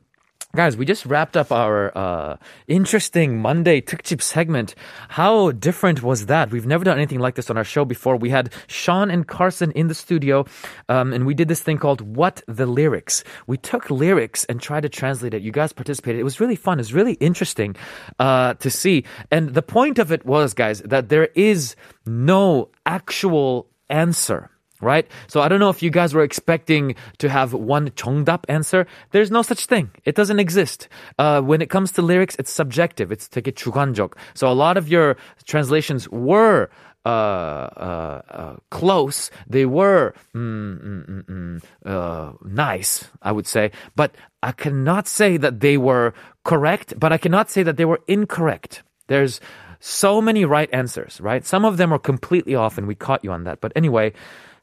Guys, 0.57 0.75
we 0.75 0.85
just 0.85 1.05
wrapped 1.05 1.37
up 1.37 1.51
our 1.51 1.95
uh, 1.95 2.35
interesting 2.67 3.37
Monday 3.39 3.79
특집 3.79 4.23
segment. 4.23 4.73
How 5.09 5.51
different 5.51 6.01
was 6.01 6.25
that? 6.25 6.49
We've 6.49 6.65
never 6.65 6.83
done 6.83 6.97
anything 6.97 7.19
like 7.19 7.35
this 7.35 7.51
on 7.51 7.57
our 7.57 7.63
show 7.63 7.85
before. 7.85 8.15
We 8.15 8.31
had 8.31 8.51
Sean 8.65 9.11
and 9.11 9.27
Carson 9.27 9.71
in 9.73 9.87
the 9.87 9.93
studio, 9.93 10.47
um, 10.89 11.13
and 11.13 11.27
we 11.27 11.35
did 11.35 11.47
this 11.47 11.61
thing 11.61 11.77
called 11.77 12.01
What 12.01 12.41
the 12.47 12.65
Lyrics. 12.65 13.23
We 13.45 13.57
took 13.57 13.91
lyrics 13.91 14.45
and 14.45 14.59
tried 14.59 14.81
to 14.81 14.89
translate 14.89 15.35
it. 15.35 15.43
You 15.43 15.51
guys 15.51 15.73
participated. 15.73 16.19
It 16.19 16.23
was 16.23 16.39
really 16.39 16.55
fun. 16.55 16.79
It 16.79 16.89
was 16.89 16.93
really 16.95 17.13
interesting 17.19 17.75
uh, 18.17 18.55
to 18.55 18.71
see. 18.71 19.03
And 19.29 19.53
the 19.53 19.61
point 19.61 19.99
of 19.99 20.11
it 20.11 20.25
was, 20.25 20.55
guys, 20.55 20.81
that 20.81 21.09
there 21.09 21.29
is 21.35 21.75
no 22.07 22.69
actual 22.83 23.67
answer 23.91 24.49
right? 24.82 25.06
So 25.28 25.40
I 25.40 25.48
don't 25.48 25.60
know 25.60 25.70
if 25.70 25.82
you 25.82 25.90
guys 25.90 26.12
were 26.12 26.24
expecting 26.24 26.96
to 27.18 27.28
have 27.28 27.54
one 27.54 27.90
정답 27.90 28.44
answer. 28.48 28.86
There's 29.12 29.30
no 29.30 29.40
such 29.40 29.66
thing. 29.66 29.90
It 30.04 30.14
doesn't 30.16 30.40
exist. 30.40 30.88
Uh, 31.18 31.40
when 31.40 31.62
it 31.62 31.70
comes 31.70 31.92
to 31.92 32.02
lyrics, 32.02 32.36
it's 32.38 32.50
subjective. 32.50 33.12
It's 33.12 33.28
되게 33.28 33.52
주관적. 33.54 34.14
So 34.34 34.48
a 34.48 34.52
lot 34.52 34.76
of 34.76 34.88
your 34.88 35.16
translations 35.46 36.08
were 36.10 36.68
uh, 37.04 37.08
uh, 37.08 38.22
uh, 38.30 38.56
close. 38.70 39.30
They 39.48 39.66
were 39.66 40.14
mm, 40.34 40.78
mm, 40.78 41.06
mm, 41.06 41.24
mm, 41.24 41.62
uh, 41.86 42.32
nice, 42.44 43.10
I 43.22 43.32
would 43.32 43.46
say. 43.46 43.70
But 43.96 44.14
I 44.42 44.52
cannot 44.52 45.08
say 45.08 45.36
that 45.36 45.60
they 45.60 45.78
were 45.78 46.14
correct, 46.44 46.94
but 46.98 47.12
I 47.12 47.18
cannot 47.18 47.50
say 47.50 47.62
that 47.62 47.76
they 47.76 47.84
were 47.84 48.00
incorrect. 48.06 48.82
There's 49.08 49.40
so 49.80 50.20
many 50.20 50.44
right 50.44 50.70
answers, 50.72 51.20
right? 51.20 51.44
Some 51.44 51.64
of 51.64 51.76
them 51.76 51.92
are 51.92 51.98
completely 51.98 52.54
off, 52.54 52.78
and 52.78 52.86
we 52.86 52.94
caught 52.94 53.24
you 53.24 53.32
on 53.32 53.44
that. 53.44 53.60
But 53.60 53.72
anyway, 53.74 54.12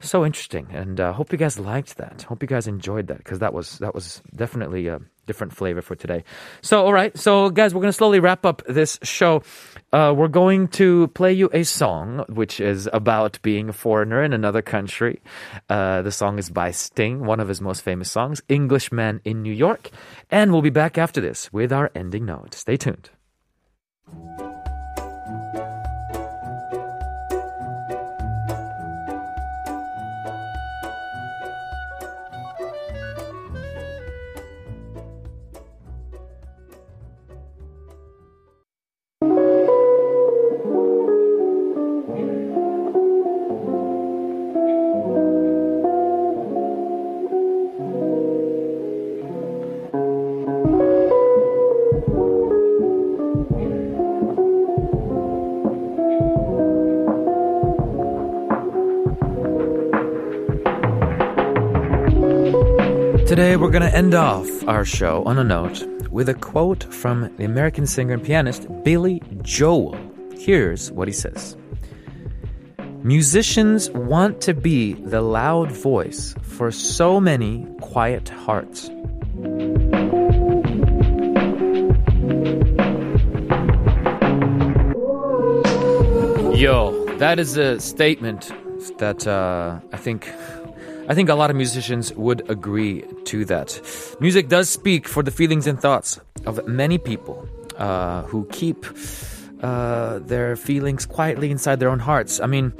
so 0.01 0.25
interesting, 0.25 0.69
and 0.73 1.01
uh, 1.01 1.13
hope 1.13 1.33
you 1.33 1.39
guys 1.39 1.59
liked 1.59 1.97
that. 1.97 2.23
Hope 2.23 2.43
you 2.43 2.49
guys 2.49 2.67
enjoyed 2.67 3.07
that 3.09 3.19
because 3.19 3.39
that 3.39 3.53
was 3.53 3.79
that 3.79 3.95
was 3.95 4.23
definitely 4.35 4.89
a 4.89 5.01
different 5.27 5.55
flavor 5.55 5.81
for 5.81 5.95
today. 5.95 6.23
So, 6.61 6.85
all 6.85 6.93
right, 6.93 7.17
so 7.17 7.51
guys, 7.51 7.75
we're 7.75 7.81
gonna 7.81 7.93
slowly 7.93 8.21
wrap 8.21 8.45
up 8.45 8.63
this 8.69 8.99
show. 9.03 9.43
Uh, 9.93 10.15
we're 10.17 10.29
going 10.29 10.69
to 10.69 11.09
play 11.09 11.33
you 11.33 11.49
a 11.53 11.65
song 11.65 12.25
which 12.29 12.61
is 12.61 12.89
about 12.93 13.41
being 13.43 13.69
a 13.69 13.73
foreigner 13.73 14.23
in 14.23 14.33
another 14.33 14.63
country. 14.63 15.23
Uh, 15.69 16.03
the 16.03 16.13
song 16.13 16.39
is 16.39 16.51
by 16.51 16.71
Sting, 16.71 17.25
one 17.25 17.41
of 17.41 17.49
his 17.49 17.61
most 17.61 17.83
famous 17.83 18.11
songs, 18.11 18.43
"Englishman 18.49 19.21
in 19.25 19.43
New 19.43 19.53
York," 19.53 19.91
and 20.31 20.53
we'll 20.53 20.63
be 20.63 20.71
back 20.71 20.99
after 20.99 21.21
this 21.21 21.53
with 21.53 21.73
our 21.73 21.91
ending 21.95 22.27
note. 22.27 22.55
Stay 22.55 22.77
tuned. 22.77 23.11
Today, 63.35 63.57
we're 63.57 63.73
going 63.73 63.83
to 63.83 63.93
end 63.93 64.15
off 64.15 64.49
our 64.69 64.85
show 64.85 65.25
on 65.25 65.39
a 65.39 65.43
note 65.43 65.85
with 66.09 66.29
a 66.29 66.35
quote 66.35 66.85
from 66.95 67.35
the 67.37 67.45
American 67.45 67.85
singer 67.85 68.15
and 68.15 68.23
pianist 68.23 68.69
Billy 68.85 69.21
Joel. 69.43 69.99
Here's 70.39 70.93
what 70.93 71.09
he 71.09 71.13
says 71.13 71.57
Musicians 73.03 73.91
want 73.91 74.41
to 74.43 74.55
be 74.55 74.93
the 74.93 75.21
loud 75.21 75.73
voice 75.73 76.37
for 76.43 76.71
so 76.71 77.19
many 77.19 77.67
quiet 77.81 78.29
hearts. 78.29 78.89
Yo, 86.57 87.17
that 87.19 87.41
is 87.41 87.57
a 87.57 87.81
statement 87.81 88.53
that 88.99 89.27
uh, 89.27 89.81
I 89.93 89.97
think 89.97 90.31
I 91.07 91.15
think 91.15 91.29
a 91.29 91.35
lot 91.35 91.51
of 91.51 91.57
musicians 91.57 92.13
would 92.15 92.49
agree 92.49 93.05
to 93.25 93.45
that. 93.45 93.81
Music 94.21 94.49
does 94.49 94.71
speak 94.71 95.07
for 95.07 95.23
the 95.23 95.31
feelings 95.31 95.67
and 95.67 95.79
thoughts 95.79 96.19
of 96.47 96.67
many 96.67 96.97
people 96.97 97.47
uh, 97.77 98.23
who 98.23 98.47
keep 98.51 98.87
uh, 99.63 100.19
their 100.21 100.57
feelings 100.57 101.05
quietly 101.05 101.51
inside 101.51 101.79
their 101.79 101.91
own 101.91 101.99
hearts. 101.99 102.41
I 102.41 102.47
mean, 102.47 102.73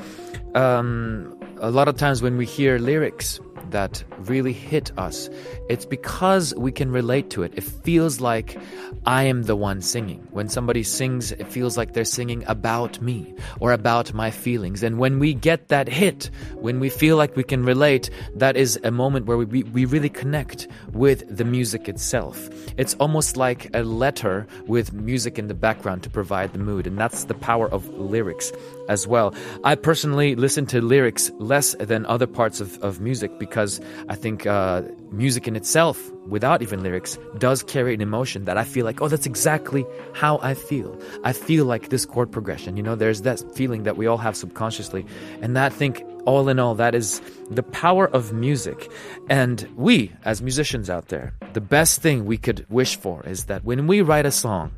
um, 0.55 1.39
a 1.59 1.71
lot 1.71 1.89
of 1.89 1.97
times 1.97 2.23
when 2.23 2.37
we 2.37 2.47
hear 2.47 2.79
lyrics 2.79 3.41
that 3.71 4.03
really 4.29 4.53
hit 4.53 4.97
us, 4.99 5.29
it's 5.69 5.87
because 5.87 6.55
we 6.57 6.73
can 6.73 6.91
relate 6.91 7.31
to 7.31 7.43
it. 7.43 7.53
It 7.57 7.65
feels 7.65 8.21
like 8.21 8.59
I 9.07 9.25
am 9.25 9.45
the 9.45 9.57
one 9.57 9.81
singing. 9.81 10.27
When 10.31 10.49
somebody 10.49 10.83
sings, 10.83 11.33
it 11.33 11.49
feels 11.49 11.77
like 11.77 11.93
they're 11.93 12.05
singing 12.05 12.45
about 12.47 13.01
me 13.01 13.35
or 13.61 13.73
about 13.73 14.13
my 14.13 14.31
feelings. 14.31 14.83
And 14.83 14.99
when 14.99 15.19
we 15.19 15.35
get 15.35 15.69
that 15.69 15.89
hit, 15.89 16.31
when 16.55 16.81
we 16.81 16.89
feel 16.89 17.17
like 17.17 17.37
we 17.37 17.45
can 17.45 17.65
relate, 17.65 18.11
that 18.35 18.57
is 18.57 18.79
a 18.85 18.91
moment 18.91 19.27
where 19.27 19.39
we, 19.39 19.63
we 19.63 19.85
really 19.85 20.09
connect 20.09 20.69
with 20.93 21.25
the 21.35 21.45
music 21.45 21.89
itself. 21.89 22.49
It's 22.77 22.95
almost 22.95 23.37
like 23.37 23.69
a 23.75 23.83
letter 23.83 24.47
with 24.67 24.93
music 24.93 25.39
in 25.39 25.49
the 25.49 25.55
background 25.55 26.03
to 26.05 26.11
provide 26.11 26.53
the 26.53 26.59
mood. 26.59 26.87
And 26.87 26.99
that's 26.99 27.25
the 27.25 27.35
power 27.35 27.71
of 27.71 27.89
lyrics 27.89 28.53
as 28.89 29.07
well. 29.07 29.35
I 29.65 29.75
personally 29.75 30.35
listen 30.35 30.67
to 30.67 30.81
lyrics 30.81 31.31
less 31.39 31.75
than 31.79 32.07
other 32.07 32.27
parts 32.27 32.61
of, 32.61 32.83
of 32.83 33.01
music 33.01 33.39
because 33.39 33.81
think 34.15 34.47
uh, 34.47 34.83
music 35.11 35.49
in 35.49 35.57
itself, 35.57 36.11
without 36.27 36.63
even 36.63 36.83
lyrics, 36.83 37.19
does 37.39 37.63
carry 37.63 37.95
an 37.95 38.01
emotion 38.01 38.45
that 38.45 38.57
I 38.57 38.65
feel 38.65 38.85
like, 38.85 39.01
oh, 39.01 39.09
that's 39.09 39.27
exactly 39.27 39.85
how 40.13 40.39
I 40.43 40.55
feel. 40.55 40.99
I 41.25 41.33
feel 41.33 41.65
like 41.65 41.89
this 41.89 42.05
chord 42.05 42.31
progression. 42.31 42.77
You 42.77 42.83
know, 42.83 42.95
there's 42.95 43.23
that 43.23 43.41
feeling 43.55 43.85
that 43.85 43.97
we 43.97 44.07
all 44.07 44.19
have 44.19 44.37
subconsciously. 44.37 45.07
And 45.43 45.57
that, 45.57 45.73
I 45.73 45.75
think, 45.75 46.05
all 46.27 46.49
in 46.49 46.59
all, 46.59 46.75
that 46.75 46.95
is 46.95 47.21
the 47.51 47.63
power 47.63 48.09
of 48.09 48.33
music. 48.33 48.91
And 49.29 49.69
we, 49.77 50.13
as 50.25 50.43
musicians 50.43 50.89
out 50.89 51.09
there, 51.09 51.35
the 51.53 51.61
best 51.61 52.01
thing 52.01 52.25
we 52.25 52.39
could 52.39 52.67
wish 52.69 52.97
for 52.97 53.23
is 53.27 53.45
that 53.45 53.65
when 53.65 53.87
we 53.87 54.01
write 54.01 54.27
a 54.27 54.31
song, 54.31 54.73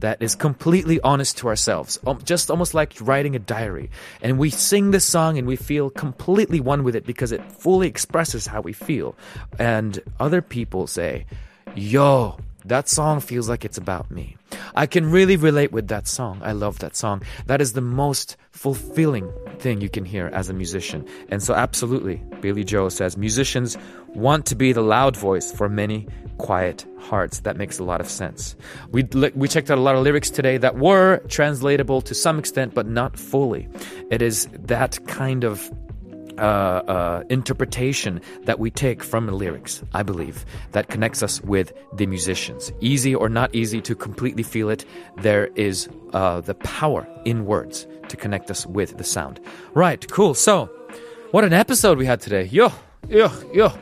that 0.00 0.22
is 0.22 0.34
completely 0.34 1.00
honest 1.00 1.38
to 1.38 1.48
ourselves, 1.48 1.98
um, 2.06 2.18
just 2.24 2.50
almost 2.50 2.74
like 2.74 2.94
writing 3.00 3.34
a 3.36 3.38
diary. 3.38 3.90
And 4.22 4.38
we 4.38 4.50
sing 4.50 4.90
this 4.90 5.04
song 5.04 5.38
and 5.38 5.46
we 5.46 5.56
feel 5.56 5.90
completely 5.90 6.60
one 6.60 6.84
with 6.84 6.94
it 6.94 7.06
because 7.06 7.32
it 7.32 7.42
fully 7.52 7.86
expresses 7.86 8.46
how 8.46 8.60
we 8.60 8.72
feel. 8.72 9.14
And 9.58 10.00
other 10.20 10.42
people 10.42 10.86
say, 10.86 11.26
yo, 11.74 12.38
that 12.68 12.88
song 12.88 13.20
feels 13.20 13.48
like 13.48 13.64
it's 13.64 13.78
about 13.78 14.10
me. 14.10 14.36
I 14.74 14.86
can 14.86 15.10
really 15.10 15.36
relate 15.36 15.72
with 15.72 15.88
that 15.88 16.06
song. 16.06 16.40
I 16.42 16.52
love 16.52 16.78
that 16.78 16.96
song. 16.96 17.22
That 17.46 17.60
is 17.60 17.72
the 17.72 17.80
most 17.80 18.36
fulfilling 18.52 19.32
thing 19.58 19.80
you 19.80 19.88
can 19.88 20.04
hear 20.04 20.28
as 20.32 20.48
a 20.48 20.54
musician. 20.54 21.06
And 21.30 21.42
so, 21.42 21.54
absolutely, 21.54 22.22
Billy 22.40 22.64
Joel 22.64 22.90
says 22.90 23.16
musicians 23.16 23.76
want 24.08 24.46
to 24.46 24.54
be 24.54 24.72
the 24.72 24.82
loud 24.82 25.16
voice 25.16 25.52
for 25.52 25.68
many 25.68 26.06
quiet 26.38 26.86
hearts. 26.98 27.40
That 27.40 27.56
makes 27.56 27.78
a 27.78 27.84
lot 27.84 28.00
of 28.00 28.08
sense. 28.08 28.56
We, 28.90 29.04
we 29.34 29.48
checked 29.48 29.70
out 29.70 29.78
a 29.78 29.80
lot 29.82 29.96
of 29.96 30.02
lyrics 30.02 30.30
today 30.30 30.56
that 30.58 30.76
were 30.76 31.18
translatable 31.28 32.00
to 32.02 32.14
some 32.14 32.38
extent, 32.38 32.74
but 32.74 32.86
not 32.86 33.18
fully. 33.18 33.68
It 34.10 34.22
is 34.22 34.48
that 34.52 35.04
kind 35.06 35.44
of 35.44 35.70
uh, 36.38 36.82
uh, 36.86 37.24
interpretation 37.28 38.20
that 38.44 38.58
we 38.58 38.70
take 38.70 39.02
from 39.02 39.26
the 39.26 39.32
lyrics, 39.32 39.82
I 39.94 40.02
believe, 40.02 40.44
that 40.72 40.88
connects 40.88 41.22
us 41.22 41.40
with 41.42 41.72
the 41.94 42.06
musicians. 42.06 42.72
Easy 42.80 43.14
or 43.14 43.28
not 43.28 43.54
easy 43.54 43.80
to 43.82 43.94
completely 43.94 44.42
feel 44.42 44.70
it, 44.70 44.84
there 45.18 45.46
is 45.56 45.88
uh, 46.12 46.40
the 46.40 46.54
power 46.54 47.06
in 47.24 47.44
words 47.46 47.86
to 48.08 48.16
connect 48.16 48.50
us 48.50 48.66
with 48.66 48.96
the 48.98 49.04
sound. 49.04 49.40
Right, 49.74 50.06
cool. 50.10 50.34
So, 50.34 50.66
what 51.30 51.44
an 51.44 51.52
episode 51.52 51.98
we 51.98 52.06
had 52.06 52.20
today. 52.20 52.44
Yo, 52.44 52.72
yo, 53.08 53.30
yo. 53.52 53.72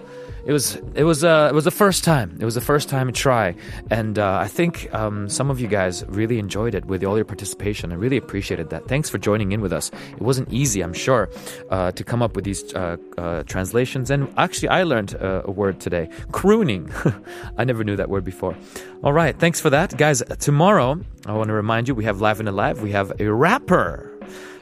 It 0.46 0.52
was 0.52 0.76
it 0.94 1.02
was 1.02 1.24
uh, 1.24 1.48
it 1.50 1.54
was 1.54 1.64
the 1.64 1.72
first 1.72 2.04
time. 2.04 2.36
It 2.40 2.44
was 2.44 2.54
the 2.54 2.60
first 2.60 2.88
time 2.88 3.12
try, 3.12 3.56
and 3.90 4.16
uh, 4.16 4.38
I 4.40 4.46
think 4.46 4.88
um, 4.94 5.28
some 5.28 5.50
of 5.50 5.58
you 5.58 5.66
guys 5.66 6.04
really 6.06 6.38
enjoyed 6.38 6.74
it 6.74 6.84
with 6.84 7.02
all 7.02 7.16
your 7.16 7.24
participation. 7.24 7.90
I 7.90 7.96
really 7.96 8.16
appreciated 8.16 8.70
that. 8.70 8.86
Thanks 8.86 9.10
for 9.10 9.18
joining 9.18 9.50
in 9.50 9.60
with 9.60 9.72
us. 9.72 9.90
It 10.12 10.22
wasn't 10.22 10.52
easy, 10.52 10.82
I'm 10.82 10.92
sure, 10.92 11.28
uh, 11.70 11.90
to 11.90 12.04
come 12.04 12.22
up 12.22 12.36
with 12.36 12.44
these 12.44 12.72
uh, 12.74 12.96
uh, 13.18 13.42
translations. 13.42 14.08
And 14.08 14.32
actually, 14.36 14.68
I 14.68 14.84
learned 14.84 15.16
uh, 15.16 15.42
a 15.44 15.50
word 15.50 15.80
today: 15.80 16.08
crooning. 16.30 16.92
I 17.58 17.64
never 17.64 17.82
knew 17.82 17.96
that 17.96 18.08
word 18.08 18.24
before. 18.24 18.56
All 19.02 19.12
right, 19.12 19.36
thanks 19.36 19.60
for 19.60 19.70
that, 19.70 19.96
guys. 19.96 20.22
Tomorrow, 20.38 21.00
I 21.26 21.32
want 21.32 21.48
to 21.48 21.54
remind 21.54 21.88
you, 21.88 21.94
we 21.96 22.04
have 22.04 22.20
live 22.20 22.38
and 22.38 22.48
alive. 22.48 22.82
We 22.82 22.92
have 22.92 23.20
a 23.20 23.32
rapper 23.32 24.15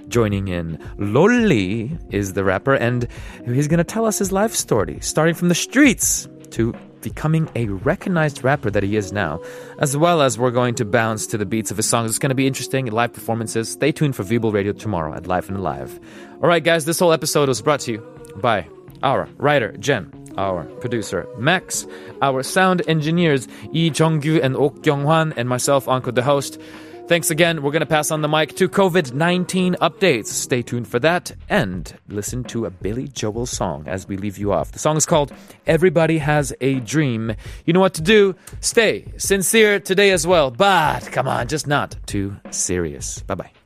joining 0.08 0.48
in. 0.48 0.78
Lolly 0.98 1.96
is 2.10 2.32
the 2.32 2.44
rapper, 2.44 2.74
and 2.74 3.08
he's 3.46 3.68
going 3.68 3.78
to 3.78 3.84
tell 3.84 4.06
us 4.06 4.18
his 4.18 4.32
life 4.32 4.54
story, 4.54 4.98
starting 5.00 5.34
from 5.34 5.48
the 5.48 5.54
streets 5.54 6.28
to 6.50 6.74
becoming 7.00 7.50
a 7.54 7.66
recognized 7.66 8.42
rapper 8.42 8.70
that 8.70 8.82
he 8.82 8.96
is 8.96 9.12
now, 9.12 9.40
as 9.78 9.96
well 9.96 10.22
as 10.22 10.38
we're 10.38 10.50
going 10.50 10.74
to 10.74 10.84
bounce 10.84 11.26
to 11.26 11.36
the 11.36 11.44
beats 11.44 11.70
of 11.70 11.76
his 11.76 11.86
songs. 11.88 12.10
It's 12.10 12.18
going 12.18 12.30
to 12.30 12.34
be 12.34 12.46
interesting 12.46 12.86
live 12.86 13.12
performances. 13.12 13.70
Stay 13.70 13.92
tuned 13.92 14.16
for 14.16 14.24
Vibo 14.24 14.52
Radio 14.52 14.72
tomorrow 14.72 15.14
at 15.14 15.26
Live 15.26 15.48
and 15.50 15.62
Live. 15.62 16.00
All 16.42 16.48
right, 16.48 16.64
guys, 16.64 16.86
this 16.86 16.98
whole 16.98 17.12
episode 17.12 17.48
was 17.48 17.60
brought 17.60 17.80
to 17.80 17.92
you 17.92 18.20
by 18.36 18.66
our 19.02 19.28
writer, 19.36 19.76
Jen, 19.76 20.10
our 20.38 20.64
producer, 20.80 21.28
Max, 21.36 21.86
our 22.22 22.42
sound 22.42 22.80
engineers, 22.88 23.46
Lee 23.72 23.90
Jonggu 23.90 24.42
and 24.42 24.56
Ok 24.56 24.80
Kyung-hwan, 24.82 25.34
and 25.36 25.46
myself, 25.48 25.86
Uncle 25.88 26.12
the 26.12 26.22
host. 26.22 26.58
Thanks 27.06 27.30
again. 27.30 27.62
We're 27.62 27.70
going 27.70 27.80
to 27.80 27.86
pass 27.86 28.10
on 28.10 28.22
the 28.22 28.28
mic 28.28 28.56
to 28.56 28.66
COVID 28.66 29.12
19 29.12 29.74
updates. 29.82 30.28
Stay 30.28 30.62
tuned 30.62 30.88
for 30.88 30.98
that 31.00 31.32
and 31.50 31.92
listen 32.08 32.44
to 32.44 32.64
a 32.64 32.70
Billy 32.70 33.08
Joel 33.08 33.44
song 33.44 33.86
as 33.86 34.08
we 34.08 34.16
leave 34.16 34.38
you 34.38 34.54
off. 34.54 34.72
The 34.72 34.78
song 34.78 34.96
is 34.96 35.04
called 35.04 35.30
Everybody 35.66 36.16
Has 36.16 36.54
a 36.62 36.80
Dream. 36.80 37.34
You 37.66 37.74
know 37.74 37.80
what 37.80 37.92
to 37.94 38.02
do. 38.02 38.34
Stay 38.60 39.04
sincere 39.18 39.80
today 39.80 40.12
as 40.12 40.26
well, 40.26 40.50
but 40.50 41.12
come 41.12 41.28
on, 41.28 41.46
just 41.46 41.66
not 41.66 41.94
too 42.06 42.36
serious. 42.50 43.18
Bye 43.20 43.34
bye. 43.34 43.63